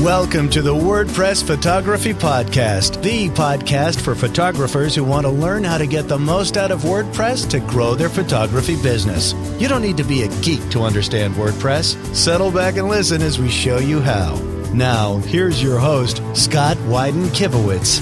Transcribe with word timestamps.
Welcome 0.00 0.48
to 0.50 0.62
the 0.62 0.74
WordPress 0.74 1.46
Photography 1.46 2.14
Podcast, 2.14 3.02
the 3.02 3.28
podcast 3.28 4.00
for 4.00 4.14
photographers 4.14 4.94
who 4.94 5.04
want 5.04 5.26
to 5.26 5.30
learn 5.30 5.62
how 5.62 5.76
to 5.76 5.86
get 5.86 6.08
the 6.08 6.18
most 6.18 6.56
out 6.56 6.70
of 6.70 6.80
WordPress 6.80 7.50
to 7.50 7.60
grow 7.60 7.94
their 7.94 8.08
photography 8.08 8.80
business. 8.80 9.34
You 9.60 9.68
don't 9.68 9.82
need 9.82 9.98
to 9.98 10.04
be 10.04 10.22
a 10.22 10.28
geek 10.40 10.66
to 10.70 10.84
understand 10.84 11.34
WordPress. 11.34 12.16
Settle 12.16 12.50
back 12.50 12.78
and 12.78 12.88
listen 12.88 13.20
as 13.20 13.38
we 13.38 13.50
show 13.50 13.76
you 13.76 14.00
how. 14.00 14.36
Now, 14.72 15.18
here's 15.18 15.62
your 15.62 15.78
host, 15.78 16.22
Scott 16.34 16.78
Wyden 16.78 17.26
Kivowitz. 17.34 18.00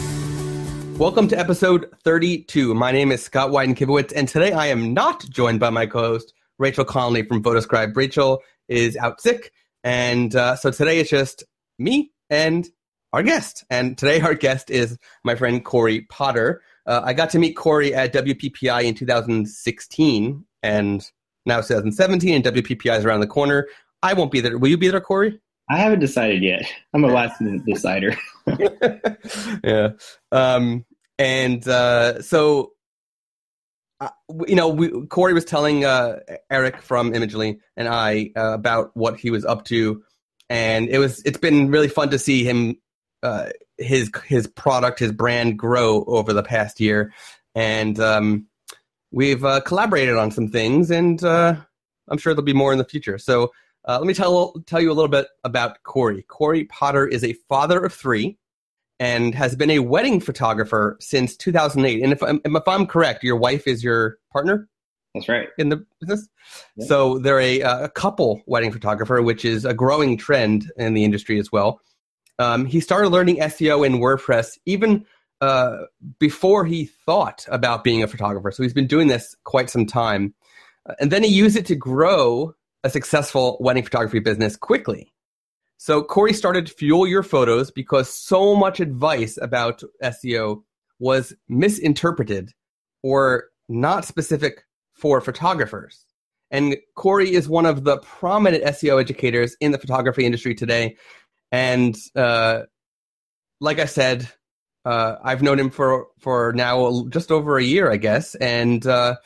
Welcome 0.98 1.26
to 1.26 1.36
episode 1.36 1.92
32. 2.04 2.74
My 2.74 2.92
name 2.92 3.10
is 3.10 3.24
Scott 3.24 3.50
Wyden 3.50 3.76
Kivowitz, 3.76 4.12
and 4.14 4.28
today 4.28 4.52
I 4.52 4.66
am 4.66 4.94
not 4.94 5.28
joined 5.30 5.58
by 5.58 5.70
my 5.70 5.86
co 5.86 5.98
host, 5.98 6.32
Rachel 6.58 6.84
Connolly 6.84 7.24
from 7.24 7.42
Photoscribe. 7.42 7.96
Rachel 7.96 8.40
is 8.68 8.96
out 8.98 9.20
sick, 9.20 9.50
and 9.82 10.36
uh, 10.36 10.54
so 10.54 10.70
today 10.70 11.00
it's 11.00 11.10
just 11.10 11.42
me 11.79 12.12
and 12.30 12.68
our 13.12 13.22
guest. 13.22 13.64
And 13.70 13.96
today 13.96 14.20
our 14.20 14.34
guest 14.34 14.70
is 14.70 14.98
my 15.24 15.34
friend 15.34 15.64
Corey 15.64 16.02
Potter. 16.02 16.62
Uh, 16.87 17.02
I 17.04 17.12
got 17.12 17.30
to 17.30 17.38
meet 17.38 17.54
Corey 17.54 17.95
at 17.95 18.12
WPPI 18.12 18.84
in 18.84 18.95
2016 18.95 20.45
and 20.62 21.10
now 21.46 21.60
2017, 21.60 22.34
and 22.34 22.45
WPPI 22.45 22.98
is 22.98 23.04
around 23.04 23.20
the 23.20 23.27
corner. 23.27 23.68
I 24.02 24.14
won't 24.14 24.30
be 24.30 24.41
there. 24.41 24.59
Will 24.59 24.68
you 24.68 24.77
be 24.77 24.88
there, 24.88 25.01
Corey? 25.01 25.41
I 25.70 25.78
haven't 25.78 26.01
decided 26.01 26.42
yet. 26.42 26.62
I'm 26.95 27.04
a 27.04 27.09
last 27.09 27.41
minute 27.41 27.64
decider. 27.66 28.16
yeah. 29.65 29.90
Um, 30.32 30.84
and 31.18 31.66
uh, 31.66 32.23
so, 32.23 32.73
uh, 34.01 34.09
you 34.46 34.54
know, 34.54 34.68
we, 34.68 35.06
Corey 35.06 35.34
was 35.34 35.45
telling 35.45 35.84
uh, 35.84 36.20
Eric 36.51 36.80
from 36.80 37.12
Imagely 37.12 37.59
and 37.76 37.88
I 37.88 38.30
uh, 38.37 38.52
about 38.54 38.96
what 38.96 39.18
he 39.18 39.30
was 39.30 39.45
up 39.45 39.65
to 39.66 40.02
and 40.51 40.88
it 40.88 40.98
was 40.98 41.23
it's 41.23 41.38
been 41.38 41.70
really 41.70 41.88
fun 41.88 42.11
to 42.11 42.19
see 42.19 42.45
him 42.45 42.77
uh, 43.23 43.47
his 43.77 44.11
his 44.27 44.47
product 44.47 44.98
his 44.98 45.12
brand 45.12 45.59
grow 45.59 46.05
over 46.05 46.32
the 46.32 46.43
past 46.43 46.80
year, 46.80 47.13
and 47.55 47.99
um, 48.01 48.46
we've 49.10 49.45
uh, 49.45 49.60
collaborated 49.60 50.16
on 50.16 50.30
some 50.30 50.49
things, 50.49 50.90
and 50.90 51.23
uh, 51.23 51.55
I'm 52.09 52.18
sure 52.18 52.35
there'll 52.35 52.45
be 52.45 52.52
more 52.52 52.73
in 52.73 52.79
the 52.79 52.85
future. 52.85 53.18
So 53.18 53.52
uh, 53.87 53.99
let 53.99 54.07
me 54.07 54.15
tell 54.15 54.55
tell 54.66 54.80
you 54.80 54.90
a 54.90 54.95
little 54.95 55.09
bit 55.09 55.29
about 55.45 55.82
Corey. 55.82 56.23
Corey 56.23 56.65
Potter 56.65 57.07
is 57.07 57.24
a 57.24 57.35
father 57.49 57.85
of 57.85 57.93
three. 57.93 58.38
And 59.01 59.33
has 59.37 59.55
been 59.55 59.71
a 59.71 59.79
wedding 59.79 60.18
photographer 60.18 60.96
since 60.99 61.37
2008. 61.37 62.02
And 62.02 62.12
if 62.12 62.21
if 62.21 62.66
I'm 62.66 62.85
correct, 62.85 63.23
your 63.23 63.37
wife 63.37 63.68
is 63.68 63.85
your 63.85 64.19
partner. 64.33 64.69
That's 65.14 65.28
right. 65.28 65.48
In 65.59 65.69
the 65.69 65.84
business. 66.00 66.28
Yeah. 66.76 66.87
So 66.87 67.19
they're 67.19 67.41
a, 67.41 67.60
a 67.60 67.88
couple 67.88 68.42
wedding 68.47 68.72
photographer, 68.72 69.22
which 69.22 69.44
is 69.44 69.65
a 69.65 69.75
growing 69.75 70.16
trend 70.16 70.70
in 70.76 70.94
the 70.94 71.04
industry 71.04 71.38
as 71.38 71.50
well. 71.50 71.81
Um, 72.38 72.66
he 72.66 72.81
started 72.81 73.09
learning 73.09 73.37
SEO 73.37 73.84
in 73.84 73.94
WordPress 73.94 74.59
even 74.65 75.06
uh, 75.41 75.78
before 76.19 76.65
he 76.65 76.87
thought 76.87 77.47
about 77.50 77.84
being 77.84 78.03
a 78.03 78.06
photographer. 78.06 78.50
So 78.50 78.62
he's 78.62 78.75
been 78.75 78.87
doing 78.87 79.09
this 79.09 79.34
quite 79.44 79.70
some 79.70 79.87
time. 79.87 80.34
Uh, 80.88 80.94
and 81.00 81.10
then 81.10 81.22
he 81.22 81.31
used 81.31 81.56
it 81.56 81.66
to 81.66 81.75
grow 81.75 82.54
a 82.84 82.91
successful 82.91 83.56
wedding 83.60 83.82
photography 83.82 84.20
business 84.20 84.56
quickly. 84.56 85.12
So 85.78 86.03
Corey 86.03 86.32
started 86.32 86.70
Fuel 86.70 87.06
Your 87.06 87.22
Photos 87.22 87.70
because 87.70 88.12
so 88.12 88.56
much 88.56 88.81
advice 88.81 89.38
about 89.41 89.82
SEO 90.03 90.62
was 90.98 91.32
misinterpreted 91.48 92.53
or 93.03 93.44
not 93.69 94.04
specific 94.04 94.65
for 94.99 95.21
photographers. 95.21 96.04
And 96.50 96.77
Corey 96.94 97.32
is 97.32 97.49
one 97.49 97.66
of 97.66 97.84
the 97.84 97.99
prominent 97.99 98.65
SEO 98.65 99.00
educators 99.00 99.56
in 99.60 99.72
the 99.72 99.78
photography 99.78 100.25
industry 100.25 100.55
today. 100.55 100.97
And 101.53 101.97
uh, 102.16 102.62
like 103.60 103.78
I 103.78 103.84
said, 103.84 104.28
uh, 104.84 105.16
I've 105.22 105.43
known 105.43 105.59
him 105.59 105.71
for 105.71 106.06
for 106.19 106.53
now 106.55 107.06
just 107.10 107.31
over 107.31 107.59
a 107.59 107.62
year, 107.62 107.91
I 107.91 107.97
guess, 107.97 108.34
and 108.37 108.87
uh, 108.87 109.16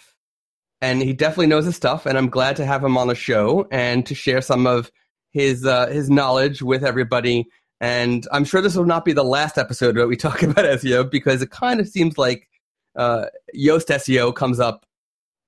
and 0.80 1.00
he 1.00 1.12
definitely 1.12 1.46
knows 1.46 1.64
his 1.64 1.76
stuff. 1.76 2.06
And 2.06 2.18
I'm 2.18 2.28
glad 2.28 2.56
to 2.56 2.66
have 2.66 2.82
him 2.82 2.96
on 2.96 3.06
the 3.06 3.14
show 3.14 3.68
and 3.70 4.04
to 4.06 4.14
share 4.14 4.40
some 4.40 4.66
of 4.66 4.90
his 5.32 5.64
uh, 5.64 5.86
his 5.86 6.10
knowledge 6.10 6.62
with 6.62 6.84
everybody. 6.84 7.46
And 7.80 8.26
I'm 8.32 8.44
sure 8.44 8.60
this 8.60 8.76
will 8.76 8.84
not 8.84 9.04
be 9.04 9.12
the 9.12 9.24
last 9.24 9.58
episode 9.58 9.96
that 9.96 10.08
we 10.08 10.16
talk 10.16 10.42
about 10.42 10.64
SEO 10.64 11.08
because 11.08 11.42
it 11.42 11.50
kind 11.50 11.78
of 11.78 11.88
seems 11.88 12.18
like 12.18 12.48
uh, 12.96 13.26
Yoast 13.56 13.86
SEO 13.86 14.34
comes 14.34 14.58
up 14.58 14.86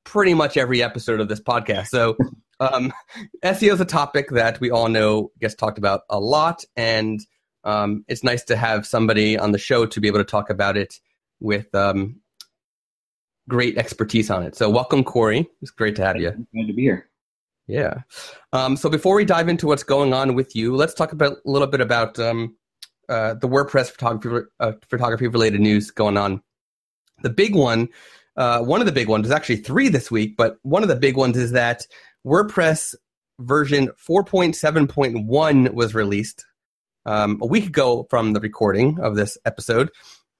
pretty 0.04 0.34
much 0.34 0.56
every 0.56 0.82
episode 0.82 1.20
of 1.20 1.28
this 1.28 1.40
podcast. 1.40 1.88
So, 1.88 2.16
um, 2.60 2.92
SEO 3.42 3.72
is 3.72 3.80
a 3.80 3.84
topic 3.84 4.30
that 4.30 4.60
we 4.60 4.70
all 4.70 4.88
know 4.88 5.32
gets 5.40 5.54
talked 5.54 5.78
about 5.78 6.02
a 6.08 6.20
lot, 6.20 6.64
and 6.76 7.20
um, 7.64 8.04
it's 8.08 8.22
nice 8.22 8.44
to 8.44 8.56
have 8.56 8.86
somebody 8.86 9.38
on 9.38 9.52
the 9.52 9.58
show 9.58 9.86
to 9.86 10.00
be 10.00 10.08
able 10.08 10.20
to 10.20 10.24
talk 10.24 10.50
about 10.50 10.76
it 10.76 11.00
with 11.40 11.74
um, 11.74 12.20
great 13.48 13.76
expertise 13.78 14.30
on 14.30 14.42
it. 14.42 14.54
So, 14.54 14.70
welcome, 14.70 15.02
Corey. 15.02 15.48
It's 15.62 15.70
great 15.70 15.96
to 15.96 16.04
have 16.04 16.16
you. 16.16 16.30
Glad 16.30 16.66
to 16.66 16.72
be 16.72 16.82
here. 16.82 17.08
Yeah. 17.66 18.02
Um, 18.52 18.76
so, 18.76 18.88
before 18.88 19.16
we 19.16 19.24
dive 19.24 19.48
into 19.48 19.66
what's 19.66 19.82
going 19.82 20.12
on 20.12 20.34
with 20.34 20.54
you, 20.54 20.76
let's 20.76 20.94
talk 20.94 21.12
about 21.12 21.38
a 21.44 21.50
little 21.50 21.68
bit 21.68 21.80
about 21.80 22.18
um, 22.18 22.56
uh, 23.08 23.34
the 23.34 23.48
WordPress 23.48 23.90
photography 23.90 24.46
uh, 24.60 24.72
photography 24.88 25.26
related 25.26 25.60
news 25.60 25.90
going 25.90 26.16
on. 26.16 26.42
The 27.22 27.30
big 27.30 27.54
one 27.54 27.88
uh, 28.36 28.60
one 28.60 28.80
of 28.80 28.86
the 28.86 28.92
big 28.92 29.08
ones, 29.08 29.26
there's 29.26 29.36
actually 29.36 29.56
three 29.56 29.88
this 29.88 30.10
week, 30.10 30.36
but 30.36 30.58
one 30.62 30.82
of 30.82 30.88
the 30.88 30.96
big 30.96 31.16
ones 31.16 31.36
is 31.36 31.52
that 31.52 31.86
WordPress 32.26 32.94
version 33.40 33.88
4.7.1 34.08 35.74
was 35.74 35.94
released 35.94 36.44
um, 37.06 37.38
a 37.42 37.46
week 37.46 37.66
ago 37.66 38.06
from 38.10 38.32
the 38.32 38.40
recording 38.40 38.98
of 39.00 39.16
this 39.16 39.38
episode. 39.44 39.90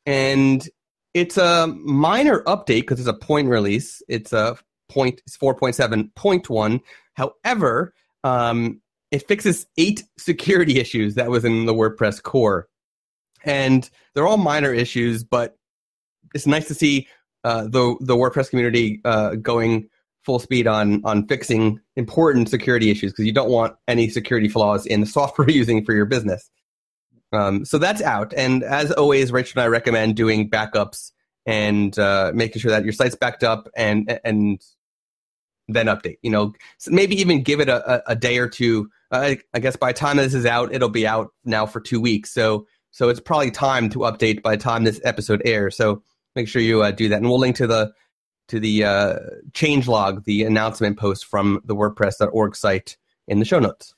And 0.06 0.66
it's 1.12 1.36
a 1.36 1.68
minor 1.68 2.42
update 2.42 2.82
because 2.82 2.98
it's 2.98 3.08
a 3.08 3.14
point 3.14 3.48
release. 3.48 4.02
It's 4.08 4.32
a 4.32 4.56
point, 4.88 5.20
it's 5.26 5.36
4.7.1. 5.36 6.80
However, 7.14 7.94
um, 8.24 8.80
it 9.10 9.28
fixes 9.28 9.66
eight 9.76 10.02
security 10.18 10.78
issues 10.80 11.14
that 11.14 11.30
was 11.30 11.44
in 11.44 11.66
the 11.66 11.74
WordPress 11.74 12.22
core. 12.22 12.68
And 13.44 13.88
they're 14.14 14.26
all 14.26 14.38
minor 14.38 14.72
issues, 14.72 15.22
but 15.22 15.56
it's 16.34 16.46
nice 16.46 16.66
to 16.68 16.74
see 16.74 17.08
uh, 17.44 17.64
the 17.64 17.96
the 18.00 18.16
WordPress 18.16 18.50
community 18.50 19.00
uh, 19.04 19.34
going 19.36 19.88
full 20.24 20.38
speed 20.38 20.66
on 20.66 21.04
on 21.04 21.26
fixing 21.26 21.80
important 21.96 22.48
security 22.48 22.90
issues 22.90 23.12
because 23.12 23.26
you 23.26 23.32
don't 23.32 23.50
want 23.50 23.76
any 23.86 24.08
security 24.08 24.48
flaws 24.48 24.86
in 24.86 25.00
the 25.00 25.06
software 25.18 25.48
you're 25.48 25.58
using 25.58 25.84
for 25.84 25.92
your 25.92 26.06
business. 26.06 26.50
Um, 27.32 27.64
so 27.64 27.78
that's 27.78 28.00
out, 28.00 28.32
and 28.36 28.62
as 28.62 28.92
always, 28.92 29.32
Rachel 29.32 29.60
and 29.60 29.64
I 29.64 29.68
recommend 29.68 30.16
doing 30.16 30.48
backups 30.48 31.10
and 31.46 31.96
uh, 31.98 32.32
making 32.34 32.60
sure 32.60 32.70
that 32.70 32.84
your 32.84 32.92
site's 32.92 33.16
backed 33.16 33.44
up 33.44 33.68
and 33.76 34.20
and 34.24 34.60
then 35.68 35.86
update. 35.86 36.18
You 36.22 36.30
know, 36.30 36.54
maybe 36.88 37.20
even 37.20 37.42
give 37.42 37.60
it 37.60 37.68
a, 37.68 38.10
a 38.10 38.16
day 38.16 38.38
or 38.38 38.48
two. 38.48 38.88
Uh, 39.10 39.34
I 39.52 39.58
guess 39.58 39.76
by 39.76 39.92
the 39.92 39.98
time 39.98 40.16
this 40.16 40.34
is 40.34 40.46
out, 40.46 40.74
it'll 40.74 40.88
be 40.88 41.06
out 41.06 41.32
now 41.44 41.66
for 41.66 41.80
two 41.80 42.00
weeks. 42.00 42.32
So 42.32 42.66
so 42.90 43.08
it's 43.08 43.20
probably 43.20 43.50
time 43.50 43.90
to 43.90 44.00
update 44.00 44.42
by 44.42 44.56
the 44.56 44.62
time 44.62 44.84
this 44.84 45.00
episode 45.04 45.42
airs. 45.44 45.76
So 45.76 46.02
make 46.34 46.48
sure 46.48 46.62
you 46.62 46.82
uh, 46.82 46.90
do 46.90 47.08
that, 47.08 47.16
and 47.16 47.28
we'll 47.28 47.38
link 47.38 47.56
to 47.56 47.66
the 47.66 47.92
to 48.48 48.60
the 48.60 48.84
uh, 48.84 49.16
change 49.54 49.88
log, 49.88 50.24
the 50.24 50.44
announcement 50.44 50.98
post 50.98 51.24
from 51.24 51.60
the 51.64 51.74
WordPress.org 51.74 52.54
site 52.54 52.96
in 53.26 53.38
the 53.38 53.44
show 53.44 53.58
notes. 53.58 53.94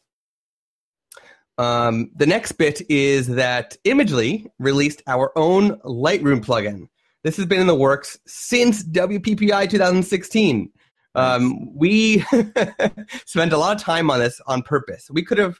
Um, 1.58 2.10
the 2.14 2.26
next 2.26 2.52
bit 2.52 2.82
is 2.90 3.28
that 3.28 3.76
Imagely 3.84 4.46
released 4.58 5.02
our 5.06 5.32
own 5.36 5.76
Lightroom 5.80 6.44
plugin. 6.44 6.88
This 7.24 7.38
has 7.38 7.46
been 7.46 7.60
in 7.60 7.66
the 7.66 7.74
works 7.74 8.18
since 8.26 8.84
WPPI 8.84 9.68
2016. 9.70 10.70
Um, 11.14 11.74
we 11.74 12.20
spent 13.24 13.52
a 13.52 13.58
lot 13.58 13.74
of 13.74 13.82
time 13.82 14.10
on 14.10 14.20
this 14.20 14.40
on 14.46 14.62
purpose. 14.62 15.08
We 15.10 15.24
could 15.24 15.38
have 15.38 15.58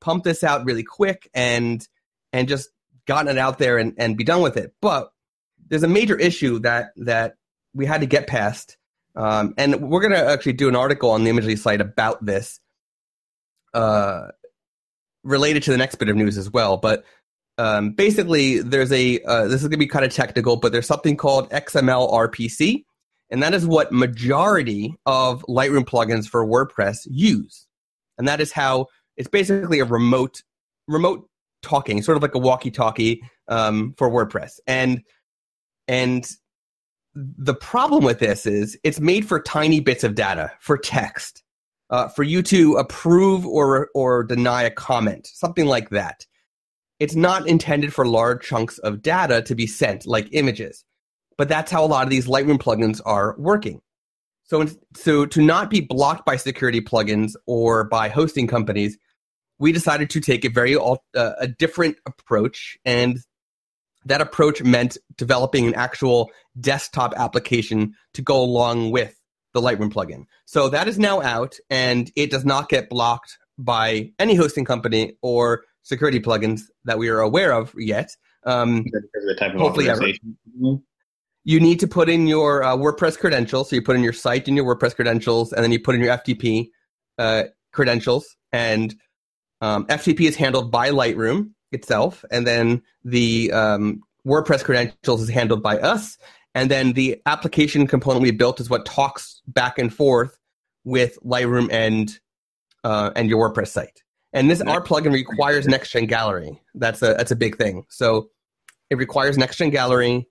pumped 0.00 0.24
this 0.24 0.44
out 0.44 0.66
really 0.66 0.84
quick 0.84 1.30
and 1.34 1.86
and 2.32 2.46
just 2.46 2.68
gotten 3.06 3.36
it 3.36 3.38
out 3.38 3.58
there 3.58 3.78
and, 3.78 3.94
and 3.96 4.18
be 4.18 4.24
done 4.24 4.42
with 4.42 4.58
it. 4.58 4.74
But 4.82 5.10
there's 5.68 5.82
a 5.82 5.88
major 5.88 6.16
issue 6.16 6.60
that 6.60 6.90
that 6.96 7.34
we 7.74 7.86
had 7.86 8.00
to 8.00 8.06
get 8.06 8.26
past, 8.26 8.76
um, 9.14 9.54
and 9.56 9.90
we're 9.90 10.00
going 10.00 10.12
to 10.12 10.30
actually 10.30 10.54
do 10.54 10.68
an 10.68 10.76
article 10.76 11.10
on 11.10 11.24
the 11.24 11.30
Imagely 11.30 11.58
site 11.58 11.80
about 11.80 12.24
this, 12.24 12.60
uh, 13.74 14.28
related 15.22 15.62
to 15.64 15.70
the 15.70 15.76
next 15.76 15.96
bit 15.96 16.08
of 16.08 16.16
news 16.16 16.38
as 16.38 16.50
well. 16.50 16.76
But 16.76 17.04
um, 17.58 17.90
basically, 17.90 18.60
there's 18.60 18.92
a 18.92 19.20
uh, 19.20 19.44
this 19.44 19.56
is 19.56 19.62
going 19.62 19.72
to 19.72 19.76
be 19.78 19.86
kind 19.86 20.04
of 20.04 20.12
technical, 20.12 20.56
but 20.56 20.72
there's 20.72 20.86
something 20.86 21.16
called 21.16 21.50
XML 21.50 22.10
RPC, 22.12 22.84
and 23.30 23.42
that 23.42 23.52
is 23.54 23.66
what 23.66 23.92
majority 23.92 24.94
of 25.06 25.44
Lightroom 25.48 25.84
plugins 25.84 26.26
for 26.26 26.46
WordPress 26.46 27.06
use, 27.10 27.66
and 28.16 28.28
that 28.28 28.40
is 28.40 28.52
how 28.52 28.86
it's 29.16 29.28
basically 29.28 29.80
a 29.80 29.84
remote 29.84 30.42
remote 30.86 31.28
talking, 31.60 32.00
sort 32.02 32.16
of 32.16 32.22
like 32.22 32.36
a 32.36 32.38
walkie-talkie 32.38 33.20
um, 33.48 33.94
for 33.98 34.08
WordPress, 34.08 34.60
and 34.66 35.02
and 35.88 36.30
the 37.14 37.54
problem 37.54 38.04
with 38.04 38.20
this 38.20 38.46
is 38.46 38.78
it's 38.84 39.00
made 39.00 39.26
for 39.26 39.40
tiny 39.40 39.80
bits 39.80 40.04
of 40.04 40.14
data, 40.14 40.52
for 40.60 40.78
text, 40.78 41.42
uh, 41.90 42.08
for 42.08 42.22
you 42.22 42.42
to 42.42 42.76
approve 42.76 43.44
or 43.46 43.88
or 43.94 44.22
deny 44.22 44.62
a 44.62 44.70
comment, 44.70 45.26
something 45.26 45.66
like 45.66 45.90
that. 45.90 46.26
it's 47.00 47.14
not 47.14 47.46
intended 47.46 47.94
for 47.94 48.06
large 48.06 48.44
chunks 48.44 48.78
of 48.78 49.02
data 49.02 49.42
to 49.42 49.54
be 49.54 49.66
sent, 49.66 50.06
like 50.06 50.28
images. 50.32 50.84
But 51.36 51.48
that's 51.48 51.70
how 51.70 51.84
a 51.84 51.86
lot 51.86 52.04
of 52.04 52.10
these 52.10 52.26
Lightroom 52.26 52.58
plugins 52.58 53.00
are 53.04 53.36
working. 53.38 53.80
So, 54.44 54.66
so 54.96 55.26
to 55.26 55.42
not 55.42 55.70
be 55.70 55.80
blocked 55.80 56.26
by 56.26 56.36
security 56.36 56.80
plugins 56.80 57.34
or 57.46 57.84
by 57.84 58.08
hosting 58.08 58.46
companies, 58.46 58.98
we 59.58 59.72
decided 59.72 60.10
to 60.10 60.20
take 60.20 60.44
a 60.44 60.50
very 60.50 60.76
uh, 60.76 60.96
a 61.14 61.46
different 61.46 61.96
approach, 62.06 62.78
and 62.84 63.18
that 64.08 64.20
approach 64.20 64.62
meant 64.62 64.96
developing 65.16 65.66
an 65.66 65.74
actual 65.74 66.30
desktop 66.60 67.14
application 67.16 67.94
to 68.14 68.22
go 68.22 68.42
along 68.42 68.90
with 68.90 69.14
the 69.54 69.60
Lightroom 69.60 69.92
plugin. 69.92 70.24
So 70.46 70.68
that 70.68 70.88
is 70.88 70.98
now 70.98 71.22
out, 71.22 71.56
and 71.70 72.10
it 72.16 72.30
does 72.30 72.44
not 72.44 72.68
get 72.68 72.88
blocked 72.88 73.38
by 73.58 74.12
any 74.18 74.34
hosting 74.34 74.64
company 74.64 75.16
or 75.22 75.64
security 75.82 76.20
plugins 76.20 76.62
that 76.84 76.98
we 76.98 77.08
are 77.08 77.20
aware 77.20 77.52
of 77.52 77.74
yet. 77.76 78.10
Um, 78.44 78.84
the 78.84 79.36
type 79.38 79.54
of 79.54 79.60
hopefully 79.60 79.90
ever. 79.90 80.06
You 81.44 81.60
need 81.60 81.80
to 81.80 81.88
put 81.88 82.08
in 82.08 82.26
your 82.26 82.62
uh, 82.62 82.76
WordPress 82.76 83.18
credentials. 83.18 83.70
So 83.70 83.76
you 83.76 83.82
put 83.82 83.96
in 83.96 84.02
your 84.02 84.12
site 84.12 84.48
and 84.48 84.56
your 84.56 84.66
WordPress 84.66 84.94
credentials, 84.94 85.52
and 85.52 85.64
then 85.64 85.72
you 85.72 85.80
put 85.80 85.94
in 85.94 86.02
your 86.02 86.16
FTP 86.16 86.68
uh, 87.18 87.44
credentials. 87.72 88.36
And 88.52 88.94
um, 89.60 89.86
FTP 89.86 90.22
is 90.22 90.36
handled 90.36 90.70
by 90.70 90.90
Lightroom 90.90 91.52
itself, 91.72 92.24
and 92.30 92.46
then 92.46 92.82
the 93.04 93.52
um, 93.52 94.02
WordPress 94.26 94.64
credentials 94.64 95.22
is 95.22 95.28
handled 95.28 95.62
by 95.62 95.78
us. 95.78 96.18
And 96.54 96.70
then 96.70 96.94
the 96.94 97.20
application 97.26 97.86
component 97.86 98.22
we 98.22 98.30
built 98.30 98.60
is 98.60 98.68
what 98.68 98.84
talks 98.84 99.42
back 99.46 99.78
and 99.78 99.94
forth 99.94 100.38
with 100.84 101.18
Lightroom 101.24 101.68
and 101.70 102.18
uh, 102.84 103.10
and 103.14 103.28
your 103.28 103.50
WordPress 103.50 103.68
site. 103.68 104.02
And 104.32 104.50
this 104.50 104.60
our 104.60 104.82
plugin 104.82 105.12
requires 105.12 105.66
NextGEN 105.66 106.08
Gallery. 106.08 106.60
That's 106.74 107.02
a 107.02 107.14
that's 107.14 107.30
a 107.30 107.36
big 107.36 107.56
thing. 107.56 107.84
So 107.88 108.30
it 108.90 108.96
requires 108.96 109.36
NextGEN 109.36 109.72
Gallery, 109.72 110.26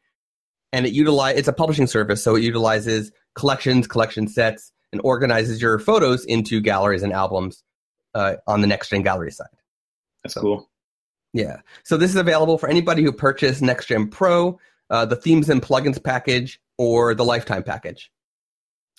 and 0.74 0.86
it 0.86 0.94
utilize 0.94 1.38
it's 1.38 1.48
a 1.48 1.54
publishing 1.54 1.88
service, 1.88 2.24
so 2.24 2.36
it 2.36 2.44
utilizes 2.44 3.12
collections, 3.36 3.88
collection 3.88 4.28
sets, 4.28 4.72
and 4.92 5.02
organizes 5.04 5.62
your 5.62 5.80
photos 5.80 6.26
into 6.26 6.62
galleries 6.62 7.04
and 7.04 7.14
albums 7.14 7.64
uh, 8.14 8.36
on 8.48 8.62
the 8.62 8.68
NextGEN 8.68 9.04
Gallery 9.04 9.32
side. 9.32 9.48
That's 10.24 10.34
so, 10.34 10.42
cool. 10.42 10.70
Yeah. 11.38 11.58
So 11.84 11.98
this 11.98 12.10
is 12.10 12.16
available 12.16 12.58
for 12.58 12.68
anybody 12.68 13.04
who 13.04 13.12
purchased 13.12 13.62
NextGEN 13.62 14.10
Pro, 14.10 14.60
uh, 14.90 15.06
the 15.06 15.16
themes 15.16 15.50
and 15.50 15.62
plugins 15.62 16.04
package, 16.04 16.60
or 16.80 17.14
the 17.14 17.24
lifetime 17.24 17.62
package. 17.62 18.12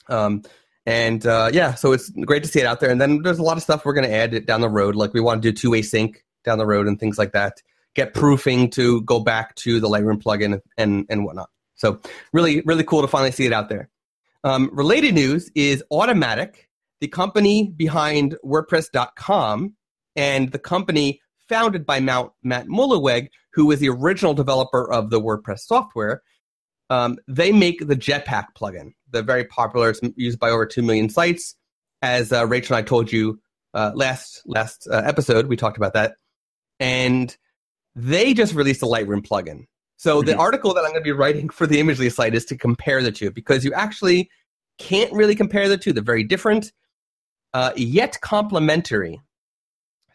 Um, 0.08 0.42
and 0.86 1.26
uh, 1.26 1.50
yeah, 1.52 1.74
so 1.74 1.92
it's 1.92 2.10
great 2.10 2.44
to 2.44 2.48
see 2.48 2.60
it 2.60 2.64
out 2.64 2.78
there. 2.78 2.90
And 2.90 3.00
then 3.00 3.22
there's 3.22 3.40
a 3.40 3.42
lot 3.42 3.56
of 3.56 3.64
stuff 3.64 3.84
we're 3.84 3.92
going 3.92 4.08
to 4.08 4.14
add 4.14 4.46
down 4.46 4.60
the 4.60 4.68
road. 4.68 4.94
Like 4.94 5.12
we 5.14 5.20
want 5.20 5.42
to 5.42 5.50
do 5.50 5.52
two 5.52 5.72
way 5.72 5.82
sync 5.82 6.24
down 6.44 6.58
the 6.58 6.66
road 6.66 6.86
and 6.86 7.00
things 7.00 7.18
like 7.18 7.32
that. 7.32 7.60
Get 7.96 8.14
proofing 8.14 8.70
to 8.70 9.02
go 9.02 9.18
back 9.18 9.56
to 9.56 9.80
the 9.80 9.88
Lightroom 9.88 10.22
plugin 10.22 10.60
and 10.76 11.06
and 11.08 11.24
whatnot. 11.24 11.50
So 11.74 12.00
really, 12.32 12.60
really 12.60 12.84
cool 12.84 13.02
to 13.02 13.08
finally 13.08 13.32
see 13.32 13.46
it 13.46 13.52
out 13.52 13.68
there. 13.68 13.90
Um, 14.44 14.70
related 14.72 15.16
news 15.16 15.50
is 15.56 15.82
Automattic, 15.90 16.54
the 17.00 17.08
company 17.08 17.72
behind 17.76 18.36
WordPress.com, 18.44 19.74
and 20.14 20.52
the 20.52 20.58
company 20.60 21.20
founded 21.48 21.86
by 21.86 22.00
Matt, 22.00 22.30
Matt 22.42 22.66
Mullenweg, 22.66 23.28
who 23.52 23.66
was 23.66 23.80
the 23.80 23.88
original 23.88 24.34
developer 24.34 24.90
of 24.92 25.10
the 25.10 25.20
WordPress 25.20 25.60
software. 25.60 26.22
Um, 26.90 27.18
they 27.26 27.52
make 27.52 27.86
the 27.86 27.96
Jetpack 27.96 28.46
plugin, 28.58 28.92
the 29.10 29.22
very 29.22 29.44
popular, 29.44 29.90
it's 29.90 30.00
used 30.16 30.38
by 30.38 30.50
over 30.50 30.66
two 30.66 30.82
million 30.82 31.08
sites. 31.08 31.54
As 32.00 32.32
uh, 32.32 32.46
Rachel 32.46 32.76
and 32.76 32.84
I 32.84 32.86
told 32.86 33.10
you 33.10 33.40
uh, 33.74 33.92
last 33.94 34.42
last 34.46 34.88
uh, 34.90 35.02
episode, 35.04 35.46
we 35.46 35.56
talked 35.56 35.76
about 35.76 35.94
that, 35.94 36.14
and 36.78 37.36
they 37.96 38.32
just 38.32 38.54
released 38.54 38.82
a 38.82 38.86
Lightroom 38.86 39.26
plugin. 39.26 39.64
So 39.96 40.18
mm-hmm. 40.18 40.26
the 40.26 40.36
article 40.36 40.72
that 40.74 40.84
I'm 40.84 40.92
going 40.92 41.02
to 41.02 41.04
be 41.04 41.12
writing 41.12 41.48
for 41.48 41.66
the 41.66 41.78
Imagely 41.78 42.10
site 42.12 42.34
is 42.34 42.44
to 42.46 42.56
compare 42.56 43.02
the 43.02 43.10
two 43.10 43.30
because 43.32 43.64
you 43.64 43.72
actually 43.72 44.30
can't 44.78 45.12
really 45.12 45.34
compare 45.34 45.68
the 45.68 45.76
two. 45.76 45.92
They're 45.92 46.02
very 46.02 46.24
different, 46.24 46.72
uh, 47.52 47.72
yet 47.76 48.20
complementary. 48.20 49.20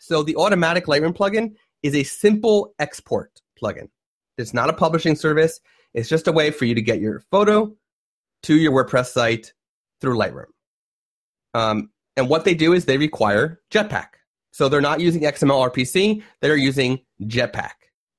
So 0.04 0.22
the 0.22 0.34
Automattic 0.34 0.84
Lightroom 0.84 1.16
plugin 1.16 1.54
is 1.82 1.96
a 1.96 2.04
simple 2.04 2.76
export 2.78 3.40
plugin. 3.62 3.88
It's 4.38 4.54
not 4.54 4.70
a 4.70 4.74
publishing 4.74 5.16
service. 5.16 5.62
It's 5.94 6.10
just 6.10 6.28
a 6.28 6.34
way 6.34 6.52
for 6.52 6.66
you 6.66 6.76
to 6.76 6.82
get 6.82 7.00
your 7.00 7.22
photo 7.32 7.74
to 8.44 8.56
your 8.56 8.74
WordPress 8.74 9.14
site 9.14 9.54
through 10.02 10.18
Lightroom. 10.18 10.52
Um, 11.54 11.90
and 12.18 12.28
what 12.28 12.44
they 12.44 12.54
do 12.54 12.74
is 12.74 12.84
they 12.84 12.98
require 12.98 13.62
Jetpack. 13.72 14.08
So 14.52 14.68
they're 14.68 14.82
not 14.82 15.00
using 15.00 15.22
XML 15.22 15.72
RPC, 15.72 16.22
they're 16.42 16.58
using 16.58 17.00
Jetpack 17.22 17.72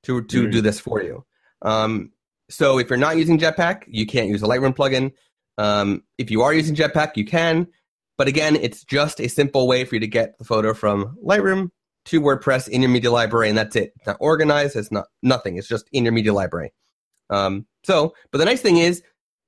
to, 0.05 0.23
to 0.23 0.43
mm-hmm. 0.43 0.51
do 0.51 0.63
this 0.63 0.81
for 0.81 1.03
you. 1.03 1.27
Um, 1.61 2.13
so 2.49 2.79
if 2.79 2.89
you're 2.89 2.99
not 2.99 3.19
using 3.19 3.39
Jetpack, 3.39 3.83
you 3.89 4.07
can't 4.07 4.31
use 4.31 4.43
a 4.43 4.47
Lightroom 4.47 4.75
plugin. 4.75 5.13
Um, 5.59 6.03
if 6.17 6.31
you 6.31 6.41
are 6.41 6.55
using 6.55 6.75
Jetpack, 6.75 7.19
you 7.19 7.27
can. 7.27 7.69
But 8.17 8.29
again, 8.29 8.57
it's 8.57 8.85
just 8.85 9.21
a 9.21 9.29
simple 9.29 9.67
way 9.67 9.85
for 9.85 9.97
you 9.97 10.01
to 10.01 10.07
get 10.07 10.39
the 10.39 10.45
photo 10.45 10.73
from 10.75 11.17
Lightroom 11.25 11.71
to 12.07 12.21
WordPress 12.21 12.69
in 12.69 12.83
your 12.83 12.91
media 12.91 13.11
library, 13.11 13.49
and 13.49 13.59
that's 13.59 13.77
it. 13.77 13.93
It's 13.97 14.07
not 14.07 14.19
organized. 14.21 14.77
It's 14.77 14.93
not 14.93 15.07
nothing. 15.23 15.57
It's 15.57 15.69
just 15.69 15.89
in 15.93 16.05
your 16.05 16.13
media 16.13 16.33
library. 16.33 16.73
Um, 17.31 17.67
so, 17.83 18.15
but 18.31 18.39
the 18.39 18.45
nice 18.45 18.61
thing 18.61 18.77
is 18.77 19.03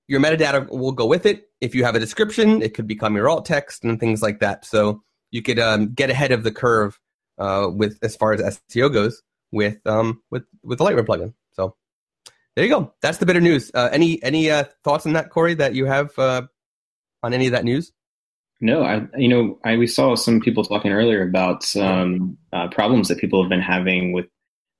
your 0.08 0.20
metadata 0.20 0.68
will 0.68 0.92
go 0.92 1.06
with 1.06 1.26
it. 1.26 1.48
If 1.60 1.74
you 1.74 1.84
have 1.84 1.94
a 1.94 2.00
description, 2.00 2.62
it 2.62 2.74
could 2.74 2.86
become 2.86 3.14
your 3.14 3.28
alt 3.28 3.44
text 3.44 3.84
and 3.84 4.00
things 4.00 4.22
like 4.22 4.40
that. 4.40 4.64
So 4.64 5.02
you 5.30 5.42
could 5.42 5.58
um, 5.58 5.92
get 5.92 6.10
ahead 6.10 6.32
of 6.32 6.42
the 6.42 6.52
curve 6.52 6.98
uh, 7.38 7.68
with 7.72 7.98
as 8.02 8.16
far 8.16 8.32
as 8.32 8.58
SEO 8.70 8.92
goes 8.92 9.22
with 9.52 9.78
um, 9.86 10.22
with 10.30 10.44
with 10.62 10.78
the 10.78 10.84
Lightroom 10.84 11.06
plugin. 11.06 11.34
So 11.52 11.76
there 12.54 12.64
you 12.64 12.70
go. 12.70 12.94
That's 13.02 13.18
the 13.18 13.26
bitter 13.26 13.40
news. 13.40 13.70
Uh, 13.74 13.88
any 13.92 14.22
any 14.22 14.50
uh, 14.50 14.64
thoughts 14.84 15.06
on 15.06 15.12
that, 15.14 15.30
Corey? 15.30 15.54
That 15.54 15.74
you 15.74 15.86
have 15.86 16.18
uh, 16.18 16.42
on 17.22 17.34
any 17.34 17.46
of 17.46 17.52
that 17.52 17.64
news? 17.64 17.92
No, 18.60 18.82
I 18.84 19.06
you 19.16 19.28
know 19.28 19.58
I 19.64 19.76
we 19.76 19.86
saw 19.86 20.14
some 20.14 20.40
people 20.40 20.64
talking 20.64 20.92
earlier 20.92 21.22
about 21.22 21.62
some 21.62 22.38
uh, 22.52 22.68
problems 22.68 23.08
that 23.08 23.18
people 23.18 23.42
have 23.42 23.50
been 23.50 23.60
having 23.60 24.12
with 24.12 24.26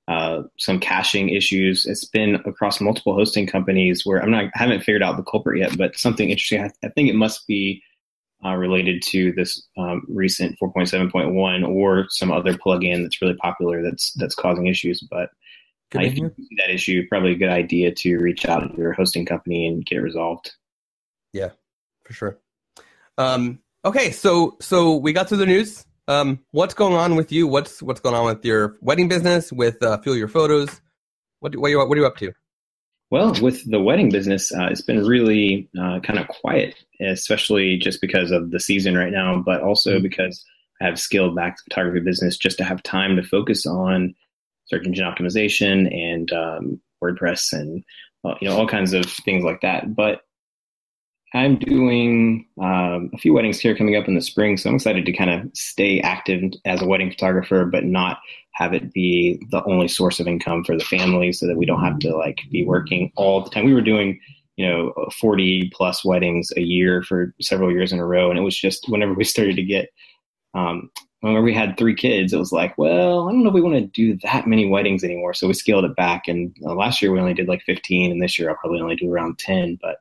uh, 0.09 0.43
some 0.59 0.81
caching 0.81 1.29
issues. 1.29 1.85
It's 1.85 2.05
been 2.05 2.37
across 2.47 2.81
multiple 2.81 3.15
hosting 3.15 3.47
companies 3.47 4.07
where 4.07 4.23
I'm 4.23 4.31
not 4.31 4.45
I 4.45 4.51
haven't 4.55 4.81
figured 4.81 5.03
out 5.03 5.17
the 5.17 5.23
culprit 5.25 5.59
yet, 5.59 5.77
but 5.77 5.97
something 5.99 6.31
interesting. 6.31 6.63
I, 6.63 6.71
I 6.87 6.89
think 6.91 7.11
it 7.11 7.17
must 7.17 7.47
be 7.47 7.83
uh, 8.45 8.55
related 8.55 9.03
to 9.03 9.33
this 9.33 9.63
um, 9.77 10.05
recent 10.09 10.59
4.7.1 10.59 11.69
or 11.69 12.07
some 12.09 12.31
other 12.31 12.55
plugin 12.55 13.03
that's 13.03 13.21
really 13.21 13.37
popular 13.37 13.83
that's 13.83 14.13
that's 14.13 14.35
causing 14.35 14.69
issues. 14.69 15.07
But 15.11 15.31
uh, 15.95 16.01
if 16.01 16.17
you 16.17 16.33
see 16.37 16.57
that 16.59 16.71
issue, 16.71 17.07
probably 17.09 17.33
a 17.33 17.39
good 17.39 17.51
idea 17.51 17.93
to 17.95 18.19
reach 18.19 18.47
out 18.47 18.61
to 18.61 18.77
your 18.77 18.93
hosting 18.93 19.27
company 19.27 19.67
and 19.67 19.85
get 19.85 19.99
it 19.99 20.03
resolved. 20.03 20.53
Yeah, 21.33 21.51
for 22.05 22.13
sure. 22.13 22.39
Um, 23.19 23.61
okay, 23.85 24.11
so 24.11 24.57
so 24.61 24.97
we 24.97 25.13
got 25.13 25.29
through 25.29 25.39
the 25.39 25.47
news. 25.47 25.85
Um, 26.09 26.41
what's 26.53 26.75
going 26.75 26.95
on 26.95 27.17
with 27.17 27.33
you? 27.33 27.47
What's 27.47 27.83
what's 27.83 28.01
going 28.01 28.15
on 28.15 28.25
with 28.27 28.45
your 28.45 28.77
wedding 28.81 29.09
business? 29.09 29.53
With 29.53 29.83
uh, 29.83 29.99
Fuel 29.99 30.17
Your 30.17 30.29
Photos? 30.29 30.81
What 31.41 31.57
what 31.57 31.69
are 31.69 31.71
you 31.71 31.79
what 31.79 31.97
are 31.97 32.01
you 32.01 32.07
up 32.07 32.17
to? 32.19 32.33
Well, 33.11 33.35
with 33.41 33.69
the 33.71 33.81
wedding 33.81 34.11
business, 34.11 34.53
uh, 34.53 34.67
it's 34.67 34.81
been 34.81 35.07
really 35.07 35.69
uh, 35.81 36.01
kind 36.01 36.19
of 36.19 36.27
quiet, 36.27 36.75
especially 37.01 37.77
just 37.77 38.01
because 38.01 38.33
of 38.33 38.51
the 38.51 38.59
season 38.59 38.97
right 38.97 39.13
now, 39.13 39.41
but 39.45 39.63
also 39.63 39.95
mm-hmm. 39.95 40.03
because 40.03 40.45
I 40.81 40.87
have 40.87 40.99
scaled 40.99 41.37
back 41.37 41.57
the 41.57 41.63
photography 41.71 42.01
business 42.01 42.37
just 42.37 42.59
to 42.59 42.65
have 42.65 42.83
time 42.83 43.15
to 43.17 43.23
focus 43.23 43.65
on 43.65 44.15
search 44.67 44.87
engine 44.87 45.07
optimization 45.07 45.93
and 45.95 46.33
um, 46.33 46.81
WordPress 47.03 47.53
and 47.53 47.85
uh, 48.25 48.35
you 48.41 48.49
know 48.49 48.57
all 48.57 48.67
kinds 48.67 48.93
of 48.93 49.07
things 49.07 49.45
like 49.45 49.61
that. 49.61 49.95
But 49.95 50.23
I'm 51.35 51.59
doing 51.59 52.47
um, 52.63 53.11
a 53.13 53.19
few 53.19 53.33
weddings 53.33 53.59
here 53.59 53.77
coming 53.77 53.97
up 53.97 54.07
in 54.07 54.15
the 54.15 54.21
spring, 54.21 54.57
so 54.57 54.71
I'm 54.71 54.77
excited 54.77 55.05
to 55.07 55.13
kind 55.13 55.31
of 55.31 55.51
stay 55.55 56.01
active 56.01 56.53
as 56.65 56.81
a 56.81 56.87
wedding 56.87 57.11
photographer, 57.11 57.65
but 57.65 57.85
not 57.85 58.19
have 58.53 58.73
it 58.73 58.93
be 58.93 59.41
the 59.51 59.63
only 59.65 59.89
source 59.89 60.21
of 60.21 60.29
income 60.29 60.65
for 60.65 60.77
the 60.77 60.85
family, 60.85 61.33
so 61.33 61.47
that 61.47 61.57
we 61.57 61.67
don't 61.67 61.83
have 61.83 61.99
to 62.01 62.17
like 62.17 62.41
be 62.51 62.65
working 62.65 63.13
all 63.17 63.43
the 63.43 63.51
time. 63.51 63.65
We 63.65 63.75
were 63.75 63.83
doing, 63.83 64.21
you 64.57 64.69
know, 64.69 64.95
40 65.21 65.71
plus 65.75 66.05
weddings 66.05 66.53
a 66.57 66.63
year 66.63 67.03
for 67.03 67.35
several 67.41 67.73
years 67.73 67.93
in 67.93 67.99
a 67.99 68.07
row, 68.07 68.31
and 68.31 68.39
it 68.39 68.43
was 68.43 68.57
just 68.57 68.89
whenever 68.89 69.13
we 69.13 69.25
started 69.25 69.57
to 69.57 69.65
get, 69.65 69.91
um, 70.55 70.91
whenever 71.21 71.43
we 71.43 71.53
had 71.53 71.77
three 71.77 71.97
kids, 71.97 72.33
it 72.33 72.39
was 72.39 72.53
like, 72.53 72.79
well, 72.79 73.29
I 73.29 73.33
don't 73.33 73.43
know 73.43 73.49
if 73.49 73.55
we 73.55 73.63
want 73.63 73.75
to 73.75 73.87
do 73.87 74.17
that 74.23 74.47
many 74.47 74.69
weddings 74.69 75.03
anymore, 75.03 75.35
so 75.35 75.49
we 75.49 75.55
scaled 75.55 75.85
it 75.85 75.97
back. 75.97 76.29
And 76.29 76.57
uh, 76.65 76.75
last 76.75 77.03
year 77.03 77.11
we 77.11 77.19
only 77.19 77.35
did 77.35 77.49
like 77.49 77.63
15, 77.63 78.13
and 78.13 78.23
this 78.23 78.39
year 78.39 78.49
I'll 78.49 78.57
probably 78.57 78.81
only 78.81 78.97
do 78.97 79.13
around 79.13 79.39
10, 79.39 79.81
but 79.83 79.97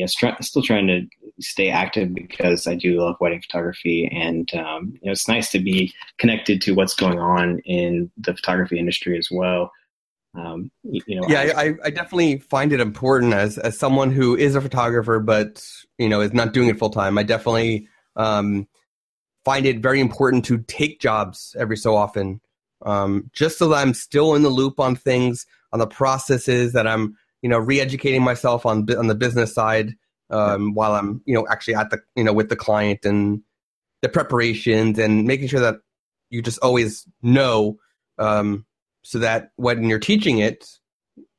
uh, 0.00 0.08
try, 0.16 0.36
still 0.40 0.62
trying 0.62 0.86
to 0.86 1.06
stay 1.40 1.70
active 1.70 2.14
because 2.14 2.66
I 2.66 2.74
do 2.74 3.00
love 3.00 3.16
wedding 3.20 3.40
photography, 3.40 4.08
and 4.12 4.52
um, 4.54 4.92
you 5.00 5.06
know, 5.06 5.12
it's 5.12 5.28
nice 5.28 5.50
to 5.52 5.58
be 5.58 5.92
connected 6.18 6.62
to 6.62 6.74
what's 6.74 6.94
going 6.94 7.18
on 7.18 7.58
in 7.60 8.10
the 8.16 8.34
photography 8.34 8.78
industry 8.78 9.18
as 9.18 9.28
well. 9.30 9.72
Um, 10.34 10.70
you 10.84 11.20
know, 11.20 11.26
yeah, 11.28 11.52
I, 11.54 11.74
I, 11.84 11.90
definitely 11.90 12.38
find 12.38 12.72
it 12.72 12.80
important 12.80 13.34
as 13.34 13.58
as 13.58 13.78
someone 13.78 14.10
who 14.10 14.34
is 14.34 14.54
a 14.54 14.62
photographer, 14.62 15.20
but 15.20 15.62
you 15.98 16.08
know, 16.08 16.22
is 16.22 16.32
not 16.32 16.54
doing 16.54 16.68
it 16.68 16.78
full 16.78 16.88
time. 16.88 17.18
I 17.18 17.22
definitely 17.22 17.88
um, 18.16 18.66
find 19.44 19.66
it 19.66 19.80
very 19.80 20.00
important 20.00 20.46
to 20.46 20.58
take 20.62 21.00
jobs 21.00 21.54
every 21.58 21.76
so 21.76 21.96
often 21.96 22.40
um, 22.84 23.30
just 23.32 23.58
so 23.58 23.68
that 23.68 23.76
I'm 23.76 23.94
still 23.94 24.34
in 24.34 24.42
the 24.42 24.48
loop 24.48 24.80
on 24.80 24.96
things, 24.96 25.46
on 25.72 25.78
the 25.78 25.86
processes 25.86 26.72
that 26.72 26.86
I'm, 26.86 27.16
you 27.42 27.48
know, 27.48 27.58
re-educating 27.58 28.22
myself 28.22 28.64
on 28.64 28.86
on 28.96 29.08
the 29.08 29.14
business 29.14 29.52
side 29.52 29.94
um, 30.30 30.68
yeah. 30.68 30.72
while 30.72 30.94
I'm, 30.94 31.22
you 31.26 31.34
know, 31.34 31.46
actually 31.50 31.74
at 31.74 31.90
the, 31.90 32.00
you 32.16 32.24
know, 32.24 32.32
with 32.32 32.48
the 32.48 32.56
client 32.56 33.04
and 33.04 33.42
the 34.00 34.08
preparations 34.08 34.98
and 34.98 35.26
making 35.26 35.48
sure 35.48 35.60
that 35.60 35.76
you 36.30 36.42
just 36.42 36.58
always 36.60 37.06
know, 37.22 37.78
um, 38.18 38.64
so 39.04 39.18
that 39.18 39.50
when 39.56 39.84
you're 39.84 39.98
teaching 39.98 40.38
it 40.38 40.66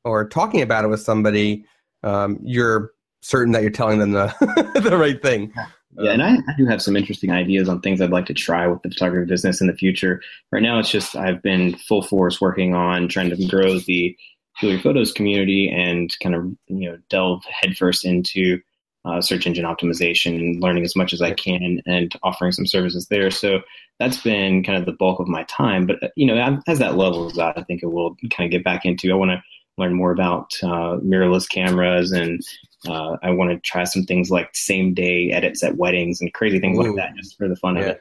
or 0.04 0.28
talking 0.28 0.62
about 0.62 0.84
it 0.84 0.88
with 0.88 1.00
somebody, 1.00 1.64
um, 2.02 2.38
you're 2.42 2.92
certain 3.22 3.52
that 3.52 3.62
you're 3.62 3.70
telling 3.70 3.98
them 3.98 4.12
the 4.12 4.80
the 4.82 4.96
right 4.96 5.20
thing. 5.22 5.52
Yeah, 5.96 6.12
and 6.12 6.22
I, 6.22 6.34
I, 6.34 6.56
do 6.58 6.66
have 6.66 6.82
some 6.82 6.96
interesting 6.96 7.30
ideas 7.30 7.68
on 7.68 7.80
things 7.80 8.00
I'd 8.00 8.10
like 8.10 8.26
to 8.26 8.34
try 8.34 8.66
with 8.66 8.82
the 8.82 8.90
photography 8.90 9.28
business 9.28 9.60
in 9.60 9.68
the 9.68 9.72
future. 9.72 10.20
Right 10.50 10.62
now, 10.62 10.80
it's 10.80 10.90
just 10.90 11.14
I've 11.14 11.40
been 11.40 11.76
full 11.76 12.02
force 12.02 12.40
working 12.40 12.74
on 12.74 13.06
trying 13.06 13.30
to 13.30 13.46
grow 13.46 13.78
the 13.78 14.16
Fuel 14.58 14.78
Photos 14.80 15.12
community 15.12 15.68
and 15.68 16.14
kind 16.20 16.34
of 16.34 16.44
you 16.66 16.90
know 16.90 16.98
delve 17.08 17.44
headfirst 17.44 18.04
into 18.04 18.60
uh, 19.04 19.20
search 19.20 19.46
engine 19.46 19.64
optimization, 19.64 20.36
and 20.36 20.62
learning 20.62 20.84
as 20.84 20.96
much 20.96 21.12
as 21.12 21.20
I 21.20 21.32
can, 21.32 21.82
and 21.86 22.14
offering 22.22 22.52
some 22.52 22.66
services 22.66 23.08
there. 23.08 23.30
So 23.30 23.60
that's 23.98 24.20
been 24.22 24.62
kind 24.64 24.78
of 24.78 24.86
the 24.86 24.92
bulk 24.92 25.20
of 25.20 25.28
my 25.28 25.44
time. 25.44 25.86
But 25.86 26.12
you 26.16 26.26
know, 26.26 26.60
as 26.66 26.78
that 26.78 26.96
levels 26.96 27.38
out, 27.38 27.58
I 27.58 27.62
think 27.62 27.82
it 27.82 27.92
will 27.92 28.16
kind 28.30 28.46
of 28.46 28.50
get 28.50 28.64
back 28.64 28.84
into. 28.84 29.10
I 29.12 29.16
want 29.16 29.30
to 29.30 29.42
learn 29.76 29.94
more 29.94 30.12
about 30.12 30.52
uh, 30.62 30.98
mirrorless 31.02 31.48
cameras 31.48 32.12
and 32.12 32.40
uh, 32.88 33.16
I 33.22 33.30
want 33.30 33.50
to 33.50 33.58
try 33.58 33.84
some 33.84 34.04
things 34.04 34.30
like 34.30 34.50
same 34.54 34.94
day 34.94 35.30
edits 35.30 35.62
at 35.62 35.76
weddings 35.76 36.20
and 36.20 36.32
crazy 36.32 36.60
things 36.60 36.78
Ooh. 36.78 36.82
like 36.82 36.96
that 36.96 37.16
just 37.16 37.36
for 37.36 37.48
the 37.48 37.56
fun 37.56 37.76
yeah. 37.76 37.82
of 37.82 37.96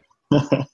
it. 0.51 0.67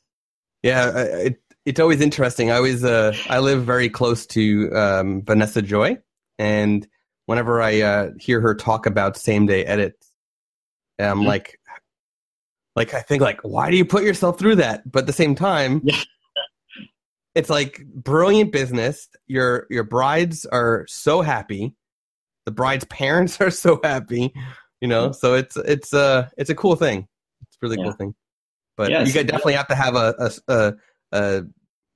yeah, 0.64 0.98
it, 0.98 1.42
it's 1.66 1.80
always 1.80 2.02
interesting. 2.02 2.52
I 2.52 2.58
always 2.58 2.84
uh, 2.84 3.16
I 3.30 3.40
live 3.40 3.64
very 3.66 3.90
close 3.90 4.26
to 4.28 4.72
um, 4.74 5.24
Vanessa 5.24 5.62
Joy, 5.62 5.98
and 6.38 6.88
whenever 7.26 7.62
I 7.62 7.82
uh, 7.82 8.10
hear 8.20 8.42
her 8.42 8.56
talk 8.56 8.86
about 8.86 9.18
same 9.18 9.46
day 9.46 9.66
edits, 9.66 10.12
I'm 10.98 11.18
mm-hmm. 11.18 11.28
like, 11.28 11.60
like 12.76 12.94
I 12.94 13.02
think 13.02 13.22
like, 13.22 13.42
why 13.44 13.70
do 13.70 13.78
you 13.78 13.86
put 13.86 14.04
yourself 14.04 14.40
through 14.40 14.56
that? 14.56 14.90
But 14.90 15.02
at 15.02 15.08
the 15.08 15.14
same 15.14 15.36
time, 15.36 15.82
yeah 15.84 16.02
it's 17.36 17.50
like 17.50 17.82
brilliant 17.86 18.52
business. 18.52 19.08
Your 19.28 19.68
your 19.70 19.84
brides 19.84 20.46
are 20.46 20.86
so 20.88 21.22
happy. 21.22 21.74
The 22.46 22.52
bride's 22.52 22.86
parents 22.90 23.40
are 23.42 23.52
so 23.52 23.80
happy. 23.84 24.34
You 24.82 24.88
know, 24.88 25.12
so 25.12 25.34
it's 25.34 25.58
it's 25.58 25.94
a 25.94 26.32
it's 26.38 26.50
a 26.50 26.56
cool 26.56 26.76
thing. 26.76 27.08
It's 27.42 27.56
a 27.56 27.60
really 27.62 27.78
yeah. 27.78 27.84
cool 27.84 27.94
thing. 27.94 28.16
But 28.78 28.92
yes. 28.92 29.08
you 29.14 29.24
definitely 29.24 29.54
have 29.54 29.68
to 29.68 29.76
have 29.76 29.96
a, 29.96 30.16
a, 30.18 30.54
a 30.54 30.74
a 31.12 31.44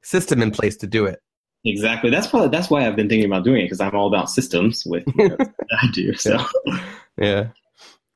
system 0.03 0.41
in 0.41 0.51
place 0.51 0.77
to 0.77 0.87
do 0.87 1.05
it. 1.05 1.19
Exactly. 1.65 2.09
That's 2.09 2.27
probably 2.27 2.49
that's 2.49 2.69
why 2.69 2.85
I've 2.85 2.95
been 2.95 3.07
thinking 3.07 3.25
about 3.25 3.45
doing 3.45 3.61
it 3.61 3.65
because 3.65 3.79
I'm 3.79 3.95
all 3.95 4.07
about 4.07 4.29
systems 4.29 4.83
with 4.85 5.03
you 5.15 5.29
know, 5.29 5.37
I 5.81 5.87
do. 5.93 6.13
So 6.13 6.37
yeah. 7.17 7.49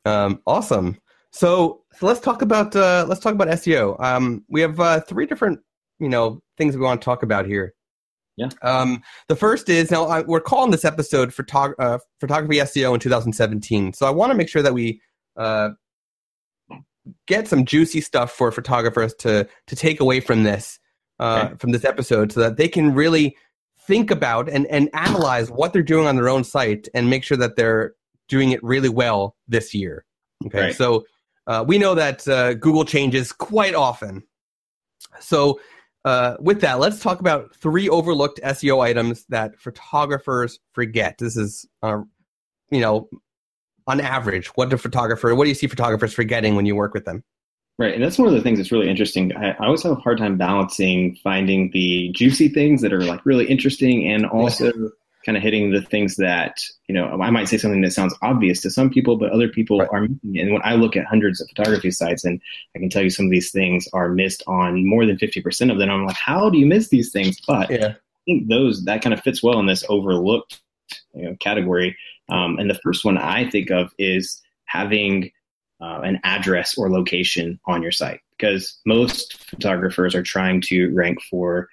Um, 0.05 0.41
awesome. 0.45 0.97
So, 1.31 1.83
so 1.93 2.05
let's 2.05 2.19
talk 2.19 2.41
about 2.41 2.75
uh, 2.75 3.05
let's 3.07 3.21
talk 3.21 3.33
about 3.33 3.47
SEO. 3.49 4.01
Um, 4.03 4.43
we 4.49 4.61
have 4.61 4.79
uh, 4.79 5.01
three 5.01 5.25
different 5.25 5.59
you 5.99 6.09
know 6.09 6.41
things 6.57 6.75
we 6.75 6.83
want 6.83 7.01
to 7.01 7.05
talk 7.05 7.23
about 7.23 7.45
here. 7.45 7.73
Yeah. 8.35 8.49
Um, 8.61 9.01
the 9.29 9.35
first 9.35 9.69
is 9.69 9.91
now 9.91 10.05
I, 10.05 10.21
we're 10.21 10.41
calling 10.41 10.71
this 10.71 10.85
episode 10.85 11.29
photog- 11.29 11.73
uh, 11.79 11.99
photography 12.19 12.57
SEO 12.57 12.93
in 12.93 12.99
2017. 12.99 13.93
So 13.93 14.05
I 14.05 14.11
want 14.11 14.31
to 14.31 14.37
make 14.37 14.49
sure 14.49 14.61
that 14.61 14.73
we 14.73 15.01
uh, 15.37 15.69
get 17.27 17.47
some 17.47 17.65
juicy 17.65 18.01
stuff 18.01 18.31
for 18.31 18.51
photographers 18.51 19.13
to 19.19 19.47
to 19.67 19.75
take 19.75 20.01
away 20.01 20.19
from 20.19 20.43
this 20.43 20.79
uh, 21.19 21.45
okay. 21.45 21.55
from 21.57 21.71
this 21.71 21.85
episode, 21.85 22.31
so 22.31 22.39
that 22.39 22.57
they 22.57 22.67
can 22.67 22.93
really 22.93 23.35
think 23.79 24.11
about 24.11 24.49
and 24.49 24.67
and 24.67 24.89
analyze 24.93 25.49
what 25.49 25.73
they're 25.73 25.81
doing 25.81 26.07
on 26.07 26.15
their 26.15 26.29
own 26.29 26.43
site 26.43 26.87
and 26.93 27.09
make 27.09 27.23
sure 27.23 27.37
that 27.37 27.55
they're 27.55 27.93
doing 28.27 28.51
it 28.51 28.63
really 28.63 28.89
well 28.89 29.35
this 29.47 29.73
year. 29.73 30.05
Okay. 30.45 30.59
Right. 30.59 30.75
So 30.75 31.05
uh, 31.47 31.63
we 31.65 31.77
know 31.77 31.95
that 31.95 32.27
uh, 32.27 32.53
Google 32.53 32.85
changes 32.85 33.31
quite 33.31 33.73
often. 33.73 34.23
So 35.19 35.59
uh, 36.05 36.35
with 36.39 36.61
that, 36.61 36.79
let's 36.79 36.99
talk 36.99 37.19
about 37.19 37.55
three 37.55 37.89
overlooked 37.89 38.39
SEO 38.43 38.83
items 38.83 39.25
that 39.29 39.59
photographers 39.59 40.59
forget. 40.73 41.17
This 41.17 41.37
is, 41.37 41.65
uh, 41.81 42.01
you 42.69 42.81
know, 42.81 43.09
on 43.87 44.01
average, 44.01 44.47
what 44.55 44.69
do 44.69 44.77
photographer, 44.77 45.33
what 45.33 45.45
do 45.45 45.49
you 45.49 45.55
see 45.55 45.67
photographers 45.67 46.13
forgetting 46.13 46.55
when 46.55 46.65
you 46.65 46.75
work 46.75 46.93
with 46.93 47.05
them? 47.05 47.23
Right, 47.79 47.93
and 47.93 48.03
that's 48.03 48.17
one 48.17 48.27
of 48.27 48.33
the 48.33 48.41
things 48.41 48.57
that's 48.57 48.71
really 48.71 48.89
interesting. 48.89 49.35
I, 49.35 49.51
I 49.51 49.65
always 49.65 49.83
have 49.83 49.91
a 49.91 49.95
hard 49.95 50.17
time 50.17 50.37
balancing 50.37 51.15
finding 51.23 51.69
the 51.71 52.09
juicy 52.13 52.49
things 52.49 52.81
that 52.81 52.91
are 52.91 53.03
like 53.03 53.23
really 53.23 53.45
interesting 53.45 54.07
and 54.11 54.25
also 54.25 54.71
kind 55.23 55.37
of 55.37 55.43
hitting 55.43 55.71
the 55.71 55.81
things 55.81 56.15
that 56.15 56.57
you 56.87 56.95
know 56.95 57.05
I 57.21 57.29
might 57.29 57.49
say 57.49 57.57
something 57.57 57.81
that 57.81 57.91
sounds 57.91 58.15
obvious 58.23 58.61
to 58.61 58.71
some 58.71 58.89
people, 58.89 59.17
but 59.17 59.31
other 59.31 59.47
people 59.47 59.79
right. 59.79 59.89
are 59.91 60.01
missing. 60.01 60.39
And 60.39 60.53
when 60.53 60.61
I 60.63 60.73
look 60.73 60.97
at 60.97 61.05
hundreds 61.05 61.39
of 61.39 61.49
photography 61.49 61.91
sites, 61.91 62.25
and 62.25 62.41
I 62.75 62.79
can 62.79 62.89
tell 62.89 63.03
you 63.03 63.11
some 63.11 63.25
of 63.25 63.31
these 63.31 63.51
things 63.51 63.87
are 63.93 64.09
missed 64.09 64.41
on 64.47 64.87
more 64.87 65.05
than 65.05 65.19
fifty 65.19 65.41
percent 65.41 65.69
of 65.69 65.77
them, 65.77 65.91
I'm 65.91 66.05
like, 66.05 66.17
how 66.17 66.49
do 66.49 66.57
you 66.57 66.65
miss 66.65 66.89
these 66.89 67.11
things? 67.11 67.39
But 67.45 67.69
yeah. 67.69 67.89
I 67.89 68.19
think 68.25 68.47
those 68.47 68.85
that 68.85 69.03
kind 69.03 69.13
of 69.13 69.21
fits 69.21 69.43
well 69.43 69.59
in 69.59 69.67
this 69.67 69.83
overlooked 69.87 70.61
you 71.13 71.25
know, 71.25 71.35
category. 71.39 71.95
Um, 72.29 72.57
and 72.57 72.69
the 72.69 72.79
first 72.83 73.05
one 73.05 73.19
I 73.19 73.49
think 73.49 73.69
of 73.69 73.93
is 73.99 74.41
having 74.65 75.31
uh, 75.81 76.01
an 76.03 76.19
address 76.23 76.77
or 76.77 76.89
location 76.89 77.59
on 77.65 77.81
your 77.81 77.91
site 77.91 78.19
because 78.37 78.79
most 78.85 79.37
photographers 79.49 80.15
are 80.15 80.23
trying 80.23 80.61
to 80.61 80.93
rank 80.93 81.19
for 81.29 81.69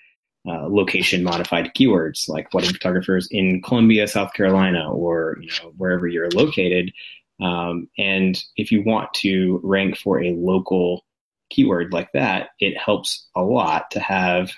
uh, 0.47 0.69
location 0.69 1.23
modified 1.23 1.73
keywords 1.75 2.29
like 2.29 2.53
wedding 2.53 2.73
photographers 2.73 3.27
in 3.31 3.63
Columbia, 3.63 4.07
South 4.07 4.33
Carolina, 4.35 4.93
or 4.93 5.39
you 5.41 5.51
know 5.63 5.73
wherever 5.77 6.07
you're 6.07 6.31
located. 6.31 6.93
Um, 7.41 7.89
and 7.99 8.41
if 8.57 8.71
you 8.71 8.83
want 8.85 9.13
to 9.15 9.61
rank 9.65 9.97
for 9.97 10.23
a 10.23 10.33
local 10.33 11.05
keyword 11.51 11.93
like 11.93 12.13
that, 12.13 12.51
it 12.61 12.77
helps 12.77 13.27
a 13.35 13.43
lot 13.43 13.91
to 13.93 14.01
have. 14.01 14.53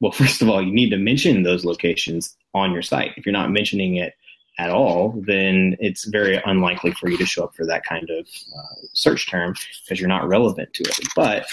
Well, 0.00 0.12
first 0.12 0.40
of 0.40 0.48
all, 0.48 0.62
you 0.62 0.72
need 0.72 0.90
to 0.90 0.98
mention 0.98 1.42
those 1.42 1.64
locations 1.64 2.36
on 2.54 2.72
your 2.72 2.82
site. 2.82 3.12
If 3.16 3.26
you're 3.26 3.32
not 3.32 3.50
mentioning 3.50 3.96
it 3.96 4.14
at 4.58 4.70
all, 4.70 5.22
then 5.26 5.76
it's 5.80 6.04
very 6.04 6.40
unlikely 6.44 6.92
for 6.92 7.08
you 7.08 7.16
to 7.18 7.26
show 7.26 7.44
up 7.44 7.54
for 7.54 7.66
that 7.66 7.84
kind 7.84 8.08
of 8.10 8.26
uh, 8.56 8.86
search 8.92 9.28
term 9.28 9.54
because 9.84 10.00
you're 10.00 10.08
not 10.08 10.28
relevant 10.28 10.72
to 10.74 10.84
it. 10.84 10.98
But 11.16 11.46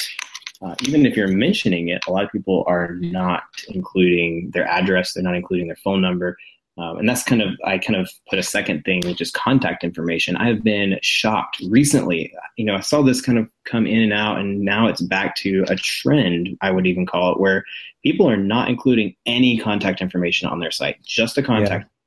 uh, 0.62 0.76
even 0.84 1.06
if 1.06 1.18
you're 1.18 1.28
mentioning 1.28 1.90
it, 1.90 2.04
a 2.08 2.12
lot 2.12 2.24
of 2.24 2.32
people 2.32 2.64
are 2.68 2.94
not 2.96 3.44
including 3.70 4.52
their 4.54 4.68
address, 4.68 5.14
they're 5.14 5.24
not 5.24 5.36
including 5.36 5.68
their 5.68 5.76
phone 5.78 6.02
number. 6.02 6.38
Um, 6.78 6.98
and 6.98 7.10
that's 7.10 7.24
kind 7.24 7.42
of, 7.42 7.50
I 7.66 7.78
kind 7.78 8.00
of 8.00 8.10
put 8.30 8.40
a 8.40 8.44
second 8.44 8.84
thing, 8.84 9.02
which 9.06 9.20
is 9.20 9.30
contact 9.30 9.84
information. 9.84 10.38
I've 10.38 10.64
been 10.64 11.00
shocked 11.02 11.62
recently. 11.70 12.34
You 12.56 12.66
know, 12.66 12.76
I 12.76 12.80
saw 12.80 13.02
this 13.02 13.22
kind 13.22 13.38
of 13.38 13.50
come 13.66 13.86
in 13.86 14.02
and 14.02 14.14
out, 14.14 14.40
and 14.40 14.62
now 14.62 14.88
it's 14.88 15.02
back 15.02 15.36
to 15.38 15.66
a 15.68 15.76
trend, 15.76 16.58
I 16.62 16.72
would 16.72 16.88
even 16.88 17.06
call 17.06 17.34
it, 17.34 17.40
where 17.40 17.66
people 18.04 18.30
are 18.30 18.38
not 18.38 18.70
including 18.70 19.16
any 19.26 19.58
contact 19.58 20.02
information 20.02 20.48
on 20.48 20.60
their 20.60 20.72
site, 20.72 21.04
just 21.04 21.38
a 21.38 21.44
contact 21.44 21.84
yeah. 21.84 22.01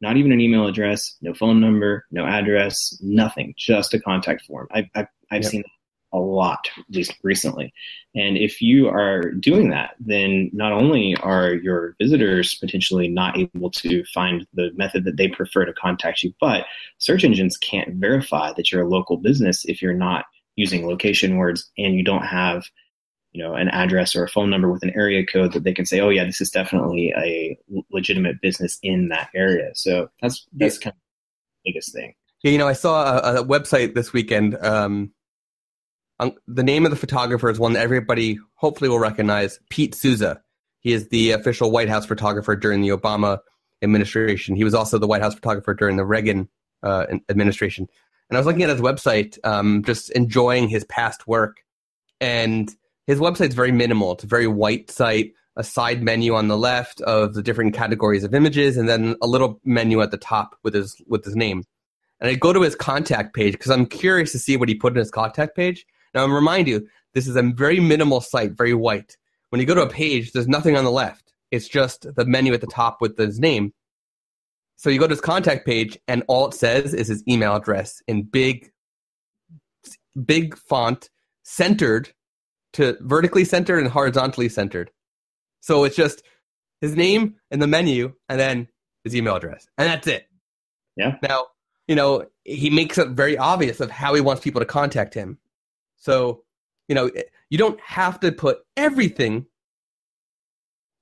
Not 0.00 0.16
even 0.16 0.32
an 0.32 0.40
email 0.40 0.66
address, 0.66 1.16
no 1.20 1.34
phone 1.34 1.60
number, 1.60 2.06
no 2.10 2.24
address, 2.24 2.96
nothing, 3.00 3.54
just 3.56 3.94
a 3.94 4.00
contact 4.00 4.44
form. 4.46 4.68
I've, 4.70 4.86
I've, 4.94 5.06
I've 5.30 5.42
yep. 5.42 5.50
seen 5.50 5.64
a 6.12 6.18
lot, 6.18 6.68
at 6.78 6.84
least 6.94 7.14
recently. 7.22 7.72
And 8.14 8.38
if 8.38 8.62
you 8.62 8.88
are 8.88 9.30
doing 9.32 9.70
that, 9.70 9.94
then 10.00 10.50
not 10.52 10.72
only 10.72 11.16
are 11.16 11.52
your 11.54 11.94
visitors 12.00 12.54
potentially 12.54 13.08
not 13.08 13.36
able 13.36 13.70
to 13.72 14.04
find 14.14 14.46
the 14.54 14.70
method 14.74 15.04
that 15.04 15.16
they 15.16 15.28
prefer 15.28 15.64
to 15.64 15.72
contact 15.74 16.22
you, 16.22 16.32
but 16.40 16.64
search 16.98 17.24
engines 17.24 17.56
can't 17.58 17.96
verify 17.96 18.52
that 18.54 18.72
you're 18.72 18.82
a 18.82 18.88
local 18.88 19.18
business 19.18 19.64
if 19.66 19.82
you're 19.82 19.92
not 19.92 20.24
using 20.56 20.86
location 20.86 21.36
words 21.36 21.70
and 21.76 21.94
you 21.94 22.02
don't 22.02 22.24
have 22.24 22.64
you 23.32 23.42
know 23.42 23.54
an 23.54 23.68
address 23.68 24.16
or 24.16 24.24
a 24.24 24.28
phone 24.28 24.50
number 24.50 24.70
with 24.70 24.82
an 24.82 24.92
area 24.94 25.24
code 25.24 25.52
that 25.52 25.64
they 25.64 25.72
can 25.72 25.86
say 25.86 26.00
oh 26.00 26.08
yeah 26.08 26.24
this 26.24 26.40
is 26.40 26.50
definitely 26.50 27.12
a 27.16 27.58
legitimate 27.90 28.40
business 28.40 28.78
in 28.82 29.08
that 29.08 29.28
area 29.34 29.70
so 29.74 30.08
that's 30.22 30.46
that's 30.54 30.78
kind 30.78 30.94
of 30.94 31.00
the 31.64 31.70
biggest 31.70 31.92
thing 31.92 32.14
yeah 32.42 32.50
you 32.50 32.58
know 32.58 32.68
i 32.68 32.72
saw 32.72 33.18
a, 33.18 33.40
a 33.40 33.44
website 33.44 33.94
this 33.94 34.12
weekend 34.12 34.56
um, 34.64 35.12
um, 36.20 36.32
the 36.46 36.62
name 36.62 36.84
of 36.84 36.90
the 36.90 36.96
photographer 36.96 37.48
is 37.48 37.58
one 37.58 37.74
that 37.74 37.82
everybody 37.82 38.38
hopefully 38.54 38.90
will 38.90 38.98
recognize 38.98 39.60
Pete 39.70 39.94
Souza. 39.94 40.40
He 40.80 40.92
is 40.92 41.08
the 41.08 41.32
official 41.32 41.70
White 41.70 41.88
House 41.88 42.06
photographer 42.06 42.56
during 42.56 42.80
the 42.80 42.88
Obama 42.88 43.38
administration. 43.82 44.56
He 44.56 44.64
was 44.64 44.74
also 44.74 44.98
the 44.98 45.06
White 45.06 45.22
House 45.22 45.34
photographer 45.34 45.74
during 45.74 45.96
the 45.96 46.04
Reagan 46.04 46.48
uh, 46.82 47.06
administration. 47.28 47.86
And 48.28 48.36
I 48.36 48.40
was 48.40 48.46
looking 48.46 48.62
at 48.62 48.68
his 48.68 48.80
website, 48.80 49.38
um, 49.44 49.82
just 49.84 50.10
enjoying 50.10 50.68
his 50.68 50.84
past 50.84 51.26
work. 51.26 51.58
And 52.20 52.74
his 53.08 53.18
website's 53.18 53.54
very 53.54 53.72
minimal. 53.72 54.12
It's 54.12 54.24
a 54.24 54.28
very 54.28 54.46
white 54.46 54.90
site, 54.90 55.32
a 55.56 55.64
side 55.64 56.02
menu 56.02 56.34
on 56.34 56.48
the 56.48 56.58
left 56.58 57.00
of 57.00 57.32
the 57.32 57.42
different 57.42 57.74
categories 57.74 58.22
of 58.22 58.34
images, 58.34 58.76
and 58.76 58.86
then 58.88 59.16
a 59.22 59.26
little 59.26 59.58
menu 59.64 60.02
at 60.02 60.10
the 60.10 60.18
top 60.18 60.54
with 60.62 60.74
his 60.74 60.94
with 61.08 61.24
his 61.24 61.34
name. 61.34 61.64
And 62.20 62.28
I 62.28 62.34
go 62.34 62.52
to 62.52 62.60
his 62.60 62.76
contact 62.76 63.34
page 63.34 63.54
because 63.54 63.70
I'm 63.70 63.86
curious 63.86 64.30
to 64.32 64.38
see 64.38 64.58
what 64.58 64.68
he 64.68 64.74
put 64.74 64.92
in 64.92 64.98
his 64.98 65.10
contact 65.10 65.56
page. 65.56 65.86
Now, 66.14 66.22
I'm 66.22 66.32
remind 66.32 66.68
you, 66.68 66.86
this 67.14 67.26
is 67.26 67.34
a 67.34 67.42
very 67.42 67.80
minimal 67.80 68.20
site, 68.20 68.52
very 68.52 68.74
white. 68.74 69.16
When 69.48 69.60
you 69.60 69.66
go 69.66 69.74
to 69.74 69.82
a 69.82 69.88
page, 69.88 70.32
there's 70.32 70.46
nothing 70.46 70.76
on 70.76 70.84
the 70.84 70.90
left. 70.90 71.32
It's 71.50 71.68
just 71.68 72.06
the 72.14 72.26
menu 72.26 72.52
at 72.52 72.60
the 72.60 72.66
top 72.66 72.98
with 73.00 73.16
his 73.16 73.40
name. 73.40 73.72
So 74.76 74.90
you 74.90 74.98
go 74.98 75.06
to 75.06 75.12
his 75.12 75.20
contact 75.22 75.64
page, 75.64 75.98
and 76.06 76.24
all 76.28 76.48
it 76.48 76.54
says 76.54 76.92
is 76.92 77.08
his 77.08 77.24
email 77.26 77.56
address 77.56 78.02
in 78.06 78.24
big, 78.24 78.70
big 80.26 80.58
font, 80.58 81.08
centered 81.42 82.12
to 82.74 82.96
vertically 83.00 83.44
centered 83.44 83.78
and 83.78 83.88
horizontally 83.88 84.48
centered. 84.48 84.90
So 85.60 85.84
it's 85.84 85.96
just 85.96 86.22
his 86.80 86.94
name 86.94 87.36
and 87.50 87.60
the 87.60 87.66
menu, 87.66 88.14
and 88.28 88.38
then 88.38 88.68
his 89.04 89.16
email 89.16 89.36
address, 89.36 89.66
and 89.76 89.88
that's 89.88 90.06
it. 90.06 90.28
Yeah. 90.96 91.16
Now, 91.22 91.46
you 91.86 91.94
know, 91.94 92.26
he 92.44 92.70
makes 92.70 92.98
it 92.98 93.08
very 93.08 93.38
obvious 93.38 93.80
of 93.80 93.90
how 93.90 94.14
he 94.14 94.20
wants 94.20 94.42
people 94.42 94.60
to 94.60 94.66
contact 94.66 95.14
him. 95.14 95.38
So, 95.96 96.44
you 96.86 96.94
know, 96.94 97.10
you 97.50 97.58
don't 97.58 97.80
have 97.80 98.20
to 98.20 98.32
put 98.32 98.58
everything 98.76 99.46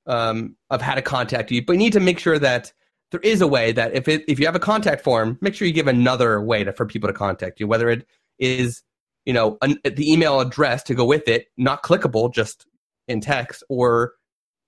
um, 0.06 0.56
of 0.70 0.80
how 0.80 0.94
to 0.94 1.02
contact 1.02 1.50
you, 1.50 1.64
but 1.64 1.75
you 1.75 1.78
need 1.78 1.92
to 1.94 2.00
make 2.00 2.18
sure 2.18 2.38
that 2.38 2.73
there 3.11 3.20
is 3.20 3.40
a 3.40 3.46
way 3.46 3.73
that 3.73 3.94
if 3.94 4.08
it 4.08 4.25
if 4.28 4.38
you 4.38 4.46
have 4.46 4.56
a 4.56 4.61
contact 4.61 5.02
form, 5.02 5.38
make 5.40 5.54
sure 5.54 5.66
you 5.66 5.75
give 5.75 5.88
another 5.88 6.40
way 6.40 6.64
to, 6.64 6.73
for 6.73 6.87
people 6.87 7.08
to 7.08 7.14
contact 7.14 7.61
you, 7.61 7.66
whether 7.66 7.88
it 7.88 8.06
is 8.38 8.82
you 9.26 9.33
know 9.33 9.59
an, 9.61 9.78
the 9.85 10.11
email 10.11 10.40
address 10.40 10.83
to 10.85 10.95
go 10.95 11.04
with 11.04 11.28
it, 11.28 11.49
not 11.56 11.83
clickable, 11.83 12.33
just 12.33 12.66
in 13.09 13.21
text, 13.21 13.62
or 13.68 14.14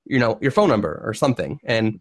you 0.05 0.19
know 0.19 0.38
your 0.43 0.50
phone 0.50 0.69
number 0.69 1.00
or 1.05 1.15
something. 1.15 1.59
And 1.65 2.00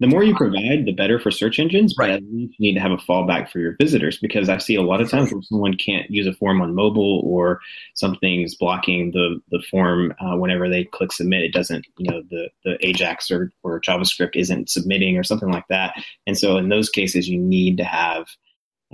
the 0.00 0.06
more 0.06 0.22
you 0.22 0.36
provide, 0.36 0.84
the 0.84 0.92
better 0.92 1.18
for 1.18 1.32
search 1.32 1.58
engines. 1.58 1.94
But 1.96 2.04
Right. 2.04 2.10
at 2.12 2.22
least 2.22 2.54
you 2.58 2.68
need 2.68 2.74
to 2.74 2.80
have 2.80 2.92
a 2.92 2.98
fallback 2.98 3.50
for 3.50 3.58
your 3.58 3.74
visitors 3.80 4.18
because 4.18 4.48
I 4.48 4.58
see 4.58 4.76
a 4.76 4.82
lot 4.82 5.00
of 5.00 5.10
times 5.10 5.32
where 5.32 5.42
someone 5.42 5.74
can't 5.76 6.08
use 6.08 6.26
a 6.26 6.32
form 6.32 6.60
on 6.62 6.72
mobile 6.74 7.20
or 7.24 7.60
something's 7.94 8.54
blocking 8.54 9.10
the 9.10 9.40
the 9.50 9.60
form 9.70 10.14
uh, 10.20 10.36
whenever 10.36 10.68
they 10.68 10.84
click 10.84 11.10
submit. 11.12 11.42
It 11.42 11.52
doesn't, 11.52 11.84
you 11.98 12.10
know, 12.10 12.22
the 12.30 12.48
the 12.64 12.86
Ajax 12.86 13.30
or 13.30 13.50
or 13.64 13.80
JavaScript 13.80 14.36
isn't 14.36 14.70
submitting 14.70 15.18
or 15.18 15.24
something 15.24 15.50
like 15.50 15.66
that. 15.68 15.94
And 16.26 16.38
so 16.38 16.58
in 16.58 16.68
those 16.68 16.90
cases, 16.90 17.28
you 17.28 17.38
need 17.38 17.76
to 17.78 17.84
have 17.84 18.26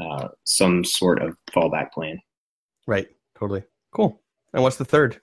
uh, 0.00 0.28
some 0.44 0.84
sort 0.84 1.20
of 1.20 1.36
fallback 1.52 1.92
plan. 1.92 2.20
Right, 2.86 3.08
totally 3.38 3.64
cool. 3.94 4.20
And 4.52 4.62
what's 4.62 4.76
the 4.76 4.84
third? 4.84 5.20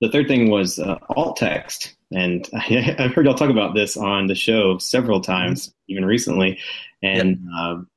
The 0.00 0.10
third 0.10 0.28
thing 0.28 0.50
was 0.50 0.78
uh, 0.78 0.98
alt 1.16 1.36
text. 1.36 1.94
And 2.12 2.48
I've 2.54 3.12
heard 3.14 3.26
y'all 3.26 3.34
talk 3.34 3.50
about 3.50 3.74
this 3.74 3.96
on 3.96 4.26
the 4.26 4.34
show 4.34 4.78
several 4.78 5.20
times, 5.20 5.72
even 5.88 6.04
recently. 6.04 6.58
And 7.02 7.38
um, 7.58 7.88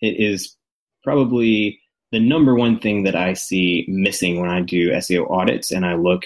it 0.00 0.20
is 0.20 0.56
probably 1.02 1.80
the 2.12 2.20
number 2.20 2.54
one 2.54 2.78
thing 2.78 3.04
that 3.04 3.16
I 3.16 3.32
see 3.32 3.86
missing 3.88 4.40
when 4.40 4.50
I 4.50 4.60
do 4.60 4.90
SEO 4.92 5.30
audits. 5.30 5.72
And 5.72 5.84
I 5.84 5.94
look, 5.94 6.24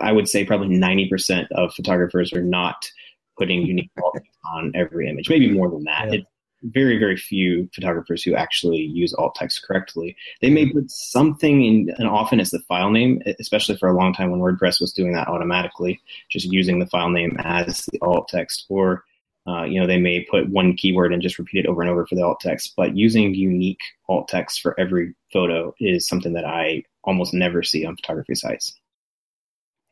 i 0.00 0.12
would 0.12 0.28
say 0.28 0.44
probably 0.44 0.68
90% 0.68 1.46
of 1.52 1.74
photographers 1.74 2.32
are 2.32 2.42
not 2.42 2.90
putting 3.36 3.62
unique 3.62 3.90
alt 4.02 4.14
text 4.14 4.30
on 4.54 4.72
every 4.74 5.08
image, 5.08 5.28
maybe 5.28 5.50
more 5.50 5.68
than 5.68 5.84
that. 5.84 6.08
Yeah. 6.08 6.20
It's 6.20 6.26
very, 6.72 6.98
very 6.98 7.16
few 7.16 7.68
photographers 7.74 8.22
who 8.22 8.34
actually 8.34 8.78
use 8.78 9.14
alt 9.14 9.34
text 9.34 9.64
correctly. 9.66 10.16
They 10.40 10.50
may 10.50 10.70
put 10.70 10.90
something 10.90 11.64
in, 11.64 11.94
and 11.98 12.08
often 12.08 12.40
it's 12.40 12.50
the 12.50 12.60
file 12.60 12.90
name, 12.90 13.22
especially 13.38 13.76
for 13.76 13.88
a 13.88 13.96
long 13.96 14.12
time 14.12 14.30
when 14.30 14.40
WordPress 14.40 14.80
was 14.80 14.92
doing 14.92 15.12
that 15.12 15.28
automatically, 15.28 16.00
just 16.30 16.46
using 16.46 16.78
the 16.78 16.86
file 16.86 17.10
name 17.10 17.36
as 17.40 17.86
the 17.86 17.98
alt 18.02 18.28
text. 18.28 18.66
Or, 18.68 19.04
uh, 19.46 19.64
you 19.64 19.80
know, 19.80 19.86
they 19.86 19.98
may 19.98 20.24
put 20.24 20.48
one 20.48 20.74
keyword 20.74 21.12
and 21.12 21.22
just 21.22 21.38
repeat 21.38 21.64
it 21.64 21.68
over 21.68 21.82
and 21.82 21.90
over 21.90 22.06
for 22.06 22.14
the 22.14 22.22
alt 22.22 22.40
text. 22.40 22.74
But 22.76 22.96
using 22.96 23.34
unique 23.34 23.82
alt 24.08 24.28
text 24.28 24.60
for 24.60 24.78
every 24.78 25.14
photo 25.32 25.74
is 25.78 26.08
something 26.08 26.32
that 26.32 26.44
I 26.44 26.84
almost 27.04 27.32
never 27.32 27.62
see 27.62 27.86
on 27.86 27.96
photography 27.96 28.34
sites. 28.34 28.78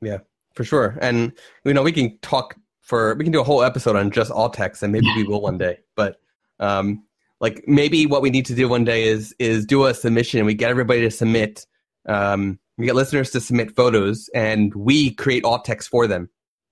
Yeah, 0.01 0.19
for 0.55 0.65
sure. 0.65 0.99
And 1.01 1.33
you 1.65 1.75
know, 1.75 1.83
we 1.83 1.93
can 1.93 2.19
talk 2.19 2.57
for 2.81 3.15
we 3.15 3.25
can 3.25 3.33
do 3.33 3.41
a 3.41 3.45
whole 3.45 3.63
episode 3.63 3.97
on 3.97 4.11
just 4.11 4.31
alt 4.31 4.55
text, 4.55 4.83
and 4.83 4.93
maybe 4.93 5.07
we 5.17 5.25
will 5.25 5.41
one 5.41 5.59
day. 5.59 5.79
But 5.97 6.21
um, 6.65 7.05
like 7.41 7.65
maybe 7.67 8.07
what 8.07 8.23
we 8.23 8.31
need 8.31 8.47
to 8.47 8.55
do 8.55 8.69
one 8.69 8.85
day 8.85 9.05
is 9.05 9.35
is 9.39 9.67
do 9.67 9.87
a 9.87 9.95
submission. 9.95 10.45
We 10.47 10.55
get 10.55 10.71
everybody 10.71 11.03
to 11.03 11.11
submit. 11.11 11.67
Um, 12.09 12.59
we 12.79 12.87
get 12.87 12.95
listeners 12.95 13.31
to 13.31 13.41
submit 13.41 13.77
photos, 13.77 14.29
and 14.35 14.75
we 14.75 15.15
create 15.15 15.45
alt 15.45 15.65
text 15.65 15.89
for 15.89 16.07
them 16.07 16.29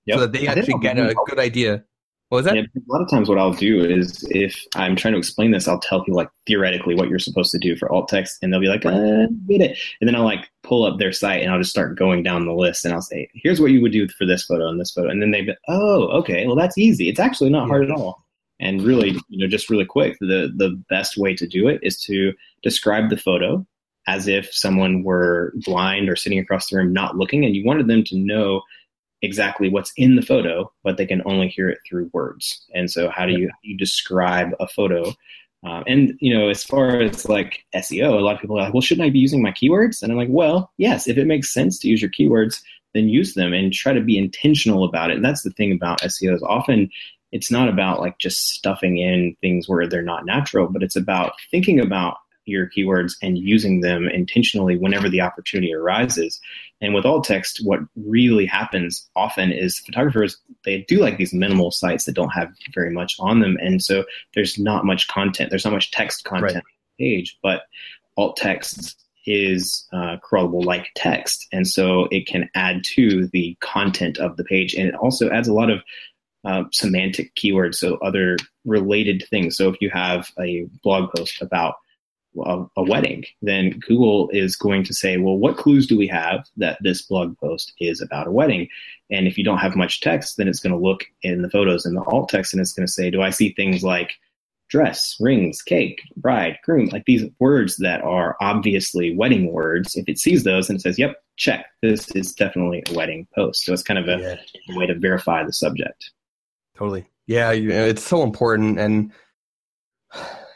Yep. 0.06 0.14
so 0.16 0.20
that 0.22 0.32
they 0.32 0.48
I 0.48 0.52
actually 0.52 0.80
get 0.80 0.98
a 0.98 1.14
good 1.26 1.38
idea. 1.38 1.84
What 2.28 2.38
was 2.38 2.44
that? 2.46 2.56
Yeah, 2.56 2.62
a 2.62 2.80
lot 2.92 3.02
of 3.02 3.10
times 3.10 3.28
what 3.28 3.38
I'll 3.38 3.52
do 3.52 3.84
is 3.84 4.26
if 4.30 4.58
I'm 4.74 4.96
trying 4.96 5.12
to 5.12 5.18
explain 5.18 5.50
this, 5.50 5.68
I'll 5.68 5.78
tell 5.78 6.02
people 6.02 6.16
like 6.16 6.30
theoretically 6.46 6.94
what 6.94 7.10
you're 7.10 7.18
supposed 7.18 7.50
to 7.52 7.58
do 7.58 7.76
for 7.76 7.92
alt 7.92 8.08
text, 8.08 8.38
and 8.40 8.50
they'll 8.50 8.60
be 8.60 8.68
like, 8.68 8.86
uh, 8.86 8.90
I 8.90 9.26
get 9.46 9.60
it. 9.60 9.78
And 10.00 10.08
then 10.08 10.16
I'll 10.16 10.24
like 10.24 10.50
pull 10.62 10.84
up 10.84 10.98
their 10.98 11.12
site 11.12 11.42
and 11.42 11.52
I'll 11.52 11.58
just 11.58 11.70
start 11.70 11.98
going 11.98 12.22
down 12.22 12.46
the 12.46 12.54
list 12.54 12.86
and 12.86 12.94
I'll 12.94 13.02
say, 13.02 13.28
here's 13.34 13.60
what 13.60 13.70
you 13.70 13.82
would 13.82 13.92
do 13.92 14.08
for 14.08 14.24
this 14.24 14.44
photo 14.44 14.66
and 14.68 14.80
this 14.80 14.92
photo. 14.92 15.10
And 15.10 15.20
then 15.20 15.30
they 15.30 15.42
be, 15.42 15.54
oh, 15.68 16.08
okay, 16.20 16.46
well 16.46 16.56
that's 16.56 16.78
easy. 16.78 17.10
It's 17.10 17.20
actually 17.20 17.50
not 17.50 17.68
hard 17.68 17.84
at 17.84 17.90
all. 17.90 18.21
And 18.62 18.80
really, 18.82 19.10
you 19.28 19.38
know, 19.38 19.48
just 19.48 19.68
really 19.68 19.84
quick, 19.84 20.16
the 20.20 20.52
the 20.56 20.80
best 20.88 21.18
way 21.18 21.34
to 21.34 21.46
do 21.46 21.68
it 21.68 21.80
is 21.82 22.00
to 22.02 22.32
describe 22.62 23.10
the 23.10 23.16
photo 23.16 23.66
as 24.06 24.28
if 24.28 24.52
someone 24.52 25.02
were 25.02 25.52
blind 25.56 26.08
or 26.08 26.16
sitting 26.16 26.38
across 26.38 26.68
the 26.68 26.76
room 26.76 26.92
not 26.92 27.16
looking 27.16 27.44
and 27.44 27.54
you 27.54 27.64
wanted 27.64 27.86
them 27.88 28.02
to 28.04 28.16
know 28.16 28.62
exactly 29.22 29.68
what's 29.68 29.92
in 29.96 30.16
the 30.16 30.22
photo, 30.22 30.72
but 30.82 30.96
they 30.96 31.06
can 31.06 31.22
only 31.24 31.48
hear 31.48 31.68
it 31.68 31.78
through 31.88 32.10
words. 32.12 32.64
And 32.74 32.90
so, 32.90 33.08
how 33.08 33.26
do 33.26 33.32
you, 33.32 33.48
how 33.48 33.58
do 33.62 33.68
you 33.68 33.76
describe 33.76 34.50
a 34.60 34.68
photo? 34.68 35.12
Um, 35.64 35.84
and 35.86 36.14
you 36.20 36.36
know, 36.36 36.48
as 36.48 36.64
far 36.64 37.00
as 37.00 37.28
like 37.28 37.64
SEO, 37.74 38.18
a 38.18 38.20
lot 38.20 38.34
of 38.34 38.40
people 38.40 38.58
are 38.58 38.62
like, 38.62 38.74
"Well, 38.74 38.80
shouldn't 38.80 39.06
I 39.06 39.10
be 39.10 39.20
using 39.20 39.42
my 39.42 39.52
keywords?" 39.52 40.02
And 40.02 40.10
I'm 40.10 40.18
like, 40.18 40.28
"Well, 40.30 40.72
yes. 40.76 41.06
If 41.06 41.18
it 41.18 41.26
makes 41.26 41.52
sense 41.52 41.78
to 41.80 41.88
use 41.88 42.02
your 42.02 42.10
keywords, 42.10 42.60
then 42.94 43.08
use 43.08 43.34
them 43.34 43.52
and 43.52 43.72
try 43.72 43.92
to 43.92 44.00
be 44.00 44.18
intentional 44.18 44.84
about 44.84 45.10
it." 45.10 45.16
And 45.16 45.24
that's 45.24 45.42
the 45.42 45.50
thing 45.50 45.72
about 45.72 46.02
SEO 46.02 46.34
is 46.34 46.42
often 46.42 46.90
it's 47.32 47.50
not 47.50 47.68
about 47.68 48.00
like 48.00 48.18
just 48.18 48.50
stuffing 48.50 48.98
in 48.98 49.36
things 49.40 49.68
where 49.68 49.88
they're 49.88 50.02
not 50.02 50.26
natural, 50.26 50.68
but 50.68 50.82
it's 50.82 50.96
about 50.96 51.32
thinking 51.50 51.80
about 51.80 52.18
your 52.44 52.68
keywords 52.68 53.14
and 53.22 53.38
using 53.38 53.80
them 53.80 54.08
intentionally 54.08 54.76
whenever 54.76 55.08
the 55.08 55.20
opportunity 55.20 55.72
arises. 55.72 56.40
And 56.80 56.92
with 56.92 57.06
alt 57.06 57.24
text, 57.24 57.60
what 57.64 57.80
really 57.96 58.46
happens 58.46 59.08
often 59.14 59.52
is 59.52 59.78
photographers 59.78 60.36
they 60.64 60.84
do 60.88 60.98
like 60.98 61.18
these 61.18 61.32
minimal 61.32 61.70
sites 61.70 62.04
that 62.04 62.14
don't 62.14 62.30
have 62.30 62.52
very 62.74 62.90
much 62.90 63.16
on 63.20 63.40
them, 63.40 63.56
and 63.60 63.82
so 63.82 64.04
there's 64.34 64.58
not 64.58 64.84
much 64.84 65.08
content. 65.08 65.50
There's 65.50 65.64
not 65.64 65.72
much 65.72 65.90
text 65.92 66.24
content 66.24 66.54
Right. 66.54 66.56
on 66.56 66.62
the 66.98 67.04
page, 67.04 67.38
but 67.42 67.62
alt 68.16 68.36
text 68.36 68.98
is 69.24 69.86
uh, 69.92 70.16
crawlable 70.28 70.64
like 70.64 70.88
text, 70.96 71.46
and 71.52 71.66
so 71.68 72.08
it 72.10 72.26
can 72.26 72.50
add 72.56 72.82
to 72.96 73.28
the 73.28 73.56
content 73.60 74.18
of 74.18 74.36
the 74.36 74.44
page, 74.44 74.74
and 74.74 74.88
it 74.88 74.94
also 74.96 75.30
adds 75.30 75.46
a 75.46 75.54
lot 75.54 75.70
of 75.70 75.80
uh, 76.44 76.64
semantic 76.72 77.34
keywords, 77.34 77.76
so 77.76 77.96
other 77.96 78.36
related 78.64 79.24
things. 79.30 79.56
So 79.56 79.68
if 79.68 79.76
you 79.80 79.90
have 79.90 80.30
a 80.38 80.66
blog 80.82 81.10
post 81.14 81.40
about 81.40 81.76
a, 82.44 82.64
a 82.76 82.82
wedding, 82.82 83.24
then 83.42 83.78
Google 83.80 84.30
is 84.30 84.56
going 84.56 84.84
to 84.84 84.94
say, 84.94 85.18
well, 85.18 85.36
what 85.36 85.56
clues 85.56 85.86
do 85.86 85.96
we 85.98 86.06
have 86.08 86.46
that 86.56 86.78
this 86.80 87.02
blog 87.02 87.36
post 87.38 87.72
is 87.80 88.00
about 88.00 88.26
a 88.26 88.32
wedding? 88.32 88.68
And 89.10 89.26
if 89.26 89.36
you 89.36 89.44
don't 89.44 89.58
have 89.58 89.76
much 89.76 90.00
text, 90.00 90.36
then 90.36 90.48
it's 90.48 90.60
going 90.60 90.72
to 90.72 90.78
look 90.78 91.04
in 91.22 91.42
the 91.42 91.50
photos 91.50 91.84
and 91.84 91.96
the 91.96 92.02
alt 92.04 92.28
text 92.28 92.54
and 92.54 92.60
it's 92.60 92.72
going 92.72 92.86
to 92.86 92.92
say, 92.92 93.10
do 93.10 93.22
I 93.22 93.30
see 93.30 93.52
things 93.52 93.84
like 93.84 94.12
dress, 94.72 95.16
rings, 95.20 95.60
cake, 95.60 96.00
bride, 96.16 96.58
groom, 96.64 96.86
like 96.86 97.04
these 97.04 97.24
words 97.38 97.76
that 97.76 98.00
are 98.00 98.38
obviously 98.40 99.14
wedding 99.14 99.52
words. 99.52 99.94
If 99.96 100.08
it 100.08 100.18
sees 100.18 100.44
those 100.44 100.70
and 100.70 100.78
it 100.78 100.82
says, 100.82 100.98
yep, 100.98 101.16
check, 101.36 101.66
this 101.82 102.10
is 102.12 102.32
definitely 102.32 102.82
a 102.88 102.94
wedding 102.94 103.28
post. 103.34 103.66
So 103.66 103.74
it's 103.74 103.82
kind 103.82 103.98
of 103.98 104.08
a, 104.08 104.18
Yeah, 104.18 104.74
a 104.74 104.78
way 104.78 104.86
to 104.86 104.94
verify 104.94 105.44
the 105.44 105.52
subject. 105.52 106.10
Totally. 106.76 107.06
Yeah, 107.26 107.52
you 107.52 107.68
know, 107.68 107.84
it's 107.84 108.02
so 108.02 108.22
important, 108.22 108.78
and 108.78 109.12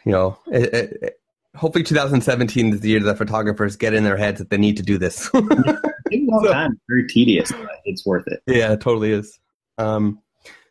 you 0.05 0.12
know, 0.12 0.38
it, 0.52 0.74
it, 0.74 0.98
it- 1.02 1.20
hopefully 1.55 1.83
2017 1.83 2.74
is 2.74 2.81
the 2.81 2.90
year 2.90 3.00
that 3.00 3.16
photographers 3.16 3.76
get 3.76 3.94
in 3.94 4.05
their 4.05 4.18
heads 4.18 4.38
that 4.38 4.50
they 4.50 4.59
need 4.59 4.76
to 4.76 4.83
do 4.83 4.98
this. 4.98 5.33
Long 5.35 6.44
So- 6.44 6.52
time, 6.52 6.79
very 6.88 7.07
tedious, 7.09 7.50
but 7.50 7.70
it's 7.87 8.05
worth 8.05 8.26
it. 8.26 8.42
Yeah, 8.46 8.72
it 8.72 8.81
totally 8.83 9.12
is. 9.12 9.38
Um, 9.79 10.20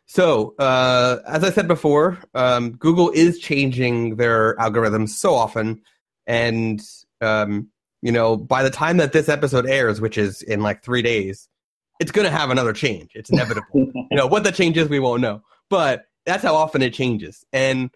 so, 0.06 0.54
uh, 0.60 1.18
as 1.26 1.42
I 1.42 1.50
said 1.50 1.66
before, 1.66 2.18
um, 2.34 2.72
Google 2.76 3.10
is 3.10 3.40
changing 3.40 4.14
their 4.16 4.54
algorithms 4.56 5.08
so 5.10 5.34
often, 5.34 5.82
and 6.28 6.80
um, 7.20 7.68
you 8.02 8.12
know, 8.12 8.36
by 8.36 8.62
the 8.62 8.70
time 8.70 8.98
that 8.98 9.12
this 9.12 9.28
episode 9.28 9.66
airs, 9.66 10.00
which 10.00 10.16
is 10.16 10.42
in 10.42 10.60
like 10.60 10.84
three 10.84 11.02
days, 11.02 11.48
it's 12.00 12.12
going 12.12 12.24
to 12.24 12.30
have 12.30 12.50
another 12.50 12.72
change. 12.72 13.10
It's 13.14 13.30
inevitable. 13.30 13.66
you 13.74 14.06
know 14.16 14.26
what 14.26 14.44
the 14.44 14.52
change 14.52 14.76
is, 14.76 14.88
we 14.88 15.00
won't 15.00 15.22
know, 15.22 15.42
but 15.70 16.06
that's 16.24 16.42
how 16.42 16.54
often 16.54 16.82
it 16.82 16.92
changes. 16.92 17.44
And 17.52 17.90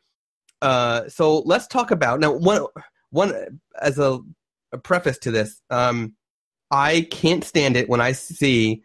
uh, 0.62 1.08
so, 1.08 1.38
let's 1.40 1.66
talk 1.66 1.90
about 1.90 2.20
now. 2.20 2.32
One, 2.32 2.66
one 3.10 3.60
as 3.80 3.98
a, 3.98 4.18
a 4.72 4.78
preface 4.78 5.18
to 5.18 5.30
this, 5.30 5.60
um, 5.70 6.14
I 6.70 7.08
can't 7.10 7.44
stand 7.44 7.76
it 7.76 7.88
when 7.88 8.00
I 8.00 8.12
see 8.12 8.82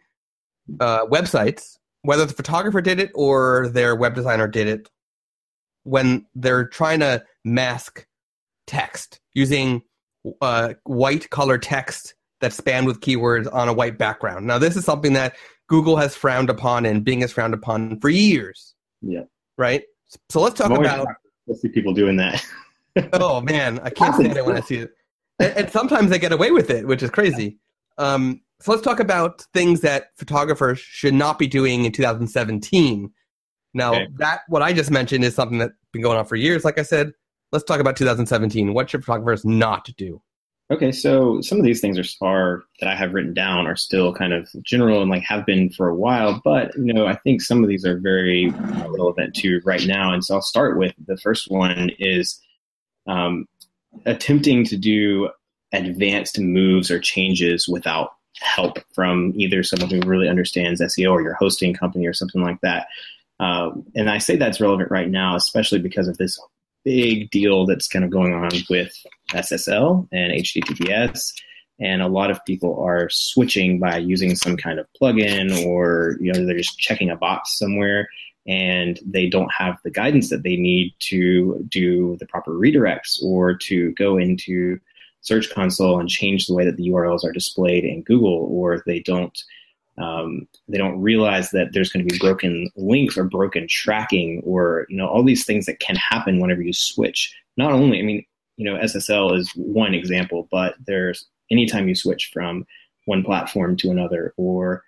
uh, 0.80 1.06
websites, 1.06 1.76
whether 2.02 2.24
the 2.24 2.34
photographer 2.34 2.80
did 2.80 2.98
it 2.98 3.10
or 3.14 3.68
their 3.68 3.94
web 3.94 4.14
designer 4.14 4.48
did 4.48 4.66
it, 4.66 4.88
when 5.84 6.26
they're 6.34 6.66
trying 6.66 7.00
to 7.00 7.24
mask 7.44 8.06
text 8.66 9.20
using 9.34 9.82
uh, 10.40 10.74
white 10.84 11.30
color 11.30 11.58
text 11.58 12.14
that's 12.40 12.56
spanned 12.56 12.86
with 12.86 13.00
keywords 13.00 13.52
on 13.52 13.68
a 13.68 13.72
white 13.72 13.98
background. 13.98 14.46
Now, 14.46 14.58
this 14.58 14.76
is 14.76 14.84
something 14.84 15.14
that 15.14 15.36
Google 15.68 15.96
has 15.96 16.14
frowned 16.14 16.50
upon 16.50 16.86
and 16.86 17.04
Bing 17.04 17.20
has 17.20 17.32
frowned 17.32 17.54
upon 17.54 17.98
for 18.00 18.08
years. 18.08 18.74
Yeah. 19.02 19.24
Right. 19.58 19.82
So 20.28 20.40
let's 20.40 20.56
talk 20.56 20.70
about. 20.70 21.06
I 21.48 21.54
see 21.54 21.68
people 21.68 21.94
doing 21.94 22.16
that. 22.16 22.44
oh 23.12 23.40
man, 23.40 23.80
I 23.82 23.90
can't 23.90 24.14
stand 24.14 24.36
it 24.36 24.44
when 24.44 24.56
I 24.56 24.60
see 24.60 24.76
it. 24.76 24.90
And, 25.38 25.52
and, 25.56 25.70
sometimes 25.70 26.10
they 26.10 26.18
get 26.18 26.32
away 26.32 26.50
with 26.50 26.70
it, 26.70 26.86
which 26.86 27.02
is 27.02 27.10
crazy. 27.10 27.58
Um, 27.98 28.40
so 28.60 28.72
let's 28.72 28.82
talk 28.82 29.00
about 29.00 29.42
things 29.52 29.80
that 29.82 30.08
photographers 30.16 30.78
should 30.78 31.14
not 31.14 31.38
be 31.38 31.46
doing 31.46 31.84
in 31.84 31.92
2017. 31.92 33.10
Now, 33.74 33.92
okay. 33.92 34.08
that 34.16 34.40
what 34.48 34.62
I 34.62 34.72
just 34.72 34.90
mentioned 34.90 35.24
is 35.24 35.34
something 35.34 35.58
that's 35.58 35.74
been 35.92 36.02
going 36.02 36.16
on 36.16 36.24
for 36.24 36.36
years. 36.36 36.64
Like 36.64 36.78
I 36.78 36.82
said, 36.82 37.12
let's 37.52 37.64
talk 37.64 37.80
about 37.80 37.96
2017. 37.96 38.72
What 38.72 38.88
should 38.88 39.04
photographers 39.04 39.44
not 39.44 39.90
do? 39.98 40.22
Okay, 40.68 40.90
so 40.90 41.40
some 41.42 41.58
of 41.58 41.64
these 41.64 41.80
things 41.80 41.96
are, 41.96 42.26
are 42.26 42.64
that 42.80 42.88
I 42.88 42.96
have 42.96 43.14
written 43.14 43.32
down 43.32 43.68
are 43.68 43.76
still 43.76 44.12
kind 44.12 44.32
of 44.32 44.48
general 44.62 45.00
and 45.00 45.08
like 45.08 45.22
have 45.22 45.46
been 45.46 45.70
for 45.70 45.88
a 45.88 45.94
while, 45.94 46.40
but 46.42 46.76
you 46.76 46.92
know 46.92 47.06
I 47.06 47.14
think 47.14 47.40
some 47.40 47.62
of 47.62 47.68
these 47.68 47.84
are 47.86 47.98
very 47.98 48.48
relevant 48.48 49.36
to 49.36 49.60
right 49.64 49.86
now. 49.86 50.12
And 50.12 50.24
so 50.24 50.34
I'll 50.34 50.42
start 50.42 50.76
with 50.76 50.92
the 51.06 51.16
first 51.18 51.50
one 51.50 51.90
is 52.00 52.40
um, 53.06 53.46
attempting 54.06 54.64
to 54.64 54.76
do 54.76 55.30
advanced 55.72 56.40
moves 56.40 56.90
or 56.90 56.98
changes 56.98 57.68
without 57.68 58.14
help 58.40 58.78
from 58.92 59.32
either 59.36 59.62
someone 59.62 59.90
who 59.90 60.00
really 60.00 60.28
understands 60.28 60.80
SEO 60.80 61.12
or 61.12 61.22
your 61.22 61.34
hosting 61.34 61.74
company 61.74 62.06
or 62.06 62.12
something 62.12 62.42
like 62.42 62.60
that. 62.62 62.88
Um, 63.38 63.84
and 63.94 64.10
I 64.10 64.18
say 64.18 64.36
that's 64.36 64.60
relevant 64.60 64.90
right 64.90 65.08
now, 65.08 65.36
especially 65.36 65.78
because 65.78 66.08
of 66.08 66.18
this 66.18 66.40
big 66.84 67.30
deal 67.30 67.66
that's 67.66 67.88
kind 67.88 68.04
of 68.04 68.10
going 68.10 68.34
on 68.34 68.50
with 68.68 68.92
SSL 69.30 70.08
and 70.12 70.32
HTTPS. 70.32 71.32
And 71.78 72.00
a 72.00 72.08
lot 72.08 72.30
of 72.30 72.44
people 72.46 72.82
are 72.82 73.08
switching 73.10 73.78
by 73.78 73.98
using 73.98 74.34
some 74.34 74.56
kind 74.56 74.78
of 74.78 74.86
plugin 75.00 75.66
or, 75.66 76.16
you 76.20 76.32
know, 76.32 76.46
they're 76.46 76.56
just 76.56 76.78
checking 76.78 77.10
a 77.10 77.16
box 77.16 77.58
somewhere 77.58 78.08
and 78.46 78.98
they 79.04 79.28
don't 79.28 79.52
have 79.52 79.76
the 79.82 79.90
guidance 79.90 80.30
that 80.30 80.42
they 80.42 80.56
need 80.56 80.94
to 81.00 81.66
do 81.68 82.16
the 82.18 82.26
proper 82.26 82.52
redirects 82.52 83.22
or 83.22 83.54
to 83.54 83.92
go 83.92 84.16
into 84.16 84.78
Search 85.20 85.50
Console 85.50 85.98
and 85.98 86.08
change 86.08 86.46
the 86.46 86.54
way 86.54 86.64
that 86.64 86.76
the 86.76 86.88
URLs 86.88 87.24
are 87.24 87.32
displayed 87.32 87.84
in 87.84 88.02
Google, 88.02 88.46
or 88.48 88.82
they 88.86 89.00
don't 89.00 89.36
um, 89.98 90.46
they 90.68 90.78
don't 90.78 91.00
realize 91.00 91.50
that 91.50 91.72
there's 91.72 91.90
going 91.90 92.06
to 92.06 92.12
be 92.12 92.18
broken 92.18 92.70
links 92.76 93.16
or 93.16 93.24
broken 93.24 93.66
tracking 93.66 94.42
or 94.44 94.86
you 94.88 94.96
know 94.96 95.08
all 95.08 95.24
these 95.24 95.44
things 95.44 95.66
that 95.66 95.80
can 95.80 95.96
happen 95.96 96.38
whenever 96.38 96.62
you 96.62 96.72
switch 96.74 97.34
not 97.56 97.72
only 97.72 97.98
i 97.98 98.02
mean 98.02 98.22
you 98.56 98.64
know 98.64 98.78
ssl 98.80 99.36
is 99.36 99.50
one 99.54 99.94
example 99.94 100.48
but 100.50 100.74
there's 100.86 101.26
anytime 101.50 101.88
you 101.88 101.94
switch 101.94 102.30
from 102.32 102.66
one 103.04 103.22
platform 103.22 103.76
to 103.76 103.90
another 103.90 104.34
or 104.36 104.82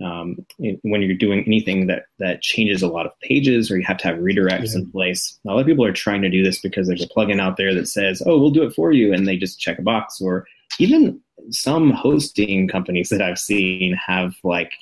um, 0.00 0.36
when 0.82 1.02
you're 1.02 1.16
doing 1.16 1.42
anything 1.44 1.88
that 1.88 2.04
that 2.20 2.40
changes 2.40 2.82
a 2.82 2.88
lot 2.88 3.04
of 3.04 3.18
pages 3.20 3.68
or 3.68 3.76
you 3.76 3.84
have 3.84 3.98
to 3.98 4.06
have 4.06 4.18
redirects 4.18 4.72
yeah. 4.72 4.80
in 4.80 4.90
place 4.92 5.38
a 5.44 5.48
lot 5.48 5.60
of 5.60 5.66
people 5.66 5.84
are 5.84 5.92
trying 5.92 6.22
to 6.22 6.30
do 6.30 6.44
this 6.44 6.60
because 6.60 6.86
there's 6.86 7.02
a 7.02 7.08
plugin 7.08 7.40
out 7.40 7.56
there 7.56 7.74
that 7.74 7.88
says 7.88 8.22
oh 8.26 8.38
we'll 8.38 8.50
do 8.50 8.62
it 8.62 8.74
for 8.74 8.92
you 8.92 9.12
and 9.12 9.26
they 9.26 9.36
just 9.36 9.58
check 9.58 9.78
a 9.78 9.82
box 9.82 10.20
or 10.20 10.46
even 10.78 11.20
some 11.50 11.90
hosting 11.90 12.68
companies 12.68 13.08
that 13.08 13.22
I've 13.22 13.38
seen 13.38 13.94
have 13.94 14.34
like 14.42 14.72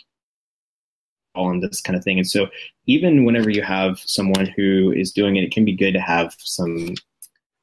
all 1.34 1.50
in 1.50 1.60
this 1.60 1.80
kind 1.80 1.96
of 1.96 2.02
thing. 2.02 2.18
And 2.18 2.28
so 2.28 2.46
even 2.86 3.24
whenever 3.24 3.50
you 3.50 3.62
have 3.62 3.98
someone 4.00 4.46
who 4.46 4.92
is 4.92 5.12
doing 5.12 5.36
it, 5.36 5.44
it 5.44 5.52
can 5.52 5.64
be 5.64 5.76
good 5.76 5.92
to 5.92 6.00
have 6.00 6.34
some 6.38 6.94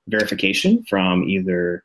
verification 0.07 0.83
from 0.83 1.23
either 1.23 1.83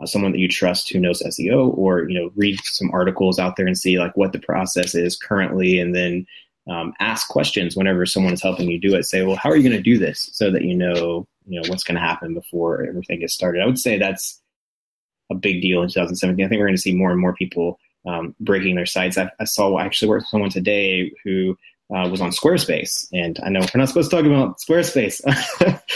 uh, 0.00 0.06
someone 0.06 0.32
that 0.32 0.38
you 0.38 0.48
trust 0.48 0.90
who 0.90 0.98
knows 0.98 1.22
SEO 1.22 1.76
or, 1.76 2.08
you 2.08 2.18
know, 2.18 2.30
read 2.36 2.58
some 2.64 2.90
articles 2.92 3.38
out 3.38 3.56
there 3.56 3.66
and 3.66 3.78
see 3.78 3.98
like 3.98 4.16
what 4.16 4.32
the 4.32 4.38
process 4.38 4.94
is 4.94 5.16
currently 5.16 5.78
and 5.78 5.94
then 5.94 6.26
um, 6.68 6.92
ask 7.00 7.28
questions 7.28 7.76
whenever 7.76 8.06
someone 8.06 8.32
is 8.32 8.42
helping 8.42 8.70
you 8.70 8.78
do 8.78 8.94
it. 8.94 9.04
Say, 9.04 9.22
well, 9.22 9.36
how 9.36 9.50
are 9.50 9.56
you 9.56 9.68
going 9.68 9.76
to 9.76 9.82
do 9.82 9.98
this 9.98 10.30
so 10.32 10.50
that 10.50 10.62
you 10.62 10.74
know, 10.74 11.26
you 11.46 11.60
know, 11.60 11.68
what's 11.68 11.84
going 11.84 11.96
to 11.96 12.06
happen 12.06 12.34
before 12.34 12.84
everything 12.84 13.20
gets 13.20 13.34
started? 13.34 13.62
I 13.62 13.66
would 13.66 13.78
say 13.78 13.98
that's 13.98 14.40
a 15.30 15.34
big 15.34 15.62
deal 15.62 15.82
in 15.82 15.88
2017. 15.88 16.44
I 16.44 16.48
think 16.48 16.58
we're 16.58 16.66
going 16.66 16.76
to 16.76 16.82
see 16.82 16.94
more 16.94 17.10
and 17.10 17.20
more 17.20 17.34
people 17.34 17.78
um, 18.06 18.34
breaking 18.40 18.76
their 18.76 18.86
sites. 18.86 19.18
I, 19.18 19.30
I 19.40 19.44
saw 19.44 19.74
I 19.74 19.84
actually 19.84 20.08
worked 20.08 20.22
with 20.22 20.28
someone 20.28 20.50
today 20.50 21.12
who 21.24 21.56
uh, 21.94 22.08
was 22.08 22.20
on 22.20 22.30
Squarespace, 22.30 23.06
and 23.12 23.38
I 23.44 23.50
know 23.50 23.60
we're 23.60 23.78
not 23.78 23.88
supposed 23.88 24.10
to 24.10 24.16
talk 24.16 24.24
about 24.24 24.58
Squarespace, 24.58 25.20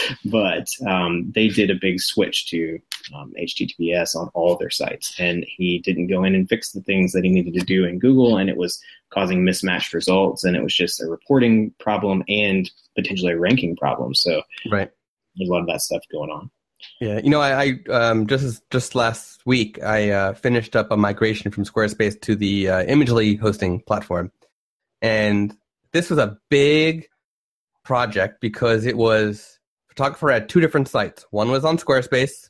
but 0.25 0.67
um, 0.87 1.31
they 1.33 1.47
did 1.47 1.71
a 1.71 1.75
big 1.75 1.99
switch 1.99 2.47
to 2.47 2.79
um, 3.15 3.33
HTTPS 3.39 4.15
on 4.15 4.29
all 4.33 4.53
of 4.53 4.59
their 4.59 4.69
sites, 4.69 5.15
and 5.19 5.45
he 5.47 5.79
didn't 5.79 6.07
go 6.07 6.23
in 6.23 6.35
and 6.35 6.47
fix 6.47 6.71
the 6.71 6.81
things 6.81 7.13
that 7.13 7.23
he 7.23 7.31
needed 7.31 7.55
to 7.55 7.65
do 7.65 7.85
in 7.85 7.99
Google, 7.99 8.37
and 8.37 8.49
it 8.49 8.57
was 8.57 8.79
causing 9.09 9.43
mismatched 9.43 9.93
results, 9.93 10.43
and 10.43 10.55
it 10.55 10.61
was 10.61 10.75
just 10.75 11.01
a 11.01 11.07
reporting 11.07 11.73
problem 11.79 12.23
and 12.27 12.69
potentially 12.95 13.33
a 13.33 13.39
ranking 13.39 13.75
problem. 13.75 14.13
So, 14.13 14.43
right, 14.69 14.91
there's 15.35 15.49
a 15.49 15.51
lot 15.51 15.61
of 15.61 15.67
that 15.67 15.81
stuff 15.81 16.03
going 16.11 16.29
on. 16.29 16.51
Yeah, 17.01 17.19
you 17.23 17.31
know, 17.31 17.41
I, 17.41 17.79
I 17.89 17.91
um, 17.91 18.27
just 18.27 18.69
just 18.69 18.93
last 18.93 19.41
week 19.47 19.81
I 19.83 20.11
uh, 20.11 20.33
finished 20.33 20.75
up 20.75 20.91
a 20.91 20.97
migration 20.97 21.51
from 21.51 21.65
Squarespace 21.65 22.21
to 22.21 22.35
the 22.35 22.69
uh, 22.69 22.85
Imagely 22.85 23.39
hosting 23.39 23.81
platform, 23.81 24.31
and 25.01 25.57
this 25.97 26.09
was 26.11 26.19
a 26.19 26.37
big 26.49 27.07
project 27.83 28.39
because 28.39 28.85
it 28.85 28.95
was 28.95 29.59
photographer 29.89 30.29
had 30.29 30.47
two 30.47 30.61
different 30.61 30.87
sites. 30.87 31.25
One 31.31 31.49
was 31.49 31.65
on 31.65 31.77
Squarespace, 31.77 32.49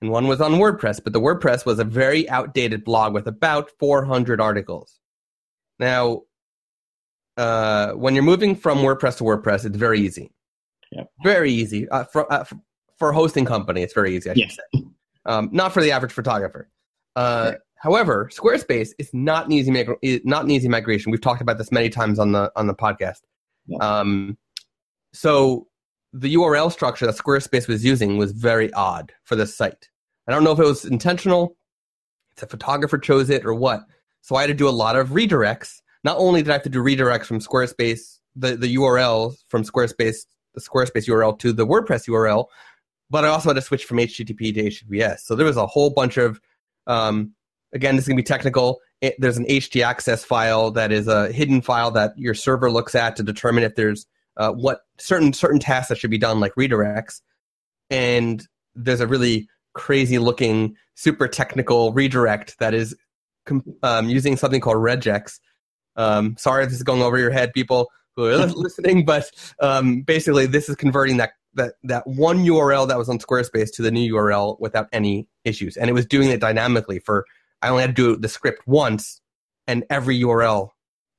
and 0.00 0.10
one 0.10 0.28
was 0.28 0.40
on 0.40 0.52
WordPress. 0.52 1.02
But 1.02 1.12
the 1.12 1.20
WordPress 1.20 1.66
was 1.66 1.80
a 1.80 1.84
very 1.84 2.28
outdated 2.30 2.84
blog 2.84 3.14
with 3.14 3.26
about 3.26 3.70
400 3.80 4.40
articles. 4.40 5.00
Now, 5.80 6.22
uh, 7.36 7.92
when 7.92 8.14
you're 8.14 8.22
moving 8.22 8.54
from 8.54 8.78
WordPress 8.78 9.18
to 9.18 9.24
WordPress, 9.24 9.64
it's 9.64 9.76
very 9.76 10.00
easy. 10.00 10.30
Yep. 10.92 11.10
Very 11.24 11.52
easy. 11.52 11.88
Uh, 11.88 12.04
for, 12.04 12.32
uh, 12.32 12.44
for 12.96 13.10
a 13.10 13.14
hosting 13.14 13.44
company, 13.44 13.82
it's 13.82 13.94
very 13.94 14.16
easy. 14.16 14.30
I 14.30 14.34
should 14.34 14.52
say. 14.52 14.84
Um, 15.26 15.50
not 15.52 15.72
for 15.72 15.82
the 15.82 15.90
average 15.90 16.12
photographer. 16.12 16.70
Uh. 17.16 17.54
However, 17.80 18.28
Squarespace 18.32 18.90
is 18.98 19.10
not 19.12 19.46
an 19.46 19.52
easy 19.52 19.70
not 20.24 20.44
an 20.44 20.50
easy 20.50 20.68
migration. 20.68 21.12
We've 21.12 21.20
talked 21.20 21.40
about 21.40 21.58
this 21.58 21.70
many 21.70 21.88
times 21.88 22.18
on 22.18 22.32
the 22.32 22.50
on 22.56 22.66
the 22.66 22.74
podcast. 22.74 23.20
Yeah. 23.66 23.78
Um, 23.78 24.36
so 25.12 25.68
the 26.12 26.34
URL 26.34 26.72
structure 26.72 27.06
that 27.06 27.16
Squarespace 27.16 27.68
was 27.68 27.84
using 27.84 28.16
was 28.16 28.32
very 28.32 28.72
odd 28.72 29.12
for 29.24 29.36
this 29.36 29.56
site. 29.56 29.88
I 30.26 30.32
don't 30.32 30.44
know 30.44 30.52
if 30.52 30.58
it 30.58 30.64
was 30.64 30.84
intentional, 30.84 31.56
if 32.32 32.40
the 32.40 32.46
photographer 32.46 32.98
chose 32.98 33.30
it 33.30 33.44
or 33.44 33.54
what. 33.54 33.80
So 34.20 34.36
I 34.36 34.42
had 34.42 34.48
to 34.48 34.54
do 34.54 34.68
a 34.68 34.70
lot 34.70 34.96
of 34.96 35.10
redirects. 35.10 35.80
Not 36.04 36.18
only 36.18 36.42
did 36.42 36.50
I 36.50 36.54
have 36.54 36.62
to 36.62 36.68
do 36.68 36.82
redirects 36.82 37.26
from 37.26 37.40
Squarespace, 37.40 38.18
the, 38.36 38.56
the 38.56 38.76
URL 38.76 39.34
from 39.48 39.64
Squarespace, 39.64 40.26
the 40.54 40.60
Squarespace 40.60 41.08
URL 41.08 41.38
to 41.38 41.52
the 41.52 41.66
WordPress 41.66 42.08
URL, 42.08 42.46
but 43.10 43.24
I 43.24 43.28
also 43.28 43.48
had 43.50 43.54
to 43.54 43.62
switch 43.62 43.84
from 43.84 43.98
HTTP 43.98 44.54
to 44.54 44.64
HTTPS. 44.64 45.20
So 45.20 45.34
there 45.34 45.46
was 45.46 45.56
a 45.56 45.66
whole 45.66 45.90
bunch 45.90 46.16
of, 46.16 46.40
um, 46.86 47.32
again, 47.72 47.96
this 47.96 48.04
is 48.04 48.08
going 48.08 48.16
to 48.16 48.22
be 48.22 48.26
technical. 48.26 48.80
It, 49.00 49.14
there's 49.18 49.36
an 49.36 49.46
htaccess 49.46 50.24
file 50.24 50.72
that 50.72 50.92
is 50.92 51.08
a 51.08 51.30
hidden 51.32 51.60
file 51.60 51.92
that 51.92 52.12
your 52.16 52.34
server 52.34 52.70
looks 52.70 52.94
at 52.94 53.16
to 53.16 53.22
determine 53.22 53.64
if 53.64 53.74
there's 53.74 54.06
uh, 54.36 54.52
what 54.52 54.80
certain 54.98 55.32
certain 55.32 55.60
tasks 55.60 55.88
that 55.88 55.98
should 55.98 56.10
be 56.10 56.18
done, 56.18 56.40
like 56.40 56.54
redirects. 56.54 57.20
And 57.90 58.46
there's 58.74 59.00
a 59.00 59.06
really 59.06 59.48
crazy 59.74 60.18
looking, 60.18 60.76
super 60.94 61.28
technical 61.28 61.92
redirect 61.92 62.58
that 62.58 62.74
is 62.74 62.96
um, 63.82 64.08
using 64.08 64.36
something 64.36 64.60
called 64.60 64.76
regex. 64.76 65.38
Um, 65.96 66.36
sorry 66.38 66.64
if 66.64 66.70
this 66.70 66.78
is 66.78 66.84
going 66.84 67.02
over 67.02 67.18
your 67.18 67.30
head, 67.30 67.52
people 67.52 67.88
who 68.16 68.26
are 68.26 68.46
listening, 68.46 69.04
but 69.04 69.30
um, 69.60 70.02
basically 70.02 70.46
this 70.46 70.68
is 70.68 70.76
converting 70.76 71.18
that 71.18 71.32
that 71.54 71.74
that 71.82 72.06
one 72.06 72.44
URL 72.44 72.88
that 72.88 72.98
was 72.98 73.08
on 73.08 73.18
Squarespace 73.18 73.72
to 73.74 73.82
the 73.82 73.90
new 73.90 74.14
URL 74.14 74.58
without 74.60 74.88
any 74.92 75.28
issues, 75.44 75.76
and 75.76 75.88
it 75.88 75.92
was 75.92 76.06
doing 76.06 76.30
it 76.30 76.40
dynamically. 76.40 76.98
For 77.00 77.24
I 77.62 77.68
only 77.68 77.82
had 77.82 77.94
to 77.96 78.14
do 78.14 78.16
the 78.16 78.28
script 78.28 78.66
once, 78.66 79.20
and 79.66 79.84
every 79.90 80.20
URL 80.20 80.70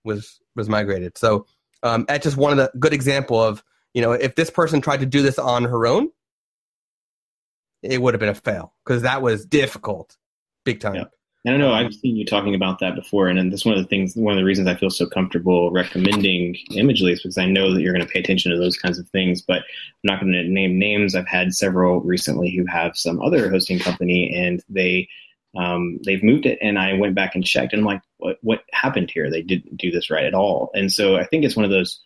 was 0.03 0.39
was 0.55 0.69
migrated. 0.69 1.17
So 1.17 1.45
um, 1.83 2.05
that's 2.07 2.23
just 2.23 2.37
one 2.37 2.51
of 2.51 2.57
the 2.57 2.71
good 2.79 2.93
example 2.93 3.41
of 3.41 3.63
you 3.93 4.01
know 4.01 4.11
if 4.11 4.35
this 4.35 4.49
person 4.49 4.81
tried 4.81 5.01
to 5.01 5.05
do 5.05 5.21
this 5.21 5.39
on 5.39 5.63
her 5.63 5.85
own, 5.85 6.09
it 7.81 8.01
would 8.01 8.13
have 8.13 8.19
been 8.19 8.29
a 8.29 8.35
fail 8.35 8.73
because 8.85 9.03
that 9.03 9.21
was 9.21 9.45
difficult, 9.45 10.17
big 10.65 10.79
time. 10.79 10.95
Yeah. 10.95 11.05
I 11.47 11.51
don't 11.51 11.61
know. 11.61 11.71
I've 11.71 11.93
seen 11.93 12.17
you 12.17 12.25
talking 12.25 12.53
about 12.53 12.79
that 12.79 12.95
before, 12.95 13.29
and 13.29 13.51
that's 13.51 13.63
one 13.63 13.77
of 13.77 13.81
the 13.81 13.87
things. 13.87 14.13
One 14.13 14.33
of 14.33 14.37
the 14.37 14.43
reasons 14.43 14.67
I 14.67 14.75
feel 14.75 14.89
so 14.89 15.07
comfortable 15.07 15.71
recommending 15.71 16.57
Imagely 16.71 17.13
is 17.13 17.21
because 17.21 17.37
I 17.37 17.45
know 17.45 17.73
that 17.73 17.81
you're 17.81 17.93
going 17.93 18.05
to 18.05 18.11
pay 18.11 18.19
attention 18.19 18.51
to 18.51 18.57
those 18.57 18.75
kinds 18.75 18.99
of 18.99 19.07
things. 19.07 19.41
But 19.41 19.59
I'm 19.59 19.63
not 20.03 20.19
going 20.19 20.33
to 20.33 20.43
name 20.43 20.77
names. 20.77 21.15
I've 21.15 21.29
had 21.29 21.53
several 21.53 22.01
recently 22.01 22.51
who 22.51 22.65
have 22.65 22.97
some 22.97 23.21
other 23.21 23.49
hosting 23.49 23.79
company, 23.79 24.35
and 24.35 24.61
they 24.67 25.07
um, 25.57 25.99
they've 26.05 26.23
moved 26.23 26.45
it, 26.45 26.59
and 26.61 26.77
I 26.77 26.93
went 26.93 27.15
back 27.15 27.35
and 27.35 27.45
checked, 27.45 27.73
and 27.73 27.81
I'm 27.81 27.85
like, 27.85 28.01
what 28.17 28.37
what 28.41 28.63
happened 28.71 29.11
here? 29.11 29.29
They 29.29 29.41
didn't 29.41 29.77
do 29.77 29.91
this 29.91 30.09
right 30.09 30.25
at 30.25 30.33
all. 30.33 30.69
And 30.73 30.91
so 30.91 31.15
I 31.15 31.25
think 31.25 31.43
it's 31.43 31.55
one 31.55 31.65
of 31.65 31.71
those 31.71 31.99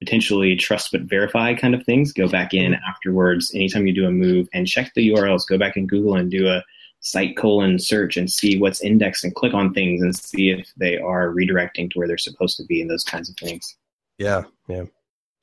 potentially 0.00 0.56
trust 0.56 0.90
but 0.92 1.02
verify 1.02 1.54
kind 1.54 1.74
of 1.74 1.84
things. 1.84 2.12
Go 2.12 2.28
back 2.28 2.52
in 2.52 2.72
mm-hmm. 2.72 2.90
afterwards, 2.90 3.52
anytime 3.54 3.86
you 3.86 3.94
do 3.94 4.06
a 4.06 4.10
move, 4.10 4.48
and 4.52 4.66
check 4.66 4.92
the 4.94 5.08
URLs. 5.10 5.48
Go 5.48 5.58
back 5.58 5.76
in 5.76 5.86
Google 5.86 6.16
and 6.16 6.30
do 6.30 6.48
a 6.48 6.62
site 7.00 7.36
colon 7.36 7.78
search 7.78 8.16
and 8.16 8.30
see 8.30 8.58
what's 8.58 8.80
indexed 8.80 9.24
and 9.24 9.34
click 9.34 9.54
on 9.54 9.74
things 9.74 10.02
and 10.02 10.14
see 10.16 10.50
if 10.50 10.72
they 10.76 10.98
are 10.98 11.28
redirecting 11.28 11.90
to 11.90 11.98
where 11.98 12.06
they're 12.06 12.18
supposed 12.18 12.56
to 12.56 12.64
be 12.64 12.80
and 12.80 12.90
those 12.90 13.04
kinds 13.04 13.28
of 13.28 13.36
things. 13.36 13.76
Yeah, 14.18 14.44
yeah. 14.68 14.84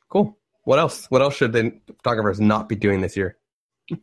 Cool. 0.10 0.38
What 0.64 0.80
else? 0.80 1.06
What 1.08 1.22
else 1.22 1.36
should 1.36 1.54
the 1.54 1.74
photographers 2.04 2.40
not 2.40 2.70
be 2.70 2.76
doing 2.76 3.02
this 3.02 3.18
year? 3.18 3.38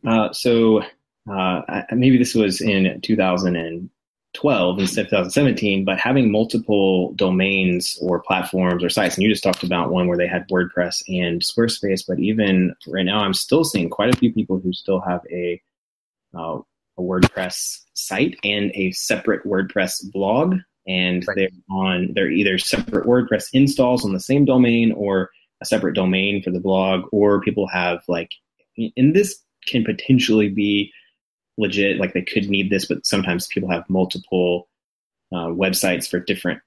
Uh, 0.05 0.31
so 0.33 0.81
uh, 1.29 1.83
maybe 1.91 2.17
this 2.17 2.33
was 2.33 2.61
in 2.61 2.99
2012 3.01 4.79
instead 4.79 5.05
of 5.05 5.09
2017, 5.09 5.85
but 5.85 5.99
having 5.99 6.31
multiple 6.31 7.13
domains 7.13 7.97
or 8.01 8.19
platforms 8.19 8.83
or 8.83 8.89
sites, 8.89 9.15
and 9.15 9.23
you 9.23 9.29
just 9.29 9.43
talked 9.43 9.63
about 9.63 9.91
one 9.91 10.07
where 10.07 10.17
they 10.17 10.27
had 10.27 10.47
WordPress 10.49 11.03
and 11.07 11.41
Squarespace, 11.41 12.01
but 12.07 12.19
even 12.19 12.73
right 12.87 13.05
now, 13.05 13.19
I'm 13.19 13.33
still 13.33 13.63
seeing 13.63 13.89
quite 13.89 14.13
a 14.13 14.17
few 14.17 14.33
people 14.33 14.59
who 14.59 14.73
still 14.73 15.01
have 15.01 15.21
a 15.31 15.61
uh, 16.37 16.59
a 16.97 17.01
WordPress 17.01 17.79
site 17.93 18.37
and 18.43 18.71
a 18.73 18.91
separate 18.91 19.45
WordPress 19.45 20.11
blog, 20.11 20.55
and 20.87 21.25
right. 21.27 21.35
they're 21.35 21.49
on 21.69 22.13
they're 22.13 22.31
either 22.31 22.57
separate 22.57 23.05
WordPress 23.05 23.49
installs 23.53 24.03
on 24.03 24.13
the 24.13 24.19
same 24.19 24.45
domain 24.45 24.91
or 24.93 25.29
a 25.61 25.65
separate 25.65 25.95
domain 25.95 26.41
for 26.41 26.51
the 26.51 26.59
blog, 26.59 27.05
or 27.11 27.41
people 27.41 27.67
have 27.67 27.99
like, 28.07 28.29
and 28.95 29.15
this 29.15 29.39
can 29.67 29.83
potentially 29.83 30.49
be 30.49 30.91
legit, 31.57 31.97
like 31.97 32.13
they 32.13 32.21
could 32.21 32.49
need 32.49 32.69
this, 32.69 32.85
but 32.85 33.05
sometimes 33.05 33.47
people 33.47 33.69
have 33.69 33.89
multiple 33.89 34.67
uh, 35.31 35.47
websites 35.47 36.09
for 36.09 36.19
different 36.19 36.61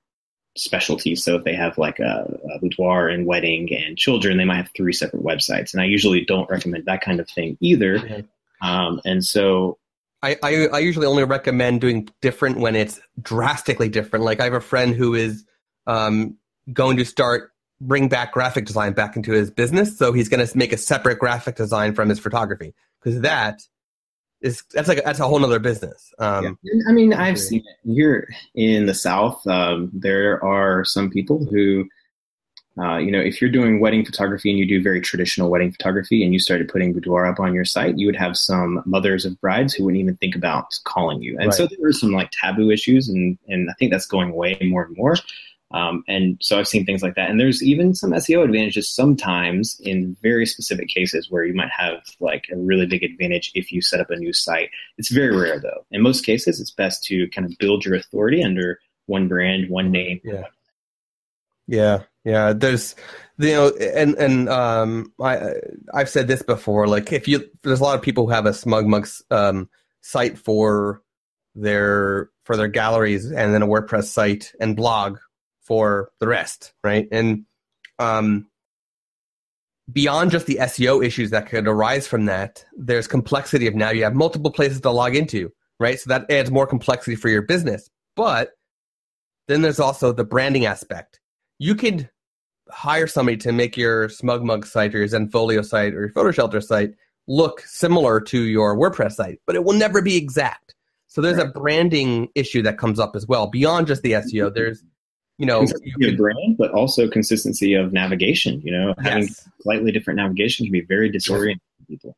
specialties. 0.57 1.25
So 1.25 1.37
if 1.37 1.45
they 1.45 1.55
have 1.55 1.79
like 1.79 1.99
a, 2.01 2.39
a 2.55 2.59
boudoir 2.59 3.09
and 3.09 3.27
wedding 3.27 3.73
and 3.75 3.97
children, 3.97 4.37
they 4.37 4.45
might 4.45 4.57
have 4.57 4.71
three 4.77 4.93
separate 4.93 5.23
websites. 5.23 5.73
And 5.73 5.81
I 5.81 5.85
usually 5.85 6.25
don't 6.25 6.51
recommend 6.51 6.87
that 6.87 7.01
kind 7.03 7.21
of 7.21 7.29
thing 7.29 7.57
either. 7.61 8.25
Um, 8.61 9.01
and 9.05 9.25
so 9.25 9.79
I, 10.23 10.37
I, 10.43 10.67
I 10.67 10.79
usually 10.81 11.07
only 11.07 11.25
recommend 11.25 11.81
doing 11.81 12.09
different 12.21 12.59
when 12.59 12.77
it's 12.77 13.01
drastically 13.23 13.89
different. 13.89 14.25
Like 14.25 14.41
I 14.41 14.45
have 14.45 14.53
a 14.53 14.61
friend 14.61 14.95
who 14.95 15.15
is 15.15 15.45
um, 15.87 16.37
going 16.73 16.97
to 16.99 17.05
start 17.05 17.53
bring 17.81 18.09
back 18.09 18.33
graphic 18.33 18.67
design 18.67 18.93
back 18.93 19.17
into 19.17 19.33
his 19.33 19.51
business, 19.51 19.97
so 19.97 20.13
he's 20.13 20.29
going 20.29 20.47
to 20.47 20.59
make 20.59 20.73
a 20.73 20.77
separate 20.77 21.19
graphic 21.19 21.57
design 21.57 21.95
from 21.95 22.11
his 22.11 22.19
photography 22.19 22.75
because 23.03 23.23
that 23.23 23.63
is 24.41 24.63
that's 24.73 24.89
like 24.89 25.05
that's 25.05 25.21
a 25.21 25.27
whole 25.27 25.45
other 25.45 25.59
business. 25.59 26.13
Um, 26.19 26.59
yeah. 26.63 26.83
I 26.89 26.93
mean, 26.93 27.13
I've 27.13 27.39
seen 27.39 27.61
it 27.61 27.89
here 27.89 28.29
in 28.55 28.87
the 28.87 28.95
South. 28.95 29.47
Um, 29.47 29.91
there 29.93 30.43
are 30.45 30.85
some 30.85 31.11
people 31.11 31.45
who 31.45 31.89
uh, 32.81 32.97
you 32.97 33.11
know, 33.11 33.21
if 33.21 33.41
you're 33.41 33.51
doing 33.51 33.81
wedding 33.81 34.05
photography 34.05 34.49
and 34.49 34.59
you 34.59 34.67
do 34.67 34.83
very 34.83 35.01
traditional 35.01 35.51
wedding 35.51 35.73
photography 35.73 36.23
and 36.23 36.33
you 36.33 36.39
started 36.39 36.69
putting 36.69 36.93
boudoir 36.93 37.27
up 37.27 37.41
on 37.41 37.53
your 37.53 37.65
site, 37.65 37.99
you 37.99 38.07
would 38.07 38.17
have 38.17 38.37
some 38.37 38.83
mothers 38.87 39.25
of 39.25 39.39
brides 39.41 39.75
who 39.75 39.85
wouldn't 39.85 40.01
even 40.01 40.17
think 40.17 40.37
about 40.37 40.67
calling 40.85 41.21
you. 41.21 41.37
And 41.39 41.49
right. 41.49 41.55
so 41.55 41.67
there 41.67 41.87
are 41.87 41.93
some 41.93 42.13
like 42.13 42.31
taboo 42.31 42.71
issues, 42.71 43.09
and 43.09 43.37
and 43.49 43.69
I 43.69 43.75
think 43.79 43.91
that's 43.91 44.07
going 44.07 44.31
away 44.31 44.57
more 44.63 44.85
and 44.85 44.97
more. 44.97 45.17
Um, 45.73 46.03
and 46.09 46.37
so 46.41 46.59
I've 46.59 46.69
seen 46.69 46.85
things 46.85 47.03
like 47.03 47.15
that. 47.15 47.31
And 47.31 47.39
there's 47.39 47.63
even 47.63 47.95
some 47.95 48.11
SEO 48.11 48.45
advantages 48.45 48.89
sometimes 48.89 49.81
in 49.81 50.17
very 50.21 50.45
specific 50.45 50.89
cases 50.89 51.31
where 51.31 51.45
you 51.45 51.55
might 51.55 51.71
have 51.71 52.03
like 52.19 52.47
a 52.53 52.57
really 52.57 52.87
big 52.87 53.05
advantage 53.05 53.53
if 53.55 53.71
you 53.71 53.81
set 53.81 54.01
up 54.01 54.11
a 54.11 54.17
new 54.17 54.33
site. 54.33 54.71
It's 54.99 55.11
very 55.11 55.37
rare 55.37 55.61
though. 55.61 55.87
In 55.91 56.03
most 56.03 56.27
cases, 56.27 56.61
it's 56.61 56.73
best 56.73 57.05
to 57.05 57.29
kind 57.29 57.47
of 57.47 57.57
build 57.59 57.85
your 57.85 57.95
authority 57.95 58.43
under 58.43 58.81
one 59.07 59.29
brand, 59.29 59.71
one 59.71 59.91
name. 59.91 60.21
Yeah. 60.25 60.47
Yeah. 61.67 62.03
Yeah, 62.25 62.53
there's, 62.53 62.97
you 63.39 63.53
know, 63.53 63.69
and 63.71 64.15
and 64.17 64.49
um, 64.51 65.13
I 65.21 65.55
I've 65.95 66.11
said 66.11 66.29
this 66.29 66.43
before. 66.43 66.87
Like, 66.87 67.13
if 67.13 67.27
you 67.27 67.49
there's 67.63 67.81
a 67.81 67.83
lot 67.83 67.97
of 67.97 68.03
people 68.03 68.27
who 68.27 68.33
have 68.33 68.45
a 68.45 68.51
SmugMug 68.51 69.23
um, 69.31 69.71
site 70.03 70.39
for 70.39 71.03
their 71.55 72.29
for 72.45 72.59
their 72.59 72.69
galleries, 72.69 73.25
and 73.31 73.55
then 73.55 73.63
a 73.63 73.67
WordPress 73.67 74.05
site 74.05 74.53
and 74.61 74.77
blog 74.77 75.19
for 75.71 76.11
the 76.19 76.27
rest, 76.27 76.73
right? 76.83 77.07
And 77.13 77.45
um, 78.01 78.49
beyond 79.93 80.33
just 80.33 80.47
the 80.47 80.57
SEO 80.57 81.07
issues 81.07 81.31
that 81.31 81.49
could 81.49 81.69
arise 81.69 82.09
from 82.09 82.25
that, 82.25 82.65
there's 82.77 83.07
complexity 83.07 83.69
of 83.69 83.77
now 83.77 83.91
you 83.91 84.03
have 84.03 84.17
multiple 84.17 84.51
places 84.51 84.81
to 84.81 84.91
log 84.91 85.15
into, 85.15 85.53
right? 85.79 86.01
So 86.01 86.09
that 86.09 86.29
adds 86.29 86.51
more 86.51 86.67
complexity 86.67 87.15
for 87.15 87.29
your 87.29 87.43
business. 87.43 87.89
But 88.17 88.51
then 89.47 89.63
there's 89.63 89.79
also 89.79 90.13
the 90.13 90.25
branding 90.25 90.67
aspect 90.67 91.21
you 91.61 91.77
could 91.77 92.11
hire 92.69 93.07
somebody 93.07 93.37
to 93.37 93.53
make 93.53 93.77
your 93.77 94.09
SmugMug 94.09 94.65
site 94.65 94.93
or 94.93 94.99
your 94.99 95.07
Zenfolio 95.07 95.65
site 95.65 95.95
or 95.95 96.01
your 96.01 96.13
PhotoShelter 96.13 96.61
site 96.61 96.95
look 97.29 97.61
similar 97.61 98.21
to 98.23 98.41
your 98.41 98.77
WordPress 98.77 99.13
site, 99.13 99.39
but 99.47 99.55
it 99.55 99.63
will 99.63 99.75
never 99.75 100.03
be 100.03 100.17
exact. 100.17 100.75
So 101.07 101.21
there's 101.21 101.39
a 101.39 101.47
branding 101.47 102.29
issue 102.35 102.63
that 102.63 102.77
comes 102.77 102.99
up 102.99 103.15
as 103.15 103.29
well 103.29 103.47
beyond 103.47 103.87
just 103.87 104.03
the 104.03 104.13
SEO. 104.13 104.53
There's 104.53 104.83
you 105.41 105.47
know 105.47 105.67
you 105.97 106.17
brand, 106.17 106.57
but 106.59 106.71
also 106.71 107.09
consistency 107.09 107.75
of 107.75 107.93
navigation. 107.93 108.61
You 108.63 108.73
know, 108.73 108.95
having 109.03 109.25
yes. 109.25 109.49
slightly 109.63 109.91
different 109.91 110.19
navigation 110.19 110.67
can 110.67 110.73
be 110.73 110.83
very 110.83 111.11
disorienting 111.11 111.61
to 111.79 111.87
people. 111.89 112.17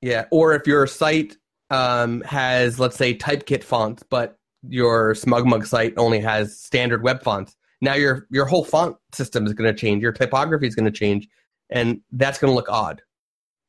Yeah, 0.00 0.24
or 0.32 0.54
if 0.54 0.66
your 0.66 0.86
site 0.88 1.36
um, 1.70 2.22
has 2.22 2.80
let's 2.80 2.96
say 2.96 3.14
Typekit 3.14 3.62
fonts, 3.62 4.02
but 4.08 4.38
your 4.68 5.14
SmugMug 5.14 5.66
site 5.66 5.94
only 5.96 6.20
has 6.20 6.58
standard 6.58 7.02
web 7.02 7.22
fonts 7.22 7.56
now 7.82 7.94
your 7.94 8.26
your 8.30 8.46
whole 8.46 8.64
font 8.64 8.96
system 9.12 9.44
is 9.44 9.52
going 9.52 9.68
to 9.70 9.78
change 9.78 10.02
your 10.02 10.12
typography 10.12 10.66
is 10.66 10.74
going 10.74 10.90
to 10.90 10.98
change 10.98 11.28
and 11.68 12.00
that's 12.12 12.38
going 12.38 12.50
to 12.50 12.54
look 12.54 12.70
odd 12.70 13.02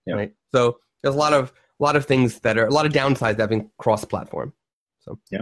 yeah. 0.06 0.14
right 0.14 0.34
so 0.54 0.78
there's 1.02 1.16
a 1.16 1.18
lot 1.18 1.34
of 1.34 1.52
a 1.80 1.84
lot 1.84 1.98
of 1.98 2.06
things 2.06 2.40
that 2.42 2.58
are 2.58 2.68
a 2.68 2.72
lot 2.72 2.86
of 2.86 2.94
downsides 2.94 3.40
having 3.40 3.70
cross 3.78 4.06
platform 4.06 4.54
so 5.02 5.20
yeah 5.30 5.42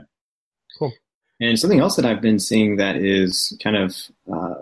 and 1.41 1.59
something 1.59 1.79
else 1.79 1.95
that 1.97 2.05
i've 2.05 2.21
been 2.21 2.39
seeing 2.39 2.77
that 2.77 2.95
is 2.95 3.57
kind 3.61 3.75
of 3.75 3.95
uh, 4.31 4.53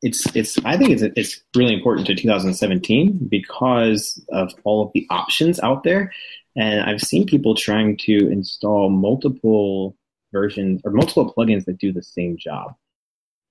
it's 0.00 0.24
it's 0.34 0.58
i 0.64 0.76
think 0.76 0.90
it's 0.90 1.02
it's 1.16 1.42
really 1.54 1.74
important 1.74 2.06
to 2.06 2.14
2017 2.14 3.28
because 3.28 4.24
of 4.30 4.54
all 4.64 4.86
of 4.86 4.92
the 4.94 5.06
options 5.10 5.60
out 5.60 5.82
there 5.82 6.12
and 6.56 6.80
i've 6.82 7.02
seen 7.02 7.26
people 7.26 7.54
trying 7.54 7.96
to 7.96 8.30
install 8.30 8.88
multiple 8.88 9.94
versions 10.32 10.80
or 10.84 10.92
multiple 10.92 11.34
plugins 11.36 11.64
that 11.66 11.78
do 11.78 11.92
the 11.92 12.02
same 12.02 12.36
job 12.38 12.74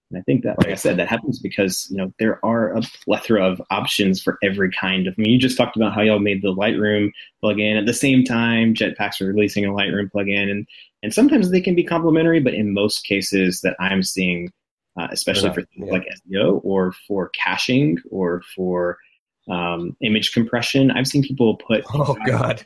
and 0.09 0.19
I 0.19 0.21
think 0.21 0.43
that, 0.43 0.57
like 0.57 0.69
I 0.69 0.75
said, 0.75 0.97
that 0.97 1.09
happens 1.09 1.39
because 1.39 1.87
you 1.89 1.97
know 1.97 2.13
there 2.17 2.43
are 2.45 2.75
a 2.75 2.81
plethora 3.03 3.45
of 3.45 3.61
options 3.69 4.21
for 4.21 4.37
every 4.41 4.71
kind 4.71 5.05
of. 5.05 5.15
I 5.17 5.21
mean, 5.21 5.31
you 5.31 5.39
just 5.39 5.57
talked 5.57 5.75
about 5.75 5.93
how 5.93 6.01
y'all 6.01 6.19
made 6.19 6.41
the 6.41 6.53
Lightroom 6.53 7.11
plugin 7.43 7.77
at 7.77 7.85
the 7.85 7.93
same 7.93 8.23
time. 8.23 8.73
Jetpacks 8.73 9.19
are 9.19 9.27
releasing 9.27 9.65
a 9.65 9.69
Lightroom 9.69 10.09
plugin, 10.09 10.49
and 10.49 10.67
and 11.03 11.13
sometimes 11.13 11.51
they 11.51 11.61
can 11.61 11.75
be 11.75 11.83
complementary, 11.83 12.39
but 12.39 12.53
in 12.53 12.73
most 12.73 13.05
cases 13.05 13.61
that 13.61 13.75
I'm 13.79 14.03
seeing, 14.03 14.51
uh, 14.99 15.07
especially 15.11 15.49
for 15.49 15.61
things 15.61 15.87
yeah. 15.87 15.91
like 15.91 16.07
SEO 16.31 16.61
or 16.63 16.93
for 17.07 17.29
caching 17.29 17.97
or 18.09 18.41
for 18.55 18.97
um, 19.49 19.95
image 20.01 20.31
compression, 20.31 20.91
I've 20.91 21.07
seen 21.07 21.21
people 21.21 21.57
put 21.57 21.83
oh 21.93 22.17
god 22.25 22.65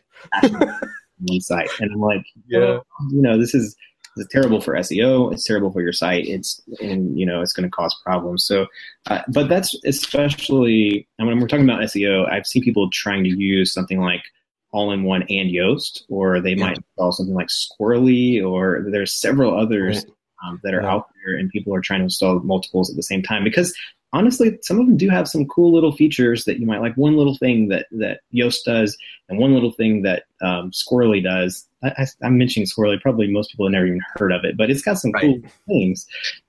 one 1.24 1.41
site, 1.41 1.70
and 1.80 1.91
I'm 1.91 2.02
like, 2.02 2.26
yeah, 2.48 2.60
oh, 2.60 2.84
you 3.12 3.22
know, 3.22 3.38
this 3.38 3.54
is 3.54 3.76
it's 4.17 4.32
terrible 4.32 4.60
for 4.60 4.74
SEO. 4.76 5.32
It's 5.32 5.46
terrible 5.46 5.72
for 5.72 5.82
your 5.82 5.94
site. 5.94 6.28
It's 6.28 6.62
and 6.82 7.17
you 7.17 7.26
know 7.26 7.41
it's 7.41 7.54
going 7.54 7.70
to 7.70 7.70
cause 7.70 7.96
problems. 8.04 8.46
So, 8.46 8.67
uh, 9.08 9.22
but 9.30 9.48
that's 9.48 9.76
especially 9.86 11.08
and 11.17 11.28
when 11.28 11.39
we're 11.39 11.48
talking 11.48 11.70
about 11.70 11.82
SEO, 11.82 12.30
I've 12.32 12.46
seen 12.46 12.63
people 12.63 12.89
trying 12.91 13.24
to 13.24 13.30
use 13.30 13.74
something 13.74 14.02
like 14.02 14.24
all-in-one 14.72 15.24
and 15.24 15.50
Yoast, 15.50 16.04
or 16.10 16.40
they 16.40 16.54
yeah. 16.54 16.66
might 16.66 16.78
install 16.78 17.12
something 17.12 17.36
like 17.36 17.50
Squirrly, 17.50 18.44
or 18.44 18.86
there's 18.90 19.14
several 19.14 19.58
others 19.58 20.06
um, 20.46 20.60
that 20.64 20.74
are 20.74 20.82
yeah. 20.82 20.92
out 20.92 21.08
there, 21.24 21.36
and 21.36 21.50
people 21.50 21.74
are 21.74 21.82
trying 21.82 22.00
to 22.00 22.06
install 22.06 22.40
multiples 22.40 22.90
at 22.90 22.96
the 22.96 23.04
same 23.04 23.22
time 23.22 23.44
because 23.44 23.74
honestly, 24.14 24.58
some 24.62 24.80
of 24.80 24.86
them 24.86 24.98
do 24.98 25.10
have 25.10 25.28
some 25.28 25.48
cool 25.48 25.74
little 25.74 25.92
features 25.92 26.46
that 26.46 26.60
you 26.60 26.66
might 26.66 26.82
like. 26.82 26.96
One 26.96 27.16
little 27.16 27.38
thing 27.38 27.70
that 27.70 27.88
that 27.92 28.22
Yoast 28.34 28.64
does, 28.66 28.98
and 29.30 29.40
one 29.40 29.54
little 29.54 29.72
thing 29.72 30.02
that 30.04 30.24
um, 30.42 30.72
Squirrly 30.72 31.24
does. 31.24 31.68
I, 31.84 32.06
am 32.24 32.38
mentioning 32.38 32.68
Squirrly. 32.68 33.02
Probably 33.02 33.28
most 33.32 33.52
people 33.52 33.66
have 33.66 33.72
never 33.72 33.88
even 33.88 34.02
heard 34.16 34.32
of 34.32 34.44
it, 34.44 34.58
but 34.58 34.70
it's 34.70 34.82
got 34.82 35.00
some 35.00 35.12
right. 35.12 35.22
cool 35.22 35.42
things. 35.68 36.06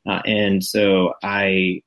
Uh, 0.06 0.22
and 0.26 0.64
so 0.64 1.14
I, 1.22 1.82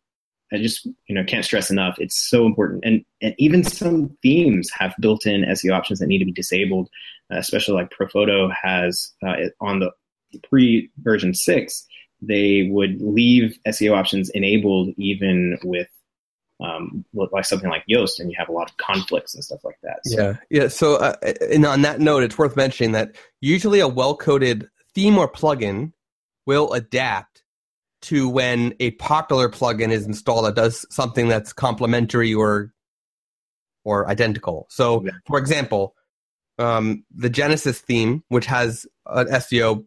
I 0.54 0.58
just 0.58 0.86
you 0.86 1.16
know 1.16 1.24
can't 1.24 1.46
stress 1.46 1.72
enough. 1.72 1.98
It's 2.00 2.30
so 2.30 2.46
important, 2.46 2.84
and 2.86 3.04
and 3.22 3.36
even 3.38 3.64
some 3.64 4.16
themes 4.22 4.70
have 4.78 4.94
built-in 5.00 5.42
SEO 5.42 5.74
options 5.74 6.00
that 6.00 6.08
need 6.08 6.20
to 6.20 6.26
be 6.26 6.32
disabled. 6.32 6.90
Uh, 7.34 7.38
especially 7.38 7.74
like 7.74 7.90
ProPhoto 7.90 8.54
has 8.54 9.12
uh, 9.26 9.34
on 9.60 9.80
the 9.80 9.92
pre 10.48 10.92
version 10.98 11.34
six 11.34 11.88
they 12.22 12.70
would 12.72 13.02
leave 13.02 13.58
SEO 13.68 13.98
options 13.98 14.30
enabled 14.30 14.90
even 14.98 15.58
with 15.64 15.88
um, 16.62 17.04
like 17.14 17.44
something 17.44 17.70
like 17.70 17.84
Yoast, 17.90 18.20
and 18.20 18.32
you 18.32 18.36
have 18.40 18.48
a 18.48 18.54
lot 18.54 18.70
of 18.70 18.78
conflicts 18.78 19.36
and 19.36 19.44
stuff 19.44 19.66
like 19.66 19.78
that. 19.84 20.00
So. 20.06 20.18
Yeah, 20.22 20.38
yeah. 20.50 20.68
So, 20.70 20.96
uh, 20.96 21.16
and 21.52 21.66
on 21.66 21.82
that 21.82 22.00
note, 22.00 22.24
it's 22.24 22.38
worth 22.38 22.56
mentioning 22.56 22.94
that 22.94 23.16
usually 23.42 23.82
a 23.82 23.90
well-coded 23.90 24.70
theme 24.94 25.18
or 25.18 25.30
plugin 25.30 25.92
will 26.46 26.72
adapt 26.72 27.35
to 28.06 28.30
when 28.30 28.74
a 28.80 28.92
popular 28.92 29.50
plugin 29.50 29.90
is 29.92 30.06
installed 30.06 30.46
that 30.46 30.56
does 30.56 30.86
something 30.90 31.28
that's 31.28 31.54
complementary 31.54 32.34
or 32.34 32.74
or 33.84 34.10
identical. 34.10 34.68
So, 34.70 35.04
yeah. 35.06 35.12
for 35.28 35.38
example, 35.38 35.96
um, 36.58 37.06
the 37.16 37.30
Genesis 37.30 37.80
theme, 37.80 38.24
which 38.30 38.46
has 38.48 38.86
uh, 39.06 39.26
SEO 39.30 39.86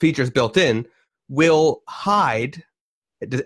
features 0.00 0.30
built 0.30 0.56
in 0.56 0.86
will 1.28 1.82
hide 1.88 2.62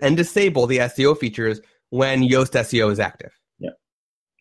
and 0.01 0.17
disable 0.17 0.67
the 0.67 0.77
SEO 0.77 1.17
features 1.17 1.61
when 1.89 2.23
Yoast 2.23 2.53
SEO 2.53 2.91
is 2.91 2.99
active. 2.99 3.31
Yeah. 3.59 3.71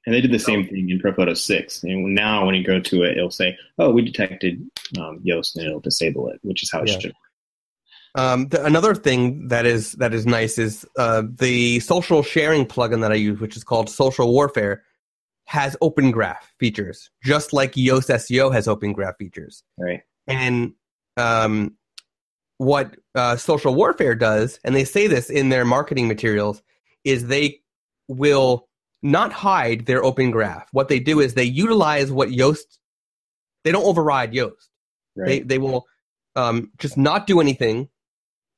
And 0.07 0.15
they 0.15 0.21
did 0.21 0.33
the 0.33 0.39
same 0.39 0.67
thing 0.67 0.91
in 0.91 1.01
ProPhoto 1.01 1.37
6. 1.37 1.83
And 1.85 2.15
now 2.15 2.47
when 2.47 2.55
you 2.55 2.65
go 2.65 2.81
to 2.81 3.03
it, 3.03 3.17
it'll 3.17 3.31
say, 3.31 3.57
oh, 3.79 3.91
we 3.91 4.03
detected 4.03 4.61
um, 4.99 5.21
Yoast, 5.25 5.57
and 5.57 5.67
it'll 5.67 5.81
disable 5.81 6.29
it, 6.29 6.41
which 6.43 6.63
is 6.63 6.71
how 6.71 6.83
it 6.83 6.91
yeah. 6.91 6.99
should. 6.99 7.15
Um, 8.19 8.49
the, 8.49 8.65
another 8.65 8.97
thing 8.97 9.47
that 9.47 9.65
is 9.65 9.93
that 9.93 10.13
is 10.13 10.27
nice 10.27 10.59
is 10.59 10.85
uh, 10.99 11.23
the 11.25 11.79
social 11.79 12.25
sharing 12.25 12.67
plugin 12.67 13.01
that 13.03 13.13
I 13.13 13.15
use, 13.15 13.39
which 13.39 13.57
is 13.57 13.63
called 13.63 13.89
Social 13.89 14.33
Warfare, 14.33 14.83
has 15.45 15.77
Open 15.81 16.11
Graph 16.11 16.53
features, 16.59 17.11
just 17.23 17.53
like 17.53 17.75
Yoast 17.75 18.13
SEO 18.13 18.53
has 18.53 18.67
Open 18.67 18.93
Graph 18.93 19.17
features. 19.19 19.63
Right. 19.79 20.01
And 20.27 20.73
um, 21.17 21.77
what 22.57 22.97
uh, 23.15 23.37
Social 23.37 23.73
Warfare 23.73 24.17
does, 24.17 24.59
and 24.65 24.75
they 24.75 24.85
say 24.85 25.07
this 25.07 25.31
in 25.31 25.51
their 25.51 25.65
marketing 25.65 26.09
materials, 26.09 26.61
is 27.05 27.29
they 27.29 27.61
will 28.09 28.69
not 29.01 29.33
hide 29.33 29.87
their 29.87 30.03
Open 30.03 30.33
Graph. 30.33 30.67
What 30.73 30.89
they 30.89 30.99
do 30.99 31.21
is 31.21 31.35
they 31.35 31.45
utilize 31.45 32.11
what 32.11 32.31
Yoast. 32.31 32.79
They 33.63 33.71
don't 33.71 33.87
override 33.87 34.33
Yoast. 34.33 34.71
Right. 35.17 35.27
They 35.27 35.41
they 35.41 35.59
will 35.59 35.87
um, 36.35 36.73
just 36.79 36.97
not 36.97 37.29
do 37.29 37.41
anything 37.41 37.89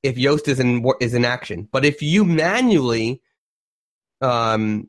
if 0.02 0.16
Yoast 0.16 0.48
is 0.48 0.60
in 0.60 0.84
is 1.00 1.14
in 1.14 1.24
action. 1.24 1.68
But 1.70 1.84
if 1.84 2.02
you 2.02 2.24
manually 2.24 3.22
um, 4.20 4.88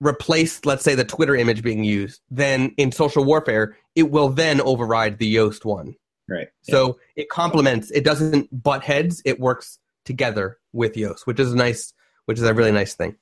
replace, 0.00 0.64
let's 0.64 0.84
say, 0.84 0.94
the 0.94 1.04
Twitter 1.04 1.34
image 1.34 1.62
being 1.62 1.84
used, 1.84 2.20
then 2.30 2.74
in 2.76 2.92
social 2.92 3.24
warfare, 3.24 3.76
it 3.94 4.10
will 4.10 4.28
then 4.28 4.60
override 4.60 5.18
the 5.18 5.34
Yoast 5.34 5.64
one. 5.64 5.94
Right. 6.28 6.48
So 6.62 6.98
yeah. 7.16 7.22
it 7.22 7.28
complements. 7.28 7.90
It 7.90 8.04
doesn't 8.04 8.62
butt 8.62 8.82
heads. 8.82 9.22
It 9.24 9.40
works 9.40 9.78
together 10.04 10.58
with 10.72 10.94
Yoast, 10.94 11.26
which 11.26 11.38
is 11.38 11.52
a 11.52 11.56
nice, 11.56 11.92
which 12.26 12.38
is 12.38 12.44
a 12.44 12.54
really 12.54 12.72
nice 12.72 12.94
thing. 12.94 13.16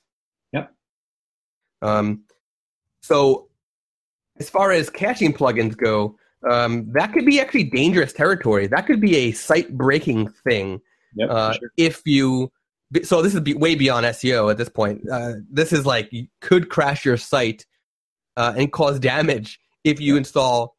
Yep. 0.52 0.72
Um, 1.82 2.24
so 3.02 3.48
as 4.38 4.48
far 4.48 4.70
as 4.70 4.88
caching 4.88 5.32
plugins 5.32 5.76
go, 5.76 6.16
um, 6.48 6.90
that 6.92 7.12
could 7.12 7.24
be 7.24 7.40
actually 7.40 7.64
dangerous 7.64 8.12
territory. 8.12 8.66
That 8.66 8.86
could 8.86 9.00
be 9.00 9.16
a 9.16 9.32
site 9.32 9.76
breaking 9.76 10.28
thing 10.44 10.80
Yep, 11.14 11.30
uh, 11.30 11.52
sure. 11.54 11.72
If 11.76 12.02
you 12.06 12.50
so 13.04 13.22
this 13.22 13.34
is 13.34 13.40
be, 13.40 13.54
way 13.54 13.74
beyond 13.74 14.06
SEO 14.06 14.50
at 14.50 14.58
this 14.58 14.68
point. 14.68 15.08
Uh, 15.10 15.34
this 15.50 15.72
is 15.72 15.86
like 15.86 16.12
you 16.12 16.26
could 16.40 16.68
crash 16.68 17.04
your 17.04 17.16
site 17.16 17.64
uh, 18.36 18.52
and 18.56 18.70
cause 18.70 18.98
damage 18.98 19.58
if 19.84 20.00
you 20.00 20.16
install 20.16 20.76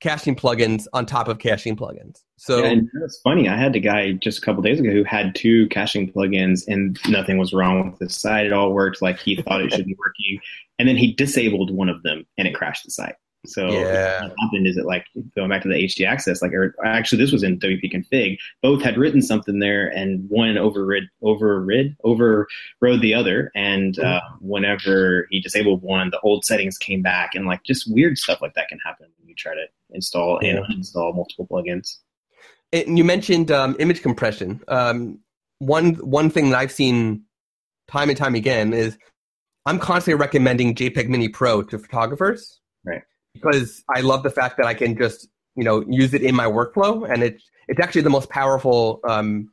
caching 0.00 0.34
plugins 0.34 0.86
on 0.92 1.04
top 1.04 1.28
of 1.28 1.38
caching 1.38 1.76
plugins. 1.76 2.20
So 2.38 2.58
yeah, 2.58 2.70
and 2.70 2.88
it's 3.04 3.20
funny. 3.20 3.48
I 3.48 3.56
had 3.56 3.76
a 3.76 3.80
guy 3.80 4.12
just 4.12 4.38
a 4.38 4.40
couple 4.40 4.62
days 4.62 4.80
ago 4.80 4.90
who 4.90 5.04
had 5.04 5.34
two 5.34 5.68
caching 5.68 6.10
plugins 6.10 6.66
and 6.66 6.98
nothing 7.08 7.36
was 7.36 7.52
wrong 7.52 7.90
with 7.90 7.98
the 7.98 8.08
site. 8.08 8.46
It 8.46 8.52
all 8.52 8.72
worked 8.72 9.02
like 9.02 9.18
he 9.18 9.36
thought 9.36 9.60
it 9.60 9.72
should 9.72 9.86
be 9.86 9.96
working, 9.98 10.40
and 10.78 10.88
then 10.88 10.96
he 10.96 11.12
disabled 11.12 11.70
one 11.70 11.90
of 11.90 12.02
them 12.02 12.26
and 12.38 12.48
it 12.48 12.54
crashed 12.54 12.84
the 12.84 12.90
site. 12.90 13.16
So 13.46 13.70
yeah. 13.70 14.22
what 14.22 14.34
happened 14.38 14.66
is 14.66 14.76
it 14.76 14.84
like 14.84 15.06
going 15.34 15.48
back 15.48 15.62
to 15.62 15.68
the 15.68 15.74
.htaccess, 15.74 16.42
like 16.42 16.52
or 16.52 16.74
actually 16.84 17.22
this 17.22 17.32
was 17.32 17.42
in 17.42 17.58
WP 17.58 17.92
config. 17.92 18.38
Both 18.62 18.82
had 18.82 18.98
written 18.98 19.22
something 19.22 19.60
there, 19.60 19.88
and 19.88 20.28
one 20.28 20.58
overrid 20.58 21.04
overrid 21.22 21.96
overrode 22.04 23.00
the 23.00 23.14
other. 23.14 23.50
And 23.54 23.98
uh, 23.98 24.20
whenever 24.40 25.26
he 25.30 25.40
disabled 25.40 25.82
one, 25.82 26.10
the 26.10 26.20
old 26.20 26.44
settings 26.44 26.76
came 26.76 27.00
back, 27.00 27.34
and 27.34 27.46
like 27.46 27.62
just 27.64 27.90
weird 27.90 28.18
stuff 28.18 28.42
like 28.42 28.54
that 28.54 28.68
can 28.68 28.78
happen 28.84 29.06
when 29.18 29.28
you 29.28 29.34
try 29.34 29.54
to 29.54 29.64
install 29.90 30.38
and 30.40 30.58
uninstall 30.58 31.14
multiple 31.14 31.46
plugins. 31.50 31.96
And 32.72 32.98
you 32.98 33.04
mentioned 33.04 33.50
um, 33.50 33.74
image 33.78 34.02
compression. 34.02 34.62
Um, 34.68 35.18
one 35.60 35.94
one 35.94 36.28
thing 36.28 36.50
that 36.50 36.58
I've 36.58 36.72
seen 36.72 37.24
time 37.88 38.10
and 38.10 38.18
time 38.18 38.34
again 38.34 38.74
is 38.74 38.98
I'm 39.64 39.78
constantly 39.78 40.20
recommending 40.20 40.74
JPEG 40.74 41.08
Mini 41.08 41.30
Pro 41.30 41.62
to 41.62 41.78
photographers. 41.78 42.60
Right 42.84 43.02
because 43.34 43.82
I 43.94 44.00
love 44.00 44.22
the 44.22 44.30
fact 44.30 44.56
that 44.58 44.66
I 44.66 44.74
can 44.74 44.96
just 44.96 45.28
you 45.56 45.64
know 45.64 45.84
use 45.88 46.14
it 46.14 46.22
in 46.22 46.34
my 46.34 46.46
workflow, 46.46 47.10
and 47.10 47.22
it's 47.22 47.42
it's 47.68 47.80
actually 47.80 48.02
the 48.02 48.10
most 48.10 48.28
powerful 48.30 49.00
um, 49.08 49.50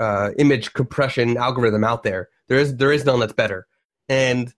uh, 0.00 0.30
image 0.38 0.72
compression 0.72 1.36
algorithm 1.36 1.84
out 1.84 2.02
there. 2.02 2.28
There 2.48 2.58
is 2.58 2.76
there 2.76 2.92
is 2.92 3.04
none 3.04 3.20
that's 3.20 3.32
better. 3.32 3.66
And 4.08 4.52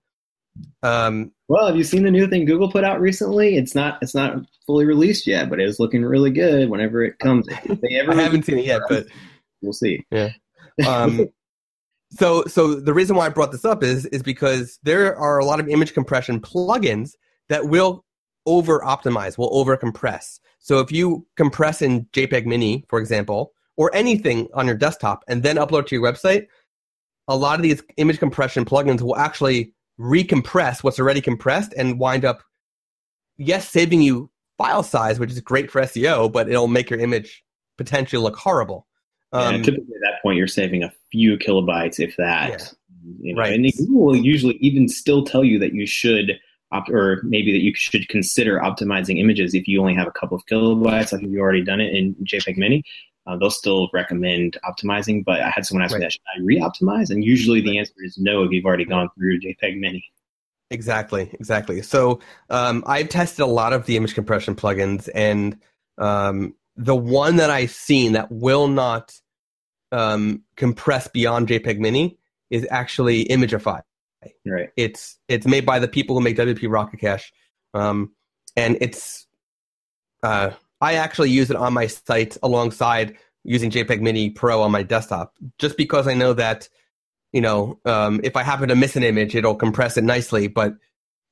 um, 0.83 1.33
well, 1.49 1.67
have 1.67 1.77
you 1.77 1.85
seen 1.85 2.05
the 2.05 2.11
new 2.11 2.27
thing 2.27 2.45
Google 2.45 2.71
put 2.71 2.85
out 2.85 3.01
recently? 3.01 3.57
It's 3.57 3.75
not 3.75 3.99
it's 4.03 4.15
not 4.15 4.37
fully 4.67 4.85
released 4.85 5.27
yet, 5.27 5.51
but 5.51 5.61
it's 5.61 5.81
looking 5.81 6.05
really 6.05 6.31
good. 6.31 6.71
Whenever 6.71 7.03
it 7.03 7.19
comes, 7.19 7.47
they 7.47 7.97
ever 8.01 8.13
I 8.13 8.23
haven't 8.23 8.45
seen 8.45 8.59
it 8.59 8.65
yet, 8.65 8.83
but 8.89 9.07
we'll 9.61 9.73
see. 9.73 10.05
Yeah. 10.11 10.31
Um, 10.89 11.29
so 12.13 12.45
so 12.47 12.75
the 12.75 12.95
reason 12.95 13.15
why 13.15 13.27
I 13.27 13.29
brought 13.29 13.53
this 13.53 13.67
up 13.67 13.83
is 13.83 14.07
is 14.07 14.23
because 14.23 14.79
there 14.83 15.15
are 15.15 15.39
a 15.39 15.45
lot 15.45 15.61
of 15.61 15.69
image 15.69 15.93
compression 15.93 16.41
plugins 16.41 17.13
that 17.53 17.69
will 17.69 18.05
over 18.47 18.81
optimize, 18.81 19.37
will 19.37 19.55
over 19.55 19.77
compress. 19.77 20.41
So 20.59 20.79
if 20.79 20.91
you 20.91 21.27
compress 21.37 21.83
in 21.83 22.07
JPEG 22.07 22.47
Mini, 22.47 22.85
for 22.89 22.99
example, 22.99 23.53
or 23.77 23.95
anything 23.95 24.49
on 24.55 24.67
your 24.67 24.77
desktop 24.77 25.23
and 25.29 25.43
then 25.43 25.57
upload 25.57 25.87
to 25.87 25.95
your 25.95 26.03
website, 26.03 26.47
a 27.29 27.37
lot 27.37 27.59
of 27.59 27.63
these 27.63 27.83
image 27.99 28.19
compression 28.19 28.65
plugins 28.65 29.03
will 29.03 29.17
actually 29.17 29.75
recompress 30.01 30.83
what's 30.83 30.99
already 30.99 31.21
compressed 31.21 31.75
and 31.77 31.99
wind 31.99 32.25
up, 32.25 32.43
yes, 33.37 33.69
saving 33.69 34.01
you 34.01 34.31
file 34.57 34.83
size, 34.83 35.21
which 35.21 35.31
is 35.31 35.41
great 35.41 35.71
for 35.71 35.83
SEO, 35.83 36.33
but 36.33 36.49
it'll 36.49 36.69
make 36.69 36.89
your 36.89 37.01
image 37.01 37.45
potentially 37.77 38.23
look 38.23 38.37
horrible. 38.37 38.87
Um, 39.33 39.57
yeah, 39.57 39.63
typically 39.63 39.95
at 39.95 40.01
that 40.03 40.23
point, 40.23 40.39
you're 40.39 40.47
saving 40.47 40.83
a 40.83 40.93
few 41.11 41.37
kilobytes, 41.37 42.01
if 42.01 42.17
that. 42.17 42.51
Yeah. 42.51 42.67
You 43.21 43.35
know, 43.35 43.43
right. 43.43 43.53
And 43.53 43.71
Google 43.77 44.05
will 44.05 44.17
usually 44.17 44.55
even 44.57 44.89
still 44.89 45.25
tell 45.25 45.45
you 45.45 45.59
that 45.59 45.75
you 45.75 45.87
should 45.87 46.39
op- 46.73 46.89
or 46.89 47.21
maybe 47.23 47.53
that 47.53 47.63
you 47.63 47.73
should 47.75 48.09
consider 48.09 48.59
optimizing 48.59 49.21
images 49.21 49.55
if 49.55 49.69
you 49.69 49.81
only 49.81 49.95
have 49.95 50.09
a 50.09 50.13
couple 50.13 50.37
of 50.37 50.45
kilobytes, 50.47 51.13
like 51.13 51.23
if 51.23 51.31
you've 51.31 51.41
already 51.41 51.63
done 51.63 51.81
it 51.81 51.95
in 51.95 52.15
JPEG 52.25 52.57
Mini. 52.57 52.83
Uh, 53.25 53.37
they'll 53.37 53.51
still 53.51 53.89
recommend 53.93 54.59
optimizing, 54.65 55.25
but 55.25 55.41
I 55.41 55.51
had 55.51 55.65
someone 55.65 55.85
ask 55.85 55.93
right. 55.93 56.01
me 56.01 56.07
that 56.07 56.13
should 56.13 56.23
I 56.37 56.43
re-optimize? 56.43 57.11
And 57.11 57.25
usually 57.25 57.61
the 57.61 57.79
answer 57.79 57.93
is 57.99 58.19
no 58.19 58.43
if 58.43 58.51
you've 58.51 58.65
already 58.65 58.85
gone 58.85 59.11
through 59.17 59.39
JPEG 59.41 59.79
Mini. 59.79 60.05
Exactly, 60.71 61.31
exactly. 61.35 61.83
So 61.83 62.19
um, 62.51 62.83
I've 62.87 63.11
tested 63.11 63.41
a 63.41 63.47
lot 63.47 63.73
of 63.73 63.87
the 63.87 63.97
image 63.97 64.15
compression 64.15 64.57
plugins, 64.57 65.09
and 65.15 65.57
um, 65.99 66.55
the 66.77 66.97
one 66.97 67.37
that 67.37 67.51
I've 67.51 67.71
seen 67.71 68.13
that 68.13 68.33
will 68.33 68.67
not 68.67 69.15
um, 69.93 70.43
compress 70.57 71.07
beyond 71.09 71.49
JPEG 71.49 71.79
Mini 71.79 72.19
is 72.51 72.67
actually 72.71 73.27
Imagify. 73.27 73.83
Right. 74.47 74.71
It's 74.77 75.19
it's 75.29 75.47
made 75.47 75.67
by 75.67 75.79
the 75.79 75.89
people 75.89 76.17
who 76.17 76.23
make 76.23 76.37
WP 76.37 76.71
Rocket 76.71 77.01
Cache, 77.01 77.33
um, 77.75 78.13
and 78.57 78.77
it's 78.81 79.27
uh, 80.23 80.51
I 80.81 80.95
actually 80.95 81.31
use 81.31 81.51
it 81.51 81.57
on 81.57 81.73
my 81.73 81.87
site 81.87 82.37
alongside 82.43 83.17
using 83.45 83.71
JPEG 83.71 84.01
Mini 84.01 84.31
Pro 84.31 84.63
on 84.63 84.71
my 84.71 84.83
desktop, 84.83 85.35
just 85.59 85.77
because 85.77 86.07
I 86.07 86.15
know 86.15 86.33
that 86.35 86.69
you 87.33 87.41
know 87.41 87.81
um, 87.85 88.21
if 88.23 88.37
I 88.37 88.43
happen 88.43 88.69
to 88.69 88.77
miss 88.77 88.97
an 88.97 89.03
image, 89.03 89.35
it'll 89.35 89.55
compress 89.55 89.97
it 89.97 90.05
nicely, 90.05 90.47
but 90.49 90.75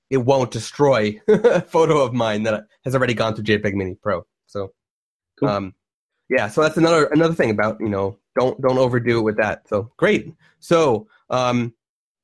it 0.08 0.18
won't 0.18 0.50
destroy 0.50 1.20
a 1.28 1.60
photo 1.60 2.02
of 2.02 2.12
mine 2.12 2.42
that 2.44 2.66
has 2.84 2.94
already 2.94 3.14
gone 3.14 3.34
through 3.34 3.44
JPEG 3.44 3.74
Mini 3.74 3.94
Pro. 3.94 4.26
So, 4.46 4.72
cool. 5.38 5.48
um, 5.48 5.74
yeah, 6.28 6.48
so 6.48 6.62
that's 6.62 6.76
another 6.76 7.06
another 7.06 7.34
thing 7.34 7.50
about 7.50 7.80
you 7.80 7.88
know 7.88 8.18
don't 8.38 8.60
don't 8.60 8.78
overdo 8.78 9.18
it 9.18 9.22
with 9.22 9.36
that. 9.36 9.68
So 9.68 9.90
great. 9.96 10.32
So 10.58 11.08
um, 11.28 11.74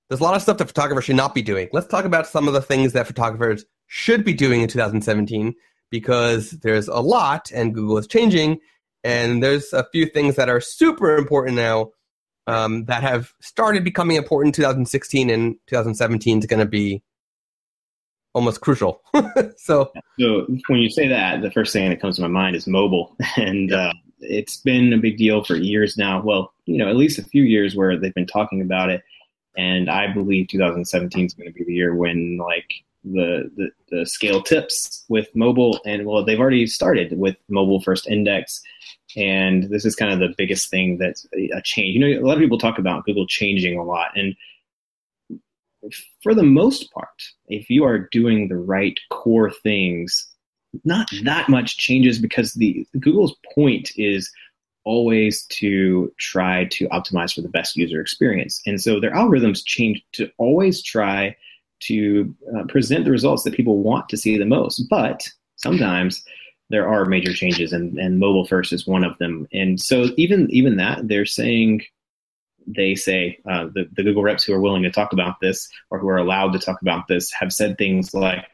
there's 0.09 0.21
a 0.21 0.25
lot 0.25 0.35
of 0.35 0.42
stuff 0.42 0.59
that 0.59 0.69
photographers 0.69 1.05
should 1.05 1.16
not 1.16 1.35
be 1.35 1.42
doing. 1.42 1.69
Let's 1.73 1.87
talk 1.87 2.05
about 2.05 2.27
some 2.27 2.47
of 2.47 2.55
the 2.55 2.62
things 2.62 2.92
that 2.92 3.07
photographers 3.07 3.64
should 3.87 4.25
be 4.25 4.35
doing 4.35 4.62
in 4.62 4.69
2017 4.69 5.55
because 5.90 6.51
there's 6.51 6.88
a 6.88 7.01
lot 7.01 7.51
and 7.53 7.75
Google 7.75 7.99
is 7.99 8.07
changing. 8.07 8.59
And 9.05 9.42
there's 9.42 9.73
a 9.73 9.87
few 9.92 10.07
things 10.07 10.37
that 10.37 10.49
are 10.49 10.61
super 10.61 11.16
important 11.16 11.57
now 11.57 11.91
um, 12.47 12.85
that 12.85 13.03
have 13.03 13.33
started 13.41 13.85
becoming 13.85 14.16
important 14.16 14.57
in 14.57 14.62
2016 14.62 15.31
and 15.31 15.57
2017 15.66 16.39
is 16.39 16.47
going 16.47 16.61
to 16.61 16.66
be 16.66 17.03
almost 18.35 18.61
crucial. 18.61 19.03
so, 19.57 19.91
so 20.20 20.47
when 20.68 20.81
you 20.81 20.91
say 20.91 21.09
that, 21.09 21.43
the 21.43 21.51
first 21.51 21.72
thing 21.72 21.89
that 21.89 22.01
comes 22.01 22.16
to 22.16 22.22
my 22.22 22.28
mind 22.28 22.55
is 22.55 22.66
mobile, 22.66 23.16
and 23.37 23.72
uh, 23.72 23.93
it's 24.20 24.59
been 24.59 24.93
a 24.93 24.99
big 24.99 25.16
deal 25.16 25.43
for 25.45 25.57
years 25.57 25.97
now. 25.97 26.22
Well, 26.22 26.53
you 26.66 26.78
know, 26.78 26.89
at 26.89 26.97
least 26.97 27.18
a 27.18 27.24
few 27.24 27.45
years 27.45 27.74
where 27.74 27.99
they've 27.99 28.14
been 28.14 28.26
talking 28.26 28.61
about 28.61 28.91
it. 28.91 29.03
And 29.57 29.91
I 29.91 30.13
believe 30.13 30.49
2017 30.49 31.27
is 31.27 31.35
going 31.35 31.49
to 31.49 31.53
be 31.53 31.65
the 31.65 31.75
year 31.75 31.95
when 31.95 32.39
like 32.39 32.71
the, 33.05 33.51
the, 33.57 33.71
the 33.91 34.07
scale 34.07 34.43
tips 34.43 35.05
with 35.09 35.29
mobile 35.35 35.81
and 35.87 36.07
well, 36.07 36.25
they've 36.25 36.41
already 36.41 36.67
started 36.67 37.17
with 37.19 37.37
mobile 37.49 37.81
first 37.81 38.07
index. 38.07 38.61
And 39.17 39.65
this 39.65 39.85
is 39.85 39.95
kind 39.95 40.13
of 40.13 40.19
the 40.19 40.35
biggest 40.37 40.71
thing 40.71 40.99
that's 40.99 41.27
a 41.55 41.63
change. 41.63 41.95
You 41.95 42.01
know, 42.01 42.21
a 42.21 42.27
lot 42.27 42.37
of 42.37 42.41
people 42.41 42.59
talk 42.59 42.79
about 42.79 43.05
Google 43.05 43.27
changing 43.27 43.79
a 43.79 43.85
lot. 43.85 44.11
And 44.17 44.37
for 46.23 46.35
the 46.35 46.43
most 46.43 46.93
part, 46.93 47.23
if 47.47 47.71
you 47.71 47.85
are 47.85 47.99
doing 47.99 48.49
the 48.49 48.57
right 48.57 48.99
core 49.11 49.51
things 49.51 50.29
not 50.85 51.09
that 51.25 51.49
much 51.49 51.79
changes 51.79 52.19
because 52.19 52.55
the 52.55 52.87
Google's 52.99 53.35
point 53.55 53.91
is 53.97 54.31
always 54.87 55.45
to 55.47 56.11
try 56.18 56.64
to 56.76 56.89
optimize 56.89 57.34
for 57.34 57.43
the 57.43 57.49
best 57.49 57.76
user 57.76 58.01
experience. 58.01 58.62
And 58.66 58.80
so 58.80 58.99
their 58.99 59.12
algorithms 59.12 59.66
change 59.66 60.03
to 60.12 60.30
always 60.39 60.82
try 60.82 61.37
to 61.80 62.34
uh, 62.57 62.64
present 62.68 63.05
the 63.05 63.11
results 63.11 63.43
that 63.43 63.53
people 63.55 63.82
want 63.82 64.09
to 64.09 64.16
see 64.16 64.39
the 64.39 64.47
most. 64.47 64.84
But 64.89 65.28
sometimes 65.57 66.24
there 66.70 66.89
are 66.89 67.05
major 67.05 67.32
changes, 67.32 67.72
and, 67.72 67.99
and 67.99 68.18
mobile 68.18 68.47
first 68.47 68.72
is 68.72 68.87
one 68.87 69.05
of 69.05 69.18
them. 69.18 69.47
And 69.53 69.80
so 69.80 70.07
even 70.16 70.49
even 70.51 70.76
that, 70.76 71.07
they're 71.07 71.26
saying 71.26 71.82
they 72.66 72.95
say 72.95 73.39
uh, 73.49 73.66
the, 73.74 73.89
the 73.93 74.03
Google 74.03 74.22
reps 74.22 74.45
who 74.45 74.53
are 74.53 74.61
willing 74.61 74.82
to 74.82 74.91
talk 74.91 75.12
about 75.12 75.41
this 75.41 75.68
or 75.91 75.99
who 75.99 76.09
are 76.09 76.16
allowed 76.16 76.53
to 76.53 76.59
talk 76.59 76.82
about 76.82 77.07
this 77.07 77.30
have 77.32 77.53
said 77.53 77.78
things 77.78 78.14
like, 78.14 78.45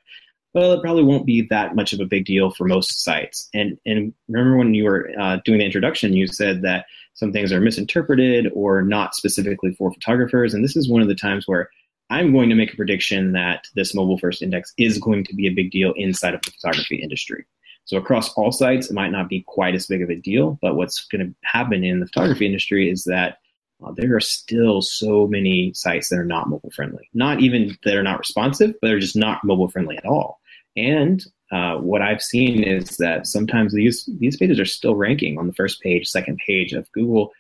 well, 0.54 0.72
it 0.72 0.82
probably 0.82 1.04
won't 1.04 1.26
be 1.26 1.42
that 1.42 1.74
much 1.74 1.92
of 1.92 2.00
a 2.00 2.04
big 2.04 2.26
deal 2.26 2.50
for 2.50 2.66
most 2.66 3.02
sites. 3.02 3.48
And 3.54 3.78
and 3.86 4.12
remember 4.28 4.56
when 4.56 4.74
you 4.74 4.84
were 4.84 5.10
uh, 5.18 5.38
doing 5.44 5.58
the 5.58 5.64
introduction, 5.64 6.12
you 6.12 6.26
said 6.26 6.62
that 6.62 6.86
some 7.14 7.32
things 7.32 7.52
are 7.52 7.60
misinterpreted 7.60 8.50
or 8.54 8.82
not 8.82 9.14
specifically 9.14 9.72
for 9.74 9.92
photographers. 9.92 10.54
And 10.54 10.64
this 10.64 10.76
is 10.76 10.90
one 10.90 11.02
of 11.02 11.08
the 11.08 11.14
times 11.14 11.46
where 11.46 11.70
I'm 12.10 12.32
going 12.32 12.50
to 12.50 12.54
make 12.54 12.72
a 12.72 12.76
prediction 12.76 13.32
that 13.32 13.66
this 13.74 13.94
mobile 13.94 14.18
first 14.18 14.42
index 14.42 14.72
is 14.76 14.98
going 14.98 15.24
to 15.24 15.34
be 15.34 15.46
a 15.46 15.54
big 15.54 15.70
deal 15.70 15.92
inside 15.96 16.34
of 16.34 16.42
the 16.42 16.50
photography 16.50 16.96
industry. 16.96 17.46
So 17.84 17.96
across 17.96 18.32
all 18.34 18.52
sites, 18.52 18.90
it 18.90 18.94
might 18.94 19.10
not 19.10 19.28
be 19.28 19.42
quite 19.46 19.74
as 19.74 19.86
big 19.86 20.02
of 20.02 20.10
a 20.10 20.16
deal. 20.16 20.58
But 20.60 20.76
what's 20.76 21.06
going 21.06 21.26
to 21.26 21.34
happen 21.42 21.82
in 21.82 22.00
the 22.00 22.06
photography 22.06 22.46
industry 22.46 22.90
is 22.90 23.04
that 23.04 23.38
uh, 23.84 23.92
there 23.96 24.14
are 24.14 24.20
still 24.20 24.82
so 24.82 25.26
many 25.26 25.72
sites 25.74 26.08
that 26.08 26.18
are 26.18 26.24
not 26.24 26.48
mobile 26.48 26.70
friendly. 26.70 27.08
Not 27.14 27.40
even 27.40 27.76
that 27.84 27.96
are 27.96 28.02
not 28.02 28.18
responsive, 28.18 28.74
but 28.80 28.88
they're 28.88 28.98
just 28.98 29.16
not 29.16 29.42
mobile 29.44 29.68
friendly 29.68 29.96
at 29.96 30.06
all. 30.06 30.40
And 30.76 31.24
uh, 31.50 31.76
what 31.76 32.02
I've 32.02 32.22
seen 32.22 32.62
is 32.62 32.96
that 32.96 33.26
sometimes 33.26 33.74
these 33.74 34.08
these 34.18 34.36
pages 34.36 34.58
are 34.58 34.64
still 34.64 34.94
ranking 34.94 35.38
on 35.38 35.46
the 35.46 35.52
first 35.52 35.80
page, 35.82 36.08
second 36.08 36.38
page 36.46 36.72
of 36.72 36.90
Google, 36.92 37.32